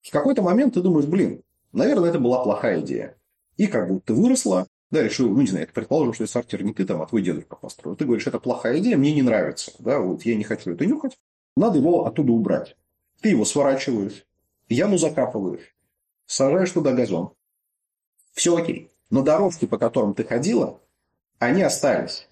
В 0.01 0.11
какой-то 0.11 0.41
момент 0.41 0.73
ты 0.73 0.81
думаешь, 0.81 1.05
блин, 1.05 1.43
наверное, 1.71 2.09
это 2.09 2.19
была 2.19 2.43
плохая 2.43 2.81
идея. 2.81 3.15
И 3.57 3.67
как 3.67 3.87
будто 3.87 4.07
ты 4.07 4.13
выросла, 4.13 4.67
да, 4.89 5.03
решил, 5.03 5.29
ну, 5.29 5.41
не 5.41 5.47
знаю, 5.47 5.67
предположим, 5.71 6.13
что 6.13 6.25
сортир 6.25 6.63
не 6.63 6.73
ты 6.73 6.85
там, 6.85 7.01
а 7.01 7.05
твой 7.05 7.21
дедушка 7.21 7.55
построил. 7.55 7.95
Ты 7.95 8.05
говоришь, 8.05 8.25
это 8.25 8.39
плохая 8.39 8.79
идея, 8.79 8.97
мне 8.97 9.13
не 9.13 9.21
нравится. 9.21 9.71
Да, 9.79 9.99
вот 9.99 10.23
я 10.23 10.35
не 10.35 10.43
хочу 10.43 10.71
это 10.71 10.85
нюхать. 10.85 11.19
Надо 11.55 11.77
его 11.77 12.05
оттуда 12.05 12.31
убрать. 12.31 12.75
Ты 13.21 13.29
его 13.29 13.45
сворачиваешь, 13.45 14.25
яму 14.69 14.97
закапываешь, 14.97 15.75
сажаешь 16.25 16.71
туда 16.71 16.93
газон. 16.93 17.33
Все 18.31 18.55
окей. 18.55 18.91
Но 19.09 19.23
дорожки, 19.23 19.65
по 19.65 19.77
которым 19.77 20.13
ты 20.13 20.23
ходила, 20.23 20.79
они 21.37 21.61
остались. 21.61 22.28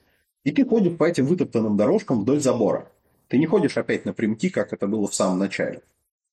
И 0.48 0.52
ты 0.54 0.64
ходишь 0.66 0.96
по 0.96 1.04
этим 1.04 1.26
вытоптанным 1.26 1.76
дорожкам 1.76 2.22
вдоль 2.22 2.40
забора. 2.40 2.90
Ты 3.28 3.38
не 3.38 3.48
ходишь 3.48 3.76
опять 3.76 4.06
напрямки, 4.06 4.48
как 4.48 4.72
это 4.72 4.88
было 4.88 5.06
в 5.06 5.14
самом 5.14 5.40
начале. 5.40 5.82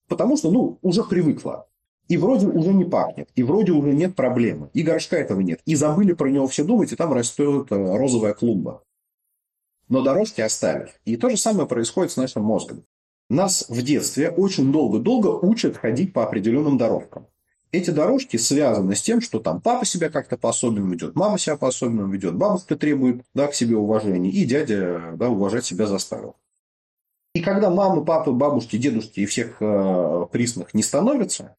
Потому 0.07 0.37
что, 0.37 0.53
ну, 0.53 0.79
уже 0.83 1.03
привыкла. 1.03 1.66
И 2.07 2.16
вроде 2.16 2.46
уже 2.46 2.72
не 2.72 2.85
пахнет, 2.85 3.29
и 3.35 3.42
вроде 3.42 3.72
уже 3.72 3.92
нет 3.92 4.14
проблемы, 4.14 4.70
и 4.72 4.83
горшка 4.83 5.16
этого 5.16 5.40
нет. 5.40 5.62
И 5.66 5.74
забыли 5.74 6.12
про 6.12 6.29
него 6.29 6.46
все 6.46 6.62
думать, 6.62 6.92
и 6.92 6.96
там 6.96 7.12
растет 7.12 7.72
э, 7.72 7.96
розовая 7.98 8.35
клумба. 8.35 8.85
Но 9.89 10.01
дорожки 10.01 10.43
остались. 10.43 10.93
И 11.05 11.16
то 11.16 11.28
же 11.28 11.36
самое 11.36 11.66
происходит 11.66 12.12
с 12.12 12.16
нашим 12.16 12.45
мозгом. 12.45 12.84
Нас 13.28 13.66
в 13.68 13.82
детстве 13.82 14.30
очень 14.30 14.70
долго-долго 14.70 15.26
учат 15.26 15.76
ходить 15.76 16.12
по 16.12 16.22
определенным 16.22 16.78
дорожкам. 16.78 17.26
Эти 17.75 17.91
дорожки 17.91 18.37
связаны 18.37 18.95
с 18.95 19.03
тем, 19.03 19.20
что 19.20 19.41
там 19.41 19.61
папа 19.61 19.85
себя 19.85 20.09
как-то 20.09 20.37
по-особенному 20.37 20.93
ведет, 20.93 21.16
мама 21.16 21.39
себя 21.39 21.57
по-особенному 21.57 22.12
ведет, 22.12 22.37
бабушка 22.37 22.77
требует 22.77 23.25
да, 23.35 23.49
к 23.49 23.55
себе 23.55 23.77
уважения, 23.77 24.31
и 24.31 24.45
дядя 24.45 25.14
да, 25.16 25.29
уважать 25.29 25.64
себя 25.64 25.87
заставил. 25.87 26.37
И 27.35 27.41
когда 27.41 27.70
мамы, 27.70 28.05
папы, 28.05 28.31
бабушки, 28.31 28.77
дедушки 28.79 29.18
и 29.18 29.27
всех 29.27 29.57
э, 29.59 30.27
присных 30.31 30.72
не 30.72 30.85
становятся, 30.85 31.57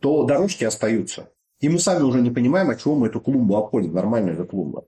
то 0.00 0.24
дорожки 0.24 0.64
остаются. 0.64 1.30
И 1.60 1.68
мы 1.68 1.80
сами 1.80 2.02
уже 2.02 2.22
не 2.22 2.30
понимаем, 2.30 2.70
от 2.70 2.80
чего 2.80 2.94
мы 2.94 3.08
эту 3.08 3.20
клумбу 3.20 3.56
обходим. 3.56 3.92
Нормальная 3.92 4.36
же 4.36 4.46
клумба. 4.46 4.86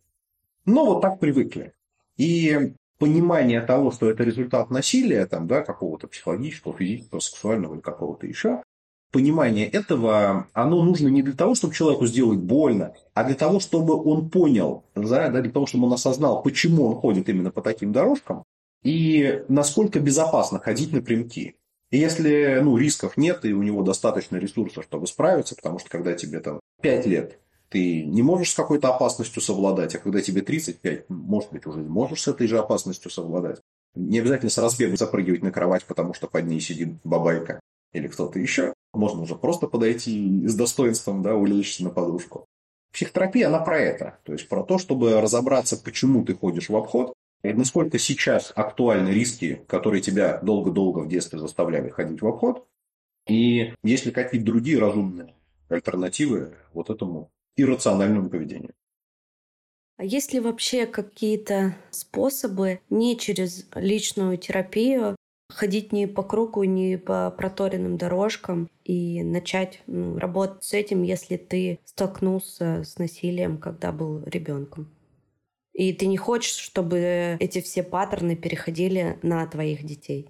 Но 0.65 0.87
вот 0.87 1.03
так 1.03 1.21
привыкли. 1.21 1.75
И 2.17 2.73
понимание 2.99 3.61
того, 3.61 3.91
что 3.91 4.09
это 4.09 4.25
результат 4.25 4.71
насилия, 4.71 5.27
там, 5.27 5.47
да, 5.47 5.61
какого-то 5.61 6.09
психологического, 6.09 6.75
физического, 6.75 7.21
сексуального 7.21 7.75
или 7.75 7.83
какого-то 7.83 8.27
еще, 8.27 8.63
понимание 9.11 9.67
этого, 9.67 10.49
оно 10.53 10.83
нужно 10.83 11.09
не 11.09 11.23
для 11.23 11.35
того, 11.35 11.55
чтобы 11.55 11.75
человеку 11.75 12.07
сделать 12.07 12.39
больно, 12.39 12.95
а 13.15 13.25
для 13.25 13.35
того, 13.35 13.61
чтобы 13.61 13.95
он 14.03 14.31
понял, 14.31 14.85
да, 14.95 15.29
для 15.29 15.51
того, 15.51 15.67
чтобы 15.67 15.87
он 15.87 15.93
осознал, 15.93 16.43
почему 16.43 16.87
он 16.87 16.97
ходит 16.97 17.29
именно 17.29 17.51
по 17.51 17.63
таким 17.63 17.93
дорожкам 17.93 18.45
и 18.83 19.45
насколько 19.49 20.01
безопасно 20.01 20.59
ходить 20.59 20.93
напрямки. 20.93 21.57
И 21.91 21.99
если 21.99 22.61
ну, 22.63 22.77
рисков 22.77 23.17
нет, 23.17 23.45
и 23.45 23.55
у 23.55 23.63
него 23.63 23.83
достаточно 23.83 24.37
ресурсов, 24.37 24.85
чтобы 24.85 25.07
справиться, 25.07 25.57
потому 25.57 25.79
что 25.79 25.89
когда 25.89 26.13
тебе 26.13 26.41
там 26.41 26.61
5 26.83 27.07
лет, 27.07 27.39
ты 27.71 28.05
не 28.05 28.23
можешь 28.23 28.51
с 28.51 28.55
какой-то 28.55 28.95
опасностью 28.95 29.43
совладать, 29.43 29.95
а 29.95 29.99
когда 29.99 30.21
тебе 30.21 30.43
35, 30.43 31.09
может 31.09 31.51
быть, 31.51 31.67
уже 31.67 31.81
можешь 31.81 32.23
с 32.23 32.29
этой 32.29 32.47
же 32.47 32.59
опасностью 32.59 33.11
совладать. 33.11 33.61
Не 33.95 34.21
обязательно 34.21 34.51
с 34.51 34.59
разбегу 34.59 34.97
запрыгивать 34.97 35.43
на 35.43 35.51
кровать, 35.51 35.85
потому 35.87 36.13
что 36.15 36.29
под 36.29 36.47
ней 36.47 36.61
сидит 36.61 36.95
бабайка 37.05 37.61
или 37.93 38.09
кто-то 38.09 38.39
еще. 38.39 38.75
Можно 38.93 39.23
уже 39.23 39.35
просто 39.35 39.67
подойти 39.67 40.47
с 40.47 40.55
достоинством, 40.55 41.23
да, 41.23 41.35
улечься 41.35 41.85
на 41.85 41.91
подушку. 41.91 42.47
Психотерапия, 42.93 43.49
она 43.49 43.61
про 43.61 43.79
это. 43.79 44.19
То 44.25 44.33
есть 44.33 44.49
про 44.49 44.63
то, 44.63 44.79
чтобы 44.79 45.21
разобраться, 45.21 45.77
почему 45.77 46.25
ты 46.25 46.35
ходишь 46.35 46.69
в 46.69 46.77
обход, 46.77 47.15
и 47.43 47.53
насколько 47.53 47.99
сейчас 47.99 48.53
актуальны 48.57 49.11
риски, 49.11 49.63
которые 49.69 50.01
тебя 50.01 50.39
долго-долго 50.39 51.01
в 51.01 51.09
детстве 51.09 51.39
заставляли 51.39 51.91
ходить 51.91 52.23
в 52.23 52.27
обход, 52.27 52.67
и 53.29 53.75
есть 53.85 54.07
ли 54.07 54.13
какие-то 54.13 54.47
другие 54.47 54.79
разумные 54.79 55.35
альтернативы 55.69 56.55
вот 56.73 56.91
этому 56.91 57.31
иррациональному 57.57 58.31
поведению. 58.31 58.75
А 59.99 60.05
есть 60.05 60.33
ли 60.33 60.41
вообще 60.41 60.87
какие-то 60.87 61.77
способы 61.91 62.81
не 62.89 63.19
через 63.19 63.67
личную 63.75 64.39
терапию 64.39 65.17
ходить 65.51 65.93
не 65.93 66.07
по 66.07 66.23
кругу, 66.23 66.65
не 66.65 66.99
по 66.99 67.31
проторенным 67.31 67.97
дорожкам 67.97 68.69
и 68.85 69.23
начать 69.23 69.83
ну, 69.87 70.19
работать 70.19 70.65
с 70.65 70.75
этим, 70.75 71.03
если 71.03 71.37
ты 71.37 71.81
столкнулся 71.85 72.85
с 72.85 72.99
насилием, 72.99 73.59
когда 73.59 73.93
был 73.93 74.23
ребенком? 74.25 74.89
И 75.73 75.93
ты 75.93 76.07
не 76.07 76.17
хочешь, 76.17 76.57
чтобы 76.57 77.37
эти 77.39 77.61
все 77.61 77.83
паттерны 77.83 78.37
переходили 78.37 79.19
на 79.23 79.47
твоих 79.47 79.85
детей? 79.85 80.29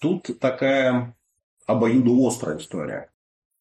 Тут 0.00 0.38
такая 0.38 1.16
обоюдоострая 1.66 2.58
история. 2.58 3.10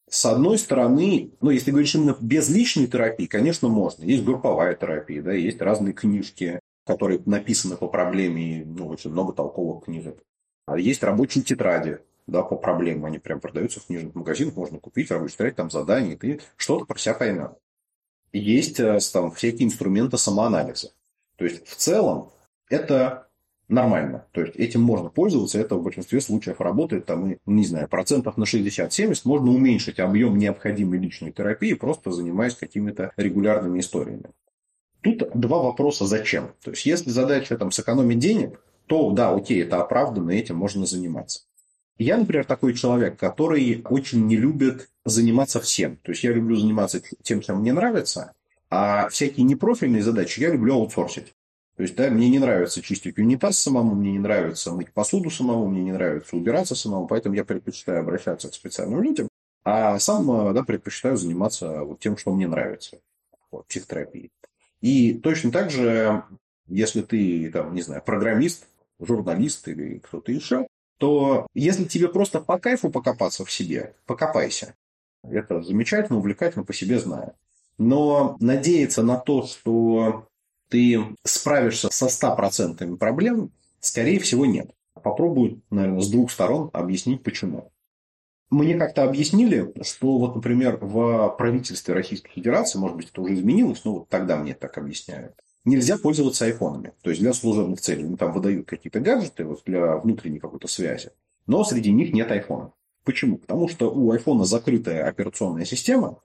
С 0.10 0.26
одной 0.26 0.58
стороны, 0.58 1.32
ну, 1.42 1.50
если 1.50 1.72
говорить 1.72 1.96
именно 1.96 2.16
без 2.20 2.50
личной 2.50 2.88
терапии, 2.88 3.26
конечно, 3.26 3.70
можно. 3.70 4.04
Есть 4.04 4.24
групповая 4.24 4.76
терапия, 4.76 5.22
да, 5.24 5.34
есть 5.34 5.62
разные 5.62 5.94
книжки, 5.94 6.60
которые 6.86 7.22
написаны 7.26 7.76
по 7.76 7.88
проблеме, 7.88 8.64
ну, 8.66 8.88
очень 8.88 9.12
много 9.12 9.34
толковых 9.34 9.86
книжек. 9.86 10.22
А 10.66 10.80
есть 10.80 11.03
рабочие 11.03 11.43
тетради, 11.43 11.99
да, 12.28 12.41
по 12.41 12.55
проблемам. 12.55 13.05
Они 13.05 13.20
прям 13.20 13.39
продаются 13.39 13.80
в 13.80 13.86
книжных 13.86 14.16
магазинах, 14.16 14.55
можно 14.55 14.80
купить 14.80 15.11
рабочую 15.11 15.34
тетрадь, 15.34 15.55
там 15.55 15.70
задания, 15.70 16.13
и 16.13 16.18
ты 16.18 16.41
что-то 16.57 16.86
про 16.86 16.97
себя 16.97 17.13
поймешь. 17.13 17.51
Есть 18.34 18.80
э, 18.80 18.99
там 19.13 19.32
всякие 19.32 19.68
инструменты 19.68 20.18
самоанализа. 20.18 20.91
То 21.38 21.45
есть, 21.45 21.68
в 21.68 21.76
целом, 21.76 22.32
это 22.70 23.28
нормально. 23.68 24.26
То 24.32 24.41
есть 24.41 24.55
этим 24.55 24.82
можно 24.82 25.09
пользоваться, 25.09 25.59
это 25.59 25.76
в 25.76 25.84
большинстве 25.84 26.20
случаев 26.22 26.59
работает, 26.61 27.05
там, 27.05 27.32
и, 27.32 27.38
не 27.45 27.66
знаю, 27.66 27.88
процентов 27.88 28.38
на 28.38 28.43
60-70 28.43 29.22
можно 29.24 29.51
уменьшить 29.51 29.99
объем 29.99 30.38
необходимой 30.38 30.99
личной 30.99 31.32
терапии, 31.32 31.74
просто 31.74 32.11
занимаясь 32.11 32.55
какими-то 32.55 33.11
регулярными 33.18 33.80
историями. 33.80 34.32
Тут 35.01 35.30
два 35.36 35.61
вопроса 35.61 36.05
зачем. 36.05 36.51
То 36.63 36.72
есть, 36.72 36.86
если 36.86 37.11
задача 37.11 37.57
там 37.57 37.72
сэкономить 37.72 38.20
денег, 38.20 38.59
то 38.88 39.12
да, 39.12 39.34
окей, 39.34 39.64
это 39.64 39.82
оправданно, 39.82 40.32
этим 40.32 40.58
можно 40.58 40.86
заниматься. 40.86 41.42
Я, 41.98 42.18
например, 42.18 42.46
такой 42.46 42.74
человек, 42.74 43.18
который 43.18 43.82
очень 43.90 44.26
не 44.28 44.36
любит 44.36 44.90
заниматься 45.06 45.62
всем. 45.62 45.98
То 45.98 46.12
есть 46.12 46.24
я 46.24 46.34
люблю 46.34 46.56
заниматься 46.56 47.02
тем, 47.24 47.42
чем 47.42 47.60
мне 47.60 47.72
нравится, 47.72 48.34
а 48.70 49.08
всякие 49.10 49.46
непрофильные 49.46 50.04
задачи 50.04 50.42
я 50.42 50.52
люблю 50.52 50.76
аутсорсить. 50.76 51.34
То 51.78 51.84
есть, 51.84 51.96
да, 51.96 52.10
мне 52.10 52.30
не 52.30 52.40
нравится 52.40 52.82
чистить 52.82 53.18
унитаз 53.18 53.60
самому, 53.60 53.96
мне 53.96 54.14
не 54.14 54.20
нравится 54.20 54.72
мыть 54.72 54.94
посуду 54.94 55.30
самому, 55.30 55.68
мне 55.68 55.84
не 55.84 55.92
нравится 55.92 56.36
убираться 56.36 56.74
самому, 56.74 57.06
поэтому 57.08 57.36
я 57.36 57.44
предпочитаю 57.44 58.00
обращаться 58.00 58.50
к 58.50 58.54
специальным 58.54 59.02
людям, 59.02 59.28
а 59.66 60.00
сам 60.00 60.54
да, 60.54 60.64
предпочитаю 60.64 61.18
заниматься 61.18 61.84
вот 61.84 62.00
тем, 62.00 62.18
что 62.18 62.34
мне 62.34 62.48
нравится, 62.48 63.00
вот, 63.52 63.68
психотерапией. 63.68 64.32
И 64.80 65.16
точно 65.16 65.52
так 65.52 65.70
же, 65.70 66.24
если 66.68 67.02
ты, 67.02 67.50
там, 67.52 67.76
не 67.76 67.82
знаю, 67.82 68.02
программист, 68.06 68.68
журналист 69.00 69.68
или 69.68 70.00
кто-то 70.00 70.32
еще, 70.32 70.68
то 70.98 71.48
если 71.54 71.86
тебе 71.86 72.08
просто 72.08 72.39
по 72.39 72.58
кайфу 72.58 72.89
покопаться 72.89 73.46
в 73.46 73.52
себе, 73.52 73.96
покопайся. 74.06 74.76
Это 75.24 75.62
замечательно, 75.62 76.20
увлекательно, 76.20 76.64
по 76.64 76.74
себе 76.74 77.00
знаю. 77.00 77.34
Но 77.78 78.38
надеяться 78.39 79.04
на 79.04 79.18
то, 79.18 79.46
что 79.46 80.28
ты 80.70 81.00
справишься 81.24 81.89
со 81.91 82.06
100% 82.06 82.96
проблем, 82.98 83.52
скорее 83.80 84.20
всего, 84.20 84.46
нет. 84.46 84.72
Попробую, 84.93 85.62
наверное, 85.70 86.02
с 86.02 86.10
двух 86.10 86.32
сторон 86.32 86.70
объяснить, 86.74 87.22
почему. 87.24 87.72
Мне 88.50 88.78
как-то 88.78 89.04
объяснили, 89.04 89.74
что 89.82 90.18
вот, 90.18 90.36
например, 90.36 90.78
в 90.78 91.36
правительстве 91.38 91.93
Российской 91.93 92.32
Федерации, 92.32 92.78
может 92.78 92.96
быть, 92.96 93.10
это 93.10 93.22
уже 93.22 93.34
изменилось, 93.34 93.84
но 93.84 93.96
вот 93.96 94.10
тогда 94.10 94.38
мне 94.38 94.54
так 94.54 94.78
объясняют, 94.78 95.34
нельзя 95.66 95.97
пользоваться 95.97 96.45
айфонами. 96.45 96.93
То 97.01 97.09
есть 97.09 97.22
для 97.22 97.34
служебных 97.34 97.82
целей. 97.82 98.03
Ну, 98.03 98.18
там 98.18 98.32
выдают 98.32 98.68
какие-то 98.68 98.99
гаджеты 98.99 99.43
вот 99.43 99.63
для 99.66 99.97
внутренней 99.97 100.39
какой-то 100.39 100.68
связи. 100.68 101.11
Но 101.47 101.63
среди 101.63 101.91
них 101.91 102.13
нет 102.13 102.32
айфона. 102.32 102.72
Почему? 103.03 103.38
Потому 103.38 103.68
что 103.68 103.91
у 103.91 104.11
айфона 104.11 104.45
закрытая 104.45 105.07
операционная 105.07 105.66
система, 105.66 106.20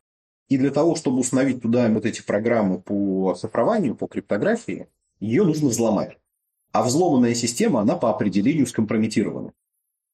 и 0.49 0.57
для 0.57 0.71
того, 0.71 0.97
чтобы 0.97 1.19
установить 1.19 1.63
туда 1.63 1.89
вот 1.89 2.05
эти 2.05 2.23
программы 2.23 2.81
по 2.81 3.35
цифрованию, 3.35 3.95
по 3.95 4.09
криптографии, 4.09 4.89
ее 5.21 5.45
нужно 5.45 5.69
взломать. 5.69 6.19
А 6.73 6.83
взломанная 6.83 7.35
система, 7.35 7.81
она 7.81 7.97
по 7.97 8.11
определению 8.11 8.67
скомпрометирована. 8.67 9.53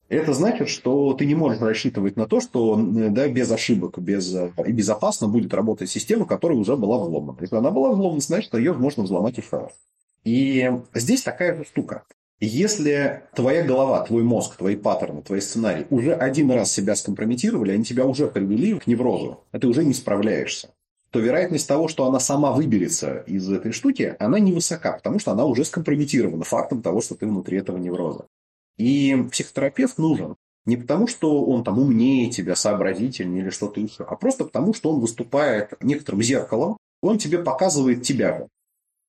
Это 0.09 0.33
значит, 0.35 0.69
что 0.69 1.13
ты 1.15 1.27
не 1.27 1.35
можешь 1.35 1.61
рассчитывать 1.61 2.17
на 2.17 2.27
то, 2.27 2.41
что 2.41 2.77
да, 2.77 3.29
без 3.29 3.51
ошибок 3.51 3.99
без, 3.99 4.33
и 4.33 4.73
безопасно 4.73 5.27
будет 5.27 5.53
работать 5.53 5.91
система, 5.91 6.27
которая 6.27 6.57
уже 6.57 6.77
была 6.77 6.99
взломана. 6.99 7.37
Если 7.41 7.57
она 7.57 7.71
была 7.71 7.91
взломана, 7.93 8.21
значит, 8.21 8.55
ее 8.55 8.73
можно 8.73 9.03
взломать 9.03 9.37
еще 9.37 9.59
раз. 9.59 9.73
И 10.25 10.71
здесь 10.95 11.23
такая 11.23 11.57
же 11.57 11.65
штука. 11.65 12.05
Если 12.39 13.23
твоя 13.35 13.65
голова, 13.65 14.05
твой 14.05 14.23
мозг, 14.23 14.57
твои 14.57 14.77
паттерны, 14.77 15.23
твои 15.23 15.41
сценарии 15.41 15.87
уже 15.89 16.13
один 16.13 16.51
раз 16.51 16.71
себя 16.71 16.95
скомпрометировали, 16.95 17.73
они 17.73 17.83
тебя 17.83 18.05
уже 18.05 18.27
привели 18.27 18.79
к 18.79 18.87
неврозу, 18.87 19.41
а 19.53 19.59
ты 19.59 19.67
уже 19.67 19.85
не 19.85 19.95
справляешься, 19.95 20.69
то 21.11 21.19
вероятность 21.19 21.67
того, 21.67 21.89
что 21.89 22.07
она 22.07 22.21
сама 22.21 22.53
выберется 22.53 23.25
из 23.27 23.51
этой 23.51 23.73
штуки, 23.73 24.17
она 24.19 24.39
невысока, 24.39 24.93
потому 24.93 25.19
что 25.19 25.33
она 25.33 25.47
уже 25.47 25.65
скомпрометирована 25.65 26.45
фактом 26.45 26.83
того, 26.83 27.01
что 27.01 27.15
ты 27.15 27.27
внутри 27.27 27.57
этого 27.57 27.79
невроза. 27.79 28.27
И 28.77 29.17
психотерапевт 29.31 29.99
нужен 29.99 30.37
не 30.67 30.77
потому, 30.77 31.07
что 31.07 31.45
он 31.45 31.65
там 31.65 31.79
умнее 31.79 32.31
тебя, 32.31 32.57
сообразительнее 32.57 33.43
или 33.43 33.51
что-то 33.51 33.81
еще, 33.81 34.05
а 34.05 34.17
просто 34.17 34.45
потому, 34.45 34.75
что 34.75 34.91
он 34.91 35.01
выступает 35.01 35.73
некоторым 35.81 36.23
зеркалом, 36.23 36.77
он 37.01 37.19
тебе 37.19 37.39
показывает 37.39 38.03
тебя. 38.03 38.49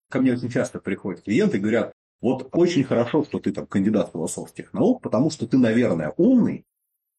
Ко 0.09 0.22
мне 0.22 0.34
очень 0.34 0.49
часто 0.49 0.80
приходят 0.80 1.24
клиенты 1.24 1.57
и 1.57 1.59
говорят, 1.59 1.93
вот 2.22 2.49
очень 2.51 2.84
хорошо, 2.84 3.24
что 3.24 3.39
ты 3.39 3.51
там 3.51 3.65
кандидат 3.65 4.11
философских 4.11 4.72
наук, 4.74 5.01
потому 5.01 5.30
что 5.30 5.47
ты, 5.47 5.57
наверное, 5.57 6.13
умный, 6.18 6.63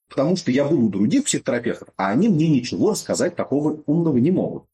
потому 0.08 0.36
что 0.36 0.50
я 0.50 0.64
был 0.64 0.84
у 0.84 0.88
других 0.88 1.24
психотерапевтов, 1.24 1.88
а 1.96 2.10
они 2.10 2.28
мне 2.28 2.48
ничего 2.48 2.90
рассказать 2.90 3.36
такого 3.36 3.82
умного 3.86 4.18
не 4.18 4.30
могут. 4.30 4.64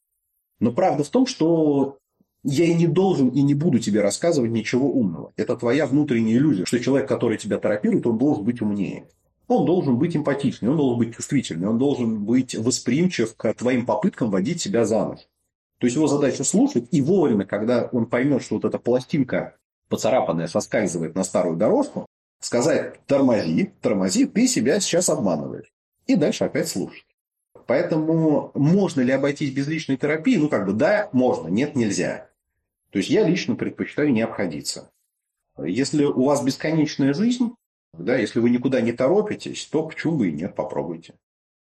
Но 0.61 0.73
правда 0.73 1.05
в 1.05 1.09
том, 1.09 1.27
что 1.27 1.99
я 2.45 2.67
и 2.67 2.75
не 2.75 2.87
должен, 2.87 3.31
и 3.31 3.43
не 3.43 3.55
буду 3.55 3.79
тебе 3.79 4.03
рассказывать 4.03 4.51
ничего 4.51 4.91
умного. 4.91 5.33
Это 5.37 5.57
твоя 5.57 5.87
внутренняя 5.87 6.37
иллюзия, 6.37 6.67
что 6.67 6.79
человек, 6.79 7.09
который 7.09 7.39
тебя 7.39 7.59
терапирует, 7.59 8.07
он 8.07 8.19
должен 8.19 8.45
быть 8.45 8.61
умнее. 8.61 9.09
Он 9.49 9.67
должен 9.67 9.99
быть 9.99 10.17
эмпатичный, 10.17 10.69
он 10.69 10.77
должен 10.77 10.99
быть 10.99 11.17
чувствительный, 11.17 11.69
он 11.69 11.79
должен 11.79 12.25
быть 12.25 12.55
восприимчив 12.55 13.35
к 13.35 13.53
твоим 13.55 13.85
попыткам 13.85 14.31
водить 14.31 14.61
себя 14.61 14.85
за 14.85 15.07
нос. 15.07 15.29
То 15.79 15.87
есть 15.87 15.97
его 15.97 16.07
задача 16.07 16.45
слушать 16.45 16.87
и 16.91 17.03
вовремя, 17.03 17.45
когда 17.45 17.89
он 17.93 18.07
поймет, 18.07 18.43
что 18.43 18.57
вот 18.57 18.65
эта 18.65 18.79
пластинка 18.79 19.57
поцарапанная 19.89 20.47
соскальзывает 20.47 21.15
на 21.15 21.25
старую 21.25 21.57
дорожку, 21.57 22.07
сказать 22.41 23.05
«тормози, 23.07 23.73
тормози, 23.81 24.27
ты 24.27 24.47
себя 24.47 24.81
сейчас 24.81 25.09
обманываешь». 25.09 25.73
И 26.07 26.17
дальше 26.17 26.45
опять 26.45 26.69
слушать. 26.69 27.07
Поэтому 27.67 28.51
можно 28.55 29.01
ли 29.01 29.13
обойтись 29.13 29.51
без 29.51 29.67
личной 29.67 29.97
терапии? 29.97 30.37
Ну, 30.37 30.49
как 30.49 30.67
бы 30.67 30.73
да, 30.73 31.09
можно, 31.13 31.49
нет, 31.49 31.77
нельзя. 31.77 32.29
То 32.95 32.99
есть 32.99 33.11
я 33.11 33.27
лично 33.27 33.57
предпочитаю 33.57 34.13
не 34.13 34.23
обходиться. 34.23 34.89
Если 35.59 36.05
у 36.05 36.27
вас 36.27 36.45
бесконечная 36.45 37.13
жизнь, 37.13 37.53
да, 37.93 38.17
если 38.17 38.39
вы 38.39 38.51
никуда 38.51 38.81
не 38.81 38.93
торопитесь, 38.93 39.67
то 39.67 39.83
почему 39.83 40.19
бы 40.19 40.29
и 40.29 40.33
нет, 40.33 40.55
попробуйте. 40.55 41.15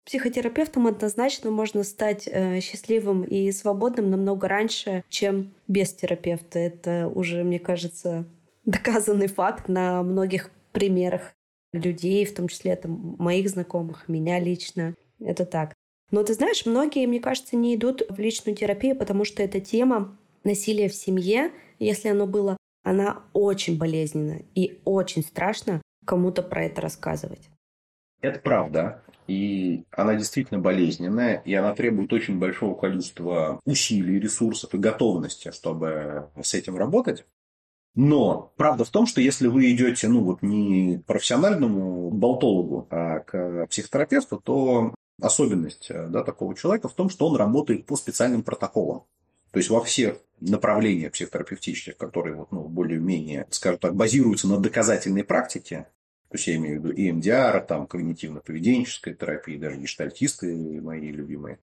Психотерапевтом 0.06 0.86
однозначно 0.86 1.50
можно 1.50 1.84
стать 1.84 2.30
э, 2.32 2.60
счастливым 2.60 3.24
и 3.24 3.52
свободным 3.52 4.12
намного 4.12 4.48
раньше, 4.48 5.06
чем 5.10 5.56
без 5.68 5.92
терапевта. 5.96 6.60
Это 6.60 7.08
уже, 7.08 7.44
мне 7.44 7.58
кажется, 7.58 8.28
доказанный 8.66 9.28
факт 9.28 9.68
на 9.70 10.04
многих 10.04 10.52
примерах 10.72 11.34
людей, 11.72 12.26
в 12.26 12.36
том 12.36 12.48
числе 12.48 12.76
там, 12.76 13.16
моих 13.18 13.50
знакомых, 13.50 14.08
меня 14.08 14.40
лично. 14.40 14.94
Это 15.20 15.48
так. 15.48 15.74
Но 16.12 16.22
ты 16.22 16.36
знаешь, 16.36 16.68
многие, 16.68 17.08
мне 17.08 17.20
кажется, 17.20 17.56
не 17.56 17.74
идут 17.74 18.04
в 18.08 18.20
личную 18.20 18.56
терапию, 18.56 18.96
потому 18.96 19.26
что 19.26 19.42
эта 19.42 19.60
тема 19.60 20.16
насилия 20.46 20.89
в 20.89 20.94
семье, 20.96 21.52
если 21.80 22.10
оно 22.10 22.28
было, 22.28 22.58
она 22.84 23.24
очень 23.34 23.78
болезненна 23.78 24.41
и 24.56 24.82
очень 24.86 25.24
страшно 25.24 25.82
кому-то 26.06 26.44
про 26.44 26.66
это 26.66 26.82
рассказывать. 26.82 27.50
Это 28.22 28.39
правда. 28.39 29.04
И 29.28 29.86
она 29.91 30.16
действительно 30.16 30.60
болезненная, 30.60 31.41
и 31.46 31.54
она 31.54 31.74
требует 31.74 32.12
очень 32.12 32.39
большого 32.39 32.76
количества 32.76 33.60
усилий, 33.66 34.20
ресурсов 34.20 34.74
и 34.74 34.78
готовности, 34.78 35.52
чтобы 35.52 36.30
с 36.41 36.54
этим 36.54 36.76
работать. 36.76 37.26
Но 37.96 38.52
правда 38.58 38.84
в 38.84 38.89
том, 38.89 39.06
что 39.06 39.22
если 39.22 39.48
вы 39.48 39.72
идете, 39.72 40.08
ну 40.08 40.24
вот 40.24 40.41
не 40.41 40.98
к 40.98 41.06
профессиональному 41.06 42.10
болтологу, 42.10 42.88
а 42.89 43.20
к 43.20 43.68
психотерапевту, 43.68 44.41
то 44.44 44.96
особенность 45.22 45.89
да, 45.89 46.24
такого 46.24 46.56
человека 46.56 46.89
в 46.89 46.94
том, 46.94 47.10
что 47.10 47.28
он 47.28 47.38
работает 47.38 47.86
по 47.86 47.96
специальным 47.96 48.44
протоколам. 48.44 49.04
То 49.52 49.60
есть 49.60 49.70
во 49.70 49.82
всех 49.84 50.18
направлениях 50.50 51.14
психотерапевтических, 51.14 51.98
которые 51.98 52.36
вот, 52.36 52.52
ну, 52.52 52.68
более-менее, 52.68 53.48
скажем 53.50 53.80
так, 53.80 53.96
базируются 53.96 54.48
на 54.48 54.58
доказательной 54.58 55.24
практике, 55.24 55.88
то 56.34 56.38
есть 56.38 56.48
я 56.48 56.56
имею 56.56 56.82
в 56.82 56.86
виду 56.86 56.96
и 56.96 57.12
там, 57.68 57.86
когнитивно-поведенческая 57.86 59.14
терапия, 59.14 59.60
даже 59.60 59.78
гештальтисты 59.78 60.82
мои 60.82 61.12
любимые. 61.12 61.60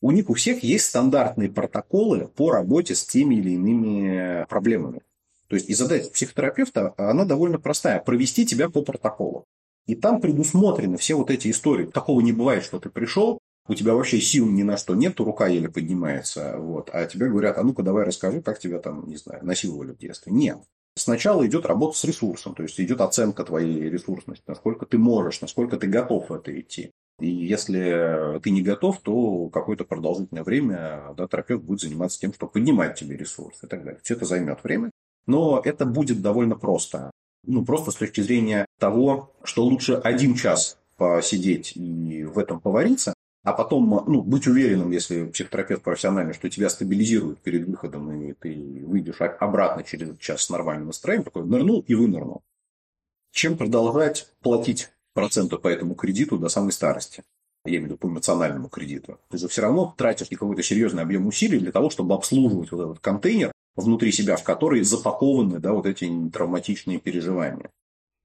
У 0.00 0.12
них 0.12 0.30
у 0.30 0.34
всех 0.34 0.62
есть 0.62 0.84
стандартные 0.86 1.50
протоколы 1.50 2.28
по 2.28 2.52
работе 2.52 2.94
с 2.94 3.04
теми 3.04 3.34
или 3.34 3.50
иными 3.50 4.46
проблемами. 4.48 5.02
То 5.48 5.56
есть 5.56 5.68
и 5.68 5.74
задача 5.74 6.08
психотерапевта, 6.10 6.94
она 6.96 7.24
довольно 7.24 7.58
простая. 7.58 7.98
Провести 8.00 8.46
тебя 8.46 8.70
по 8.70 8.82
протоколу. 8.82 9.44
И 9.86 9.96
там 9.96 10.20
предусмотрены 10.20 10.98
все 10.98 11.14
вот 11.14 11.30
эти 11.30 11.50
истории. 11.50 11.86
Такого 11.86 12.20
не 12.20 12.32
бывает, 12.32 12.62
что 12.62 12.78
ты 12.78 12.90
пришел, 12.90 13.40
у 13.68 13.74
тебя 13.74 13.94
вообще 13.94 14.20
сил 14.20 14.48
ни 14.48 14.62
на 14.62 14.76
что 14.76 14.94
нет, 14.94 15.18
рука 15.20 15.46
еле 15.46 15.68
поднимается, 15.68 16.56
вот, 16.58 16.90
а 16.92 17.06
тебе 17.06 17.28
говорят, 17.28 17.58
а 17.58 17.62
ну-ка 17.62 17.82
давай 17.82 18.04
расскажи, 18.04 18.42
как 18.42 18.58
тебя 18.58 18.78
там, 18.78 19.06
не 19.06 19.16
знаю, 19.16 19.44
насиловали 19.44 19.92
в 19.92 19.98
детстве. 19.98 20.32
Нет. 20.32 20.58
Сначала 20.94 21.46
идет 21.46 21.64
работа 21.64 21.96
с 21.96 22.04
ресурсом, 22.04 22.54
то 22.54 22.62
есть 22.62 22.78
идет 22.78 23.00
оценка 23.00 23.44
твоей 23.44 23.88
ресурсности, 23.88 24.44
насколько 24.46 24.84
ты 24.84 24.98
можешь, 24.98 25.40
насколько 25.40 25.78
ты 25.78 25.86
готов 25.86 26.28
в 26.28 26.34
это 26.34 26.58
идти. 26.58 26.90
И 27.18 27.28
если 27.28 28.40
ты 28.42 28.50
не 28.50 28.62
готов, 28.62 29.00
то 29.00 29.48
какое-то 29.48 29.84
продолжительное 29.84 30.42
время 30.42 31.14
да, 31.16 31.26
терапевт 31.28 31.62
будет 31.62 31.80
заниматься 31.80 32.20
тем, 32.20 32.34
что 32.34 32.46
поднимать 32.46 32.98
тебе 32.98 33.16
ресурс 33.16 33.62
и 33.62 33.66
так 33.66 33.84
далее. 33.84 34.00
Все 34.02 34.14
это 34.14 34.24
займет 34.24 34.62
время, 34.64 34.90
но 35.26 35.62
это 35.64 35.86
будет 35.86 36.20
довольно 36.20 36.56
просто. 36.56 37.10
Ну, 37.44 37.64
просто 37.64 37.90
с 37.90 37.94
точки 37.94 38.20
зрения 38.20 38.66
того, 38.78 39.32
что 39.44 39.64
лучше 39.64 39.94
один 39.94 40.34
час 40.34 40.78
посидеть 40.96 41.76
и 41.76 42.24
в 42.24 42.38
этом 42.38 42.60
повариться, 42.60 43.14
а 43.44 43.52
потом 43.52 44.04
ну, 44.06 44.22
быть 44.22 44.46
уверенным, 44.46 44.92
если 44.92 45.26
психотерапевт 45.26 45.82
профессиональный, 45.82 46.32
что 46.32 46.48
тебя 46.48 46.68
стабилизирует 46.68 47.38
перед 47.40 47.66
выходом, 47.66 48.10
и 48.12 48.32
ты 48.34 48.84
выйдешь 48.86 49.20
обратно 49.20 49.82
через 49.82 50.16
час 50.18 50.42
с 50.42 50.50
нормальным 50.50 50.86
настроением, 50.86 51.24
такой 51.24 51.44
нырнул 51.44 51.84
и 51.86 51.94
вынырнул. 51.94 52.42
Чем 53.32 53.56
продолжать 53.56 54.30
платить 54.42 54.90
проценты 55.14 55.58
по 55.58 55.68
этому 55.68 55.94
кредиту 55.94 56.38
до 56.38 56.48
самой 56.48 56.72
старости? 56.72 57.24
Я 57.64 57.76
имею 57.76 57.82
в 57.82 57.86
виду 57.86 57.96
по 57.98 58.06
эмоциональному 58.06 58.68
кредиту. 58.68 59.18
Ты 59.30 59.38
же 59.38 59.48
все 59.48 59.62
равно 59.62 59.94
тратишь 59.96 60.28
какой-то 60.28 60.62
серьезный 60.62 61.02
объем 61.02 61.26
усилий 61.26 61.58
для 61.58 61.72
того, 61.72 61.90
чтобы 61.90 62.14
обслуживать 62.14 62.72
вот 62.72 62.80
этот 62.80 62.98
контейнер 63.00 63.52
внутри 63.76 64.12
себя, 64.12 64.36
в 64.36 64.42
который 64.42 64.82
запакованы 64.82 65.58
да, 65.58 65.72
вот 65.72 65.86
эти 65.86 66.10
травматичные 66.32 66.98
переживания. 66.98 67.70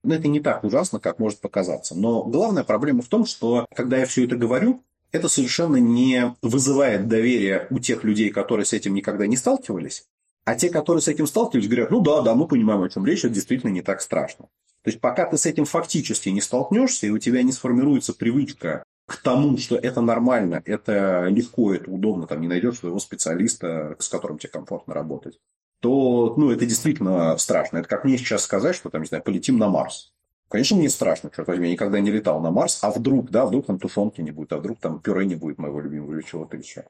Но 0.03 0.15
это 0.15 0.27
не 0.27 0.39
так 0.39 0.63
ужасно, 0.63 0.99
как 0.99 1.19
может 1.19 1.39
показаться. 1.39 1.95
Но 1.95 2.23
главная 2.23 2.63
проблема 2.63 3.01
в 3.01 3.07
том, 3.07 3.25
что 3.25 3.65
когда 3.75 3.97
я 3.97 4.05
все 4.05 4.25
это 4.25 4.35
говорю, 4.35 4.83
это 5.11 5.27
совершенно 5.27 5.77
не 5.77 6.35
вызывает 6.41 7.07
доверия 7.07 7.67
у 7.69 7.79
тех 7.79 8.03
людей, 8.03 8.29
которые 8.29 8.65
с 8.65 8.73
этим 8.73 8.93
никогда 8.93 9.27
не 9.27 9.37
сталкивались. 9.37 10.05
А 10.45 10.55
те, 10.55 10.69
которые 10.69 11.01
с 11.01 11.07
этим 11.07 11.27
сталкивались, 11.27 11.67
говорят, 11.67 11.91
ну 11.91 11.99
да, 11.99 12.21
да, 12.21 12.33
мы 12.33 12.47
понимаем, 12.47 12.81
о 12.81 12.89
чем 12.89 13.05
речь, 13.05 13.25
это 13.25 13.33
действительно 13.33 13.69
не 13.69 13.81
так 13.81 14.01
страшно. 14.01 14.45
То 14.83 14.89
есть, 14.89 15.01
пока 15.01 15.25
ты 15.25 15.37
с 15.37 15.45
этим 15.45 15.65
фактически 15.65 16.29
не 16.29 16.39
столкнешься, 16.39 17.07
и 17.07 17.09
у 17.09 17.17
тебя 17.17 17.43
не 17.43 17.51
сформируется 17.51 18.13
привычка 18.13 18.83
к 19.05 19.17
тому, 19.17 19.57
что 19.57 19.75
это 19.75 19.99
нормально, 20.01 20.61
это 20.65 21.27
легко, 21.27 21.73
это 21.73 21.91
удобно, 21.91 22.27
там 22.27 22.39
не 22.39 22.47
найдешь 22.47 22.79
своего 22.79 22.99
специалиста, 22.99 23.95
с 23.99 24.07
которым 24.07 24.37
тебе 24.37 24.51
комфортно 24.51 24.93
работать, 24.93 25.39
то 25.81 26.33
ну, 26.37 26.51
это 26.51 26.65
действительно 26.65 27.37
страшно. 27.37 27.79
Это 27.79 27.89
как 27.89 28.05
мне 28.05 28.17
сейчас 28.17 28.43
сказать, 28.43 28.75
что 28.75 28.89
там, 28.89 29.01
не 29.01 29.07
знаю, 29.07 29.23
полетим 29.23 29.57
на 29.57 29.67
Марс. 29.69 30.13
Конечно, 30.49 30.77
мне 30.77 30.89
страшно, 30.89 31.29
черт 31.35 31.47
возьми, 31.47 31.67
я 31.67 31.73
никогда 31.73 31.99
не 31.99 32.09
летал 32.09 32.39
на 32.39 32.51
Марс, 32.51 32.79
а 32.81 32.91
вдруг, 32.91 33.29
да, 33.31 33.45
вдруг 33.45 33.65
там 33.65 33.79
тушенки 33.79 34.21
не 34.21 34.31
будет, 34.31 34.53
а 34.53 34.57
вдруг 34.57 34.79
там 34.79 34.99
пюре 34.99 35.25
не 35.25 35.35
будет 35.35 35.57
моего 35.57 35.81
любимого 35.81 36.13
или 36.13 36.21
чего-то 36.21 36.55
еще. 36.55 36.85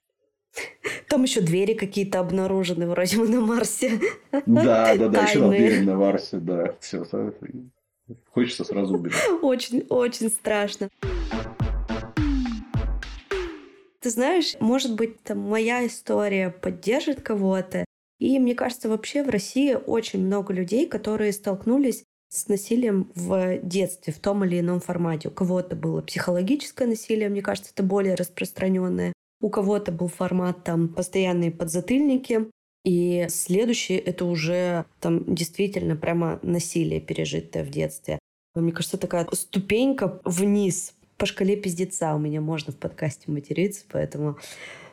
Там 1.10 1.24
еще 1.24 1.41
двери 1.41 1.74
какие-то 1.74 2.20
обнаружены, 2.20 2.88
вроде 2.88 3.18
мы 3.18 3.28
на 3.28 3.41
Марсе. 3.41 3.99
Да, 4.45 4.95
да, 4.95 5.08
да, 5.08 5.24
еще 5.24 5.49
двери 5.49 5.84
на 5.84 5.95
Марсе, 5.95 6.38
да. 6.38 6.76
Все, 6.80 7.03
хочется 8.32 8.64
сразу 8.64 8.95
убежать. 8.95 9.22
Очень, 9.41 9.86
очень 9.89 10.30
страшно. 10.30 10.89
Ты 13.99 14.10
знаешь, 14.10 14.55
может 14.60 14.95
быть, 14.95 15.22
там 15.24 15.39
моя 15.39 15.86
история 15.88 16.49
поддержит 16.49 17.22
кого-то. 17.22 17.86
И 18.20 18.39
мне 18.39 18.55
кажется, 18.55 18.89
вообще 18.89 19.24
в 19.24 19.30
России 19.30 19.74
очень 19.74 20.26
много 20.26 20.53
людей, 20.53 20.88
которые 20.88 21.34
столкнулись 21.34 22.03
с 22.30 22.47
насилием 22.47 23.11
в 23.15 23.59
детстве 23.63 24.13
в 24.13 24.19
том 24.19 24.43
или 24.43 24.59
ином 24.59 24.80
формате. 24.80 25.30
У 25.30 25.32
кого-то 25.32 25.75
было 25.75 26.01
психологическое 26.01 26.88
насилие, 26.88 27.30
мне 27.30 27.41
кажется, 27.41 27.71
это 27.73 27.84
более 27.84 28.15
распространенное. 28.15 29.13
У 29.41 29.49
кого-то 29.49 29.91
был 29.91 30.07
формат 30.07 30.63
там 30.63 30.89
постоянные 30.89 31.51
подзатыльники, 31.51 32.47
и 32.84 33.28
следующий 33.30 33.95
это 33.95 34.25
уже 34.25 34.86
там 34.99 35.36
действительно 35.36 35.95
прямо 35.95 36.39
насилие, 36.41 36.99
пережитое 36.99 37.63
в 37.63 37.69
детстве. 37.69 38.17
Мне 38.55 38.71
кажется, 38.71 38.97
такая 38.97 39.28
ступенька 39.34 40.19
вниз 40.23 40.95
по 41.17 41.25
шкале 41.25 41.55
пиздеца. 41.55 42.15
У 42.15 42.19
меня 42.19 42.41
можно 42.41 42.73
в 42.73 42.78
подкасте 42.78 43.30
материться, 43.32 43.84
поэтому 43.91 44.38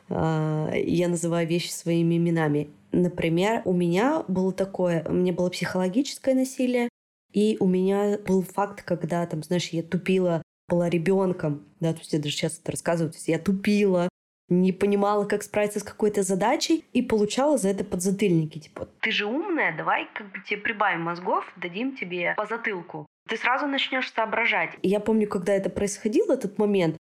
э, 0.09 0.71
я 0.85 1.07
называю 1.07 1.47
вещи 1.47 1.69
своими 1.69 2.17
именами. 2.17 2.69
Например, 2.91 3.61
у 3.65 3.73
меня 3.73 4.23
было 4.27 4.51
такое, 4.51 5.03
у 5.07 5.13
меня 5.13 5.33
было 5.33 5.49
психологическое 5.49 6.35
насилие, 6.35 6.89
и 7.35 7.57
у 7.59 7.67
меня 7.67 8.17
был 8.25 8.41
факт, 8.41 8.81
когда, 8.81 9.25
там, 9.25 9.43
знаешь, 9.43 9.67
я 9.69 9.83
тупила, 9.83 10.41
была 10.69 10.89
ребенком, 10.89 11.67
да, 11.81 11.93
то 11.93 11.99
есть 11.99 12.13
я 12.13 12.19
даже 12.19 12.33
сейчас 12.33 12.57
это 12.59 12.71
рассказываю, 12.71 13.11
то 13.11 13.17
есть 13.17 13.27
я 13.27 13.37
тупила, 13.37 14.07
не 14.47 14.71
понимала, 14.71 15.25
как 15.25 15.43
справиться 15.43 15.79
с 15.79 15.83
какой-то 15.83 16.23
задачей, 16.23 16.85
и 16.93 17.01
получала 17.01 17.57
за 17.57 17.69
это 17.69 17.83
подзатыльники. 17.83 18.59
Типа, 18.59 18.87
ты 19.01 19.11
же 19.11 19.25
умная, 19.25 19.75
давай 19.75 20.07
как 20.13 20.31
бы 20.31 20.39
тебе 20.47 20.61
прибавим 20.61 21.01
мозгов, 21.01 21.43
дадим 21.57 21.97
тебе 21.97 22.33
по 22.37 22.45
затылку. 22.45 23.05
Ты 23.27 23.37
сразу 23.37 23.67
начнешь 23.67 24.11
соображать. 24.13 24.71
И 24.81 24.87
я 24.87 24.99
помню, 25.01 25.27
когда 25.27 25.53
это 25.53 25.69
происходило, 25.69 26.33
этот 26.33 26.57
момент, 26.57 26.97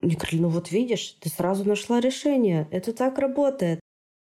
мне 0.00 0.16
говорили, 0.16 0.40
ну 0.40 0.48
вот 0.48 0.70
видишь, 0.70 1.16
ты 1.20 1.28
сразу 1.28 1.68
нашла 1.68 2.00
решение, 2.00 2.68
это 2.70 2.92
так 2.92 3.18
работает. 3.18 3.80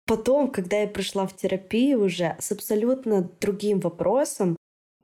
Потом, 0.05 0.49
когда 0.49 0.78
я 0.78 0.88
пришла 0.88 1.28
в 1.28 1.36
терапию 1.36 2.03
уже 2.03 2.36
с 2.39 2.51
абсолютно 2.51 3.24
другим 3.41 3.80
вопросом, 3.80 4.55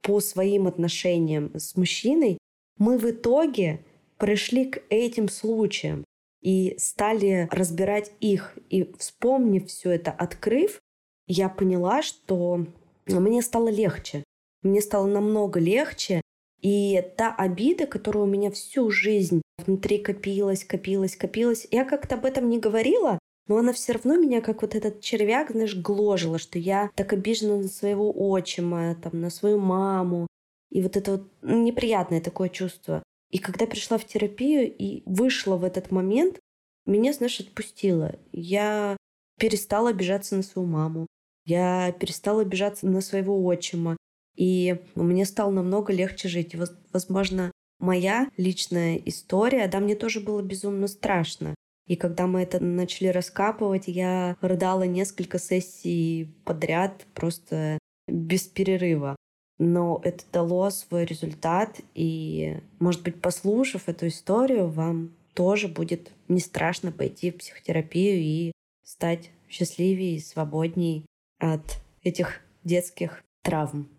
по 0.06 0.20
своим 0.20 0.68
отношениям 0.68 1.51
с 1.56 1.76
мужчиной, 1.76 2.38
мы 2.78 2.99
в 2.99 3.10
итоге 3.10 3.84
пришли 4.18 4.66
к 4.66 4.84
этим 4.89 5.30
случаям 5.30 6.06
и 6.43 6.76
стали 6.78 7.49
разбирать 7.51 8.12
их. 8.20 8.56
И 8.70 8.93
вспомнив 8.99 9.68
все 9.68 9.91
это, 9.91 10.12
открыв, 10.12 10.80
я 11.28 11.49
поняла, 11.49 12.03
что 12.03 12.68
мне 13.08 13.41
стало 13.41 13.70
легче. 13.70 14.24
Мне 14.62 14.80
стало 14.82 15.08
намного 15.08 15.60
легче. 15.60 16.22
И 16.62 17.03
та 17.18 17.34
обида, 17.34 17.88
которая 17.88 18.26
у 18.26 18.28
меня 18.28 18.51
всю 18.51 18.91
жизнь 18.91 19.41
внутри 19.58 19.97
копилась, 19.97 20.64
копилась, 20.64 21.16
копилась, 21.16 21.68
я 21.72 21.84
как-то 21.84 22.16
об 22.16 22.26
этом 22.26 22.47
не 22.47 22.60
говорила, 22.60 23.18
но 23.48 23.58
она 23.58 23.74
все 23.74 23.93
равно 23.93 24.18
меня, 24.18 24.41
как 24.41 24.62
вот 24.62 24.76
этот 24.76 25.02
червяк, 25.02 25.52
знаешь, 25.52 25.76
гложила, 25.76 26.39
что 26.39 26.58
я 26.58 26.89
так 26.96 27.14
обижена 27.14 27.58
на 27.58 27.68
своего 27.68 28.12
отчима, 28.32 28.96
там, 28.96 29.22
на 29.22 29.30
свою 29.30 29.60
маму. 29.60 30.28
И 30.72 30.82
вот 30.82 30.98
это 30.98 31.12
вот 31.12 31.28
неприятное 31.41 32.22
такое 32.22 32.50
чувство. 32.50 33.04
И 33.32 33.38
когда 33.38 33.66
пришла 33.66 33.98
в 33.98 34.06
терапию 34.06 34.74
и 34.76 35.04
вышла 35.06 35.58
в 35.58 35.64
этот 35.64 35.91
момент, 35.91 36.39
меня, 36.86 37.14
знаешь, 37.14 37.39
отпустило. 37.39 38.16
Я 38.32 38.98
перестала 39.39 39.89
обижаться 39.89 40.36
на 40.36 40.43
свою 40.43 40.68
маму. 40.68 41.08
Я 41.46 41.91
перестала 42.00 42.41
обижаться 42.41 42.88
на 42.88 43.02
своего 43.02 43.43
отчима. 43.46 43.98
И 44.36 44.80
мне 44.96 45.26
стало 45.26 45.52
намного 45.52 45.93
легче 45.93 46.28
жить. 46.28 46.56
Возможно, 46.91 47.52
моя 47.80 48.30
личная 48.38 48.98
история, 49.06 49.68
да, 49.68 49.80
мне 49.80 49.96
тоже 49.96 50.20
было 50.20 50.41
безумно 50.41 50.88
страшно. 50.88 51.56
И 51.88 51.96
когда 51.96 52.26
мы 52.26 52.42
это 52.42 52.64
начали 52.64 53.08
раскапывать, 53.08 53.84
я 53.88 54.38
рыдала 54.42 54.84
несколько 54.84 55.38
сессий 55.38 56.34
подряд, 56.44 57.06
просто 57.14 57.78
без 58.08 58.44
перерыва. 58.44 59.16
Но 59.58 60.02
это 60.04 60.24
дало 60.34 60.70
свой 60.70 61.06
результат, 61.06 61.80
и, 61.94 62.58
может 62.80 63.04
быть, 63.04 63.22
послушав 63.22 63.88
эту 63.88 64.08
историю, 64.08 64.68
вам 64.68 65.12
тоже 65.34 65.68
будет 65.68 66.12
не 66.28 66.40
страшно 66.40 66.92
пойти 66.92 67.32
в 67.32 67.38
психотерапию 67.38 68.18
и 68.18 68.52
стать 68.84 69.32
счастливее 69.50 70.16
и 70.16 70.20
свободней 70.20 71.06
от 71.40 71.80
этих 72.04 72.42
детских 72.64 73.24
травм. 73.44 73.90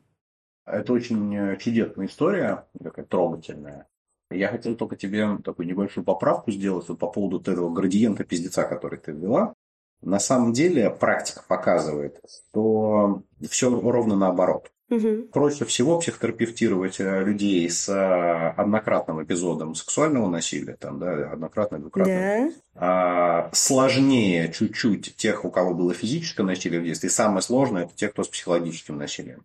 Это 0.67 0.93
очень 0.93 1.35
э, 1.35 1.57
чудесная 1.59 2.07
история, 2.07 2.67
такая 2.83 3.05
трогательная. 3.05 3.87
Я 4.31 4.49
хотел 4.49 4.75
только 4.75 4.97
тебе 4.97 5.39
такую 5.45 5.67
небольшую 5.67 6.05
поправку 6.05 6.51
сделать 6.51 6.89
вот 6.89 6.99
по 6.99 7.09
поводу 7.09 7.41
этого 7.41 7.73
градиента 7.73 8.25
пиздеца, 8.25 8.65
который 8.65 8.99
ты 8.99 9.13
ввела. 9.13 9.55
На 10.03 10.19
самом 10.19 10.53
деле 10.53 10.91
практика 10.91 11.43
показывает, 11.47 12.21
что 12.29 13.23
все 13.49 13.71
ровно 13.71 14.17
наоборот. 14.17 14.71
Угу. 14.89 15.31
Проще 15.33 15.65
всего 15.65 15.99
психотерапевтировать 15.99 17.01
э, 17.01 17.25
людей 17.25 17.69
с 17.69 17.89
э, 17.89 18.51
однократным 18.57 19.23
эпизодом 19.23 19.75
сексуального 19.75 20.31
насилия, 20.31 20.77
там, 20.77 21.01
да, 21.01 21.33
однократное, 21.33 21.81
двукратное. 21.81 22.51
Да. 22.51 22.53
А, 22.77 23.51
сложнее 23.53 24.53
чуть-чуть 24.53 25.17
тех, 25.17 25.45
у 25.45 25.51
кого 25.51 25.75
было 25.75 25.93
физическое 25.93 26.45
насилие 26.45 26.81
в 26.81 26.85
детстве. 26.85 27.09
И 27.09 27.13
самое 27.13 27.43
сложное– 27.43 27.85
это 27.87 27.97
те, 27.97 28.09
кто 28.09 28.23
с 28.23 28.29
психологическим 28.29 28.97
насилием. 28.97 29.45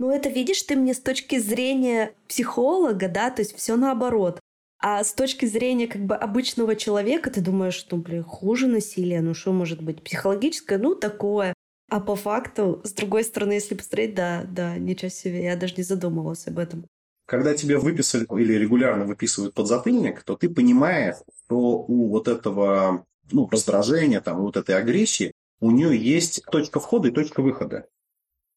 Ну, 0.00 0.10
это 0.10 0.30
видишь 0.30 0.62
ты 0.62 0.76
мне 0.76 0.94
с 0.94 0.98
точки 0.98 1.38
зрения 1.38 2.14
психолога, 2.26 3.06
да, 3.06 3.30
то 3.30 3.42
есть 3.42 3.54
все 3.54 3.76
наоборот. 3.76 4.40
А 4.78 5.04
с 5.04 5.12
точки 5.12 5.44
зрения 5.44 5.88
как 5.88 6.06
бы 6.06 6.14
обычного 6.14 6.74
человека 6.74 7.30
ты 7.30 7.42
думаешь, 7.42 7.86
ну, 7.90 7.98
блин, 7.98 8.24
хуже 8.24 8.66
насилие, 8.66 9.20
ну 9.20 9.34
что 9.34 9.52
может 9.52 9.82
быть? 9.82 10.02
Психологическое, 10.02 10.78
ну, 10.78 10.94
такое. 10.94 11.52
А 11.90 12.00
по 12.00 12.16
факту, 12.16 12.80
с 12.82 12.94
другой 12.94 13.24
стороны, 13.24 13.52
если 13.52 13.74
посмотреть, 13.74 14.14
да, 14.14 14.44
да, 14.50 14.78
ничего 14.78 15.10
себе, 15.10 15.44
я 15.44 15.54
даже 15.54 15.74
не 15.76 15.82
задумывалась 15.82 16.46
об 16.46 16.58
этом. 16.58 16.86
Когда 17.26 17.52
тебе 17.52 17.76
выписали 17.76 18.26
или 18.40 18.54
регулярно 18.54 19.04
выписывают 19.04 19.52
подзатыльник, 19.52 20.22
то 20.22 20.34
ты 20.34 20.48
понимаешь, 20.48 21.16
что 21.44 21.56
у 21.56 22.08
вот 22.08 22.26
этого 22.26 23.04
ну, 23.30 23.46
раздражения, 23.50 24.22
там, 24.22 24.40
вот 24.40 24.56
этой 24.56 24.76
агрессии, 24.76 25.32
у 25.60 25.70
нее 25.70 25.94
есть 25.94 26.42
точка 26.50 26.80
входа 26.80 27.08
и 27.08 27.12
точка 27.12 27.42
выхода. 27.42 27.86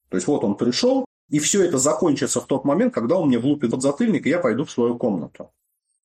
То 0.07 0.15
есть 0.15 0.27
вот 0.27 0.45
он 0.45 0.55
пришел, 0.55 1.05
и 1.29 1.39
все 1.39 1.63
это 1.63 1.77
закончится 1.77 2.41
в 2.41 2.47
тот 2.47 2.65
момент, 2.65 2.93
когда 2.93 3.17
он 3.17 3.27
мне 3.27 3.39
влупит 3.39 3.71
подзатыльник, 3.71 4.25
и 4.25 4.29
я 4.29 4.39
пойду 4.39 4.65
в 4.65 4.71
свою 4.71 4.97
комнату. 4.97 5.51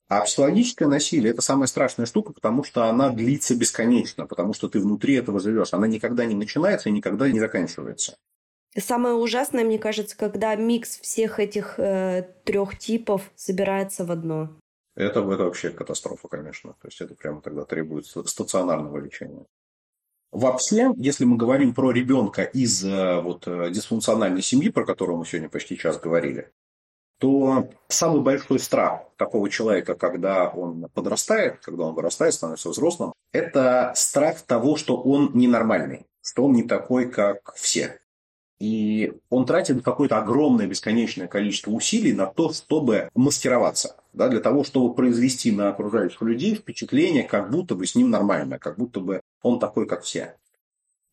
А 0.08 0.22
психологическое 0.22 0.86
насилие– 0.86 1.32
это 1.32 1.42
самая 1.42 1.66
страшная 1.66 2.06
штука, 2.06 2.32
потому 2.32 2.64
что 2.64 2.84
она 2.84 3.10
длится 3.10 3.54
бесконечно, 3.54 4.26
потому 4.26 4.54
что 4.54 4.68
ты 4.68 4.80
внутри 4.80 5.14
этого 5.14 5.38
живешь. 5.38 5.74
Она 5.74 5.86
никогда 5.86 6.24
не 6.24 6.34
начинается 6.34 6.88
и 6.88 6.92
никогда 6.92 7.30
не 7.30 7.38
заканчивается. 7.38 8.16
Самое 8.76 9.14
ужасное, 9.14 9.64
мне 9.64 9.78
кажется, 9.78 10.16
когда 10.16 10.54
микс 10.54 10.98
всех 10.98 11.40
этих 11.40 11.78
э, 11.78 12.26
трех 12.44 12.78
типов 12.78 13.30
собирается 13.34 14.04
в 14.04 14.10
одно. 14.10 14.58
Это, 14.94 15.20
это 15.20 15.44
вообще 15.44 15.70
катастрофа, 15.70 16.28
конечно. 16.28 16.72
То 16.80 16.88
есть 16.88 17.00
это 17.00 17.14
прямо 17.14 17.42
тогда 17.42 17.64
требует 17.64 18.06
стационарного 18.06 18.98
лечения. 18.98 19.46
Вообще, 20.30 20.92
если 20.96 21.24
мы 21.24 21.36
говорим 21.36 21.74
про 21.74 21.90
ребенка 21.90 22.42
из 22.42 22.84
э, 22.84 23.20
вот, 23.20 23.46
э, 23.46 23.70
дисфункциональной 23.70 24.42
семьи, 24.42 24.68
про 24.68 24.84
которую 24.84 25.18
мы 25.18 25.24
сегодня 25.24 25.48
почти 25.48 25.78
час 25.78 25.98
говорили, 25.98 26.52
то 27.18 27.68
самый 27.88 28.20
большой 28.20 28.58
страх 28.58 29.02
такого 29.16 29.48
человека, 29.48 29.94
когда 29.94 30.48
он 30.48 30.88
подрастает, 30.92 31.60
когда 31.60 31.84
он 31.84 31.94
вырастает, 31.94 32.34
становится 32.34 32.68
взрослым, 32.68 33.12
это 33.32 33.92
страх 33.96 34.42
того, 34.42 34.76
что 34.76 35.00
он 35.00 35.30
ненормальный, 35.34 36.06
что 36.22 36.44
он 36.44 36.52
не 36.52 36.62
такой, 36.62 37.10
как 37.10 37.54
все. 37.56 37.98
И 38.60 39.12
он 39.30 39.46
тратит 39.46 39.82
какое-то 39.82 40.18
огромное 40.18 40.66
бесконечное 40.66 41.28
количество 41.28 41.70
усилий 41.70 42.12
на 42.12 42.26
то, 42.26 42.52
чтобы 42.52 43.08
маскироваться, 43.14 43.96
да, 44.12 44.28
для 44.28 44.40
того, 44.40 44.64
чтобы 44.64 44.94
произвести 44.94 45.52
на 45.52 45.68
окружающих 45.68 46.20
людей 46.22 46.54
впечатление, 46.54 47.22
как 47.22 47.50
будто 47.50 47.76
бы 47.76 47.86
с 47.86 47.94
ним 47.94 48.10
нормально, 48.10 48.58
как 48.58 48.76
будто 48.76 49.00
бы 49.00 49.20
он 49.42 49.58
такой, 49.58 49.86
как 49.86 50.02
все. 50.02 50.36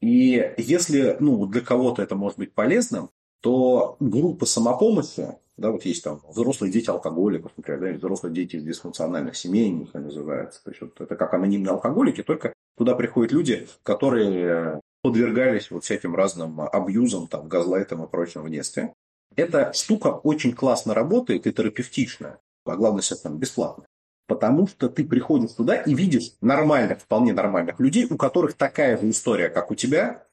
И 0.02 0.54
если 0.58 1.18
ну, 1.20 1.46
для 1.46 1.62
кого-то 1.62 2.02
это 2.02 2.16
может 2.16 2.38
быть 2.38 2.54
полезным, 2.54 3.10
то 3.42 3.96
группа 4.00 4.46
самопомощи, 4.46 5.38
да, 5.58 5.72
вот 5.72 5.86
есть 5.86 6.04
там 6.04 6.22
взрослые 6.28 6.72
дети 6.72 6.90
алкоголиков, 6.90 7.52
например, 7.56 7.80
да, 7.94 7.98
взрослые 7.98 8.34
дети 8.34 8.58
из 8.58 8.64
дисфункциональных 8.64 9.36
семей, 9.36 9.72
у 9.72 9.78
них 9.78 9.94
называется. 9.94 10.64
То 10.64 10.72
есть 10.72 10.82
вот 10.82 11.00
это 11.00 11.16
как 11.16 11.34
анонимные 11.34 11.72
алкоголики, 11.72 12.24
только 12.24 12.54
туда 12.78 12.96
приходят 12.96 13.32
люди, 13.32 13.68
которые 13.84 14.82
подвергались 15.02 15.72
вот 15.72 15.84
всяким 15.84 16.16
разным 16.16 16.60
абьюзам, 16.62 17.28
там, 17.28 17.48
газлайтам 17.48 18.04
и 18.04 18.08
прочим 18.08 18.42
в 18.42 18.50
детстве. 18.50 18.94
Эта 19.36 19.72
штука 19.74 20.08
очень 20.08 20.54
классно 20.54 20.94
работает 20.94 21.46
и 21.46 21.54
терапевтичная, 21.54 22.40
а 22.66 22.76
главное, 22.76 23.04
там 23.22 23.38
бесплатно. 23.38 23.86
Потому 24.28 24.68
что 24.68 24.90
ты 24.90 25.04
приходишь 25.04 25.52
туда 25.52 25.76
и 25.76 25.94
видишь 25.94 26.34
нормальных, 26.42 27.00
вполне 27.00 27.34
нормальных 27.34 27.80
людей, 27.80 28.08
у 28.10 28.18
которых 28.18 28.56
такая 28.56 28.98
же 28.98 29.10
история, 29.10 29.50
как 29.50 29.70
у 29.70 29.76
тебя, 29.76 30.26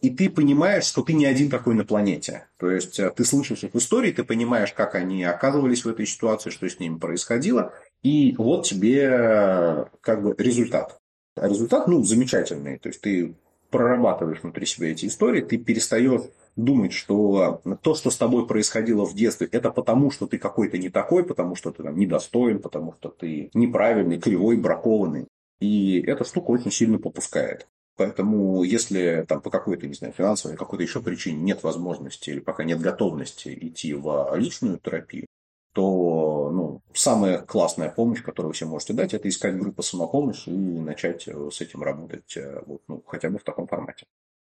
и 0.00 0.10
ты 0.10 0.30
понимаешь, 0.30 0.84
что 0.84 1.02
ты 1.02 1.12
не 1.12 1.26
один 1.26 1.50
такой 1.50 1.74
на 1.74 1.84
планете. 1.84 2.46
То 2.58 2.70
есть 2.70 3.00
э, 3.00 3.10
ты 3.10 3.24
слышишь 3.24 3.64
их 3.64 3.74
истории, 3.74 4.12
ты 4.12 4.22
понимаешь, 4.22 4.72
как 4.72 4.94
они 4.94 5.24
оказывались 5.24 5.84
в 5.84 5.88
этой 5.88 6.06
ситуации, 6.06 6.50
что 6.50 6.68
с 6.68 6.78
ними 6.78 6.98
происходило, 6.98 7.72
и 8.02 8.34
вот 8.38 8.64
тебе 8.64 9.08
э, 9.10 9.84
как 10.00 10.22
бы 10.22 10.34
результат. 10.38 10.98
А 11.34 11.48
результат, 11.48 11.88
ну, 11.88 12.04
замечательный. 12.04 12.78
То 12.78 12.88
есть 12.88 13.00
ты 13.00 13.34
прорабатываешь 13.70 14.42
внутри 14.42 14.66
себя 14.66 14.90
эти 14.90 15.06
истории, 15.06 15.40
ты 15.40 15.58
перестаешь 15.58 16.22
думать, 16.58 16.92
что 16.92 17.62
то, 17.82 17.94
что 17.94 18.10
с 18.10 18.16
тобой 18.16 18.46
происходило 18.46 19.06
в 19.06 19.14
детстве, 19.14 19.48
это 19.50 19.70
потому, 19.70 20.10
что 20.10 20.26
ты 20.26 20.38
какой-то 20.38 20.76
не 20.76 20.90
такой, 20.90 21.24
потому 21.24 21.54
что 21.54 21.70
ты 21.70 21.84
там 21.84 21.96
недостоин, 21.96 22.60
потому 22.60 22.92
что 22.92 23.08
ты 23.10 23.50
неправильный, 23.54 24.18
кривой, 24.18 24.56
бракованный. 24.56 25.28
И 25.60 26.00
эта 26.00 26.24
штука 26.24 26.50
очень 26.50 26.72
сильно 26.72 26.98
попускает. 26.98 27.68
Поэтому, 27.96 28.62
если 28.62 29.24
там 29.26 29.40
по 29.40 29.50
какой-то, 29.50 29.86
не 29.86 29.94
знаю, 29.94 30.12
финансовой 30.12 30.56
какой-то 30.56 30.82
еще 30.82 31.00
причине 31.00 31.40
нет 31.40 31.62
возможности 31.62 32.30
или 32.30 32.40
пока 32.40 32.64
нет 32.64 32.80
готовности 32.80 33.56
идти 33.60 33.94
в 33.94 34.34
личную 34.36 34.78
терапию, 34.78 35.26
то 35.74 36.50
ну, 36.52 36.82
самая 36.92 37.38
классная 37.38 37.90
помощь, 37.90 38.22
которую 38.22 38.50
вы 38.50 38.54
все 38.54 38.66
можете 38.66 38.94
дать, 38.94 39.14
это 39.14 39.28
искать 39.28 39.56
группу 39.56 39.82
самопомощи 39.82 40.48
и 40.48 40.80
начать 40.80 41.28
э, 41.28 41.50
с 41.52 41.60
этим 41.60 41.82
работать 41.82 42.36
э, 42.36 42.62
вот, 42.66 42.82
ну, 42.88 43.02
хотя 43.06 43.30
бы 43.30 43.38
в 43.38 43.44
таком 43.44 43.68
формате. 43.68 44.06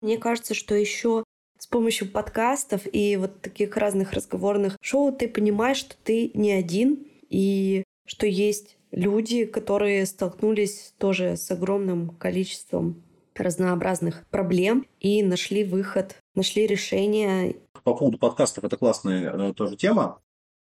Мне 0.01 0.17
кажется, 0.17 0.55
что 0.55 0.75
еще 0.75 1.25
с 1.61 1.67
помощью 1.67 2.11
подкастов 2.11 2.83
и 2.91 3.17
вот 3.17 3.43
таких 3.43 3.77
разных 3.77 4.15
разговорных 4.15 4.79
шоу 4.81 5.13
ты 5.13 5.29
понимаешь, 5.29 5.77
что 5.77 5.95
ты 6.03 6.31
не 6.33 6.53
один, 6.53 7.07
и 7.29 7.85
что 8.07 8.27
есть 8.27 8.79
люди, 8.91 9.45
которые 9.45 10.07
столкнулись 10.07 10.95
тоже 10.99 11.37
с 11.37 11.51
огромным 11.51 12.17
количеством 12.17 13.03
разнообразных 13.37 14.27
проблем 14.29 14.87
и 15.01 15.23
нашли 15.23 15.63
выход, 15.65 16.17
нашли 16.35 16.67
решение. 16.67 17.57
По 17.85 17.95
поводу 17.95 18.17
подкастов 18.17 18.65
это 18.65 18.79
классная 18.79 19.31
э, 19.31 19.53
тоже 19.53 19.77
тема, 19.77 20.21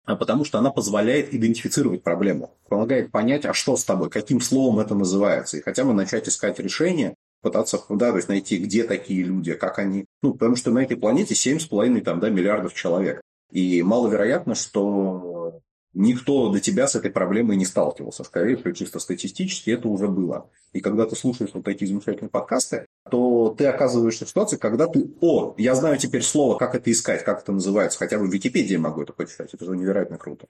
а 0.06 0.16
потому 0.16 0.46
что 0.46 0.58
она 0.58 0.72
позволяет 0.72 1.34
идентифицировать 1.34 2.02
проблему, 2.02 2.58
помогает 2.70 3.12
понять, 3.12 3.46
а 3.46 3.54
что 3.54 3.76
с 3.76 3.84
тобой, 3.84 4.10
каким 4.10 4.40
словом 4.40 4.80
это 4.80 4.96
называется, 4.96 5.58
и 5.58 5.62
хотя 5.62 5.84
бы 5.84 5.94
начать 5.94 6.30
искать 6.30 6.60
решение, 6.60 7.14
пытаться 7.42 7.82
да, 7.90 8.12
то 8.12 8.18
есть 8.18 8.30
найти, 8.30 8.58
где 8.58 8.84
такие 8.84 9.24
люди, 9.24 9.54
как 9.54 9.80
они. 9.80 10.06
Ну, 10.22 10.34
потому 10.34 10.56
что 10.56 10.72
на 10.72 10.80
этой 10.80 10.98
планете 10.98 11.34
7,5 11.34 12.02
там, 12.02 12.20
да, 12.20 12.30
миллиардов 12.30 12.74
человек. 12.74 13.22
И 13.52 13.82
маловероятно, 13.82 14.56
что 14.56 15.62
никто 15.94 16.50
до 16.50 16.60
тебя 16.60 16.88
с 16.88 16.96
этой 16.96 17.12
проблемой 17.12 17.56
не 17.56 17.66
сталкивался. 17.66 18.24
Скорее 18.24 18.58
всего, 18.58 18.72
чисто 18.72 19.00
статистически 19.00 19.72
это 19.72 19.88
уже 19.88 20.08
было. 20.08 20.50
И 20.74 20.80
когда 20.80 21.06
ты 21.06 21.16
слушаешь 21.16 21.52
вот 21.54 21.64
такие 21.64 21.88
замечательные 21.88 22.30
подкасты, 22.30 22.86
то 23.10 23.56
ты 23.58 23.66
оказываешься 23.66 24.26
в 24.26 24.30
ситуации, 24.30 24.58
когда 24.58 24.88
ты, 24.88 25.10
о, 25.22 25.56
я 25.58 25.76
знаю 25.76 25.98
теперь 25.98 26.22
слово, 26.22 26.58
как 26.58 26.76
это 26.76 26.92
искать, 26.92 27.24
как 27.24 27.42
это 27.42 27.52
называется, 27.52 27.98
хотя 27.98 28.20
бы 28.20 28.28
в 28.28 28.34
Википедии 28.34 28.76
могу 28.76 29.02
это 29.02 29.14
почитать. 29.14 29.54
Это 29.54 29.66
же 29.66 29.76
невероятно 29.76 30.18
круто. 30.18 30.48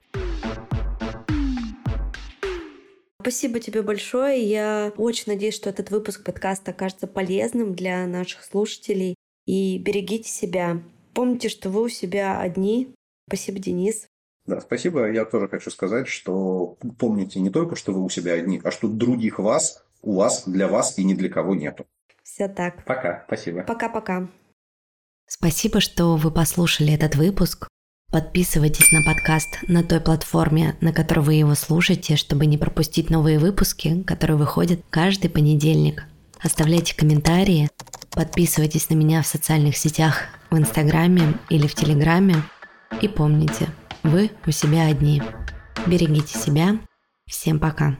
Спасибо 3.20 3.58
тебе 3.60 3.82
большое. 3.82 4.42
Я 4.42 4.92
очень 4.96 5.24
надеюсь, 5.26 5.54
что 5.54 5.70
этот 5.70 5.90
выпуск 5.90 6.24
подкаста 6.24 6.70
окажется 6.70 7.06
полезным 7.06 7.74
для 7.74 8.06
наших 8.06 8.44
слушателей. 8.44 9.16
И 9.44 9.78
берегите 9.78 10.28
себя. 10.28 10.82
Помните, 11.14 11.48
что 11.48 11.70
вы 11.70 11.82
у 11.82 11.88
себя 11.88 12.38
одни. 12.38 12.94
Спасибо, 13.28 13.58
Денис. 13.58 14.06
Да, 14.46 14.60
спасибо. 14.60 15.10
Я 15.10 15.24
тоже 15.24 15.48
хочу 15.48 15.70
сказать, 15.70 16.06
что 16.06 16.76
помните 16.98 17.40
не 17.40 17.50
только, 17.50 17.74
что 17.76 17.92
вы 17.92 18.04
у 18.04 18.08
себя 18.08 18.34
одни, 18.34 18.60
а 18.62 18.70
что 18.70 18.88
других 18.88 19.38
вас 19.38 19.84
у 20.02 20.16
вас, 20.16 20.44
для 20.46 20.68
вас 20.68 20.98
и 20.98 21.04
ни 21.04 21.14
для 21.14 21.28
кого 21.28 21.54
нету. 21.54 21.86
Все 22.22 22.48
так. 22.48 22.84
Пока. 22.84 23.24
Спасибо. 23.26 23.62
Пока-пока. 23.62 24.28
Спасибо, 25.26 25.80
что 25.80 26.16
вы 26.16 26.30
послушали 26.30 26.94
этот 26.94 27.16
выпуск. 27.16 27.68
Подписывайтесь 28.10 28.90
на 28.90 29.02
подкаст 29.02 29.58
на 29.68 29.82
той 29.82 30.00
платформе, 30.00 30.76
на 30.80 30.92
которой 30.92 31.20
вы 31.20 31.34
его 31.34 31.54
слушаете, 31.54 32.16
чтобы 32.16 32.46
не 32.46 32.56
пропустить 32.56 33.10
новые 33.10 33.38
выпуски, 33.38 34.02
которые 34.04 34.36
выходят 34.38 34.80
каждый 34.88 35.28
понедельник. 35.28 36.04
Оставляйте 36.40 36.96
комментарии, 36.96 37.68
подписывайтесь 38.10 38.88
на 38.88 38.94
меня 38.94 39.22
в 39.22 39.26
социальных 39.26 39.76
сетях, 39.76 40.22
в 40.50 40.56
Инстаграме 40.56 41.34
или 41.50 41.66
в 41.66 41.74
Телеграме. 41.74 42.36
И 43.02 43.08
помните– 43.08 43.68
вы 44.02 44.30
у 44.46 44.50
себя 44.50 44.86
одни. 44.86 45.22
Берегите 45.86 46.38
себя. 46.38 46.78
Всем 47.26 47.58
пока. 47.58 47.98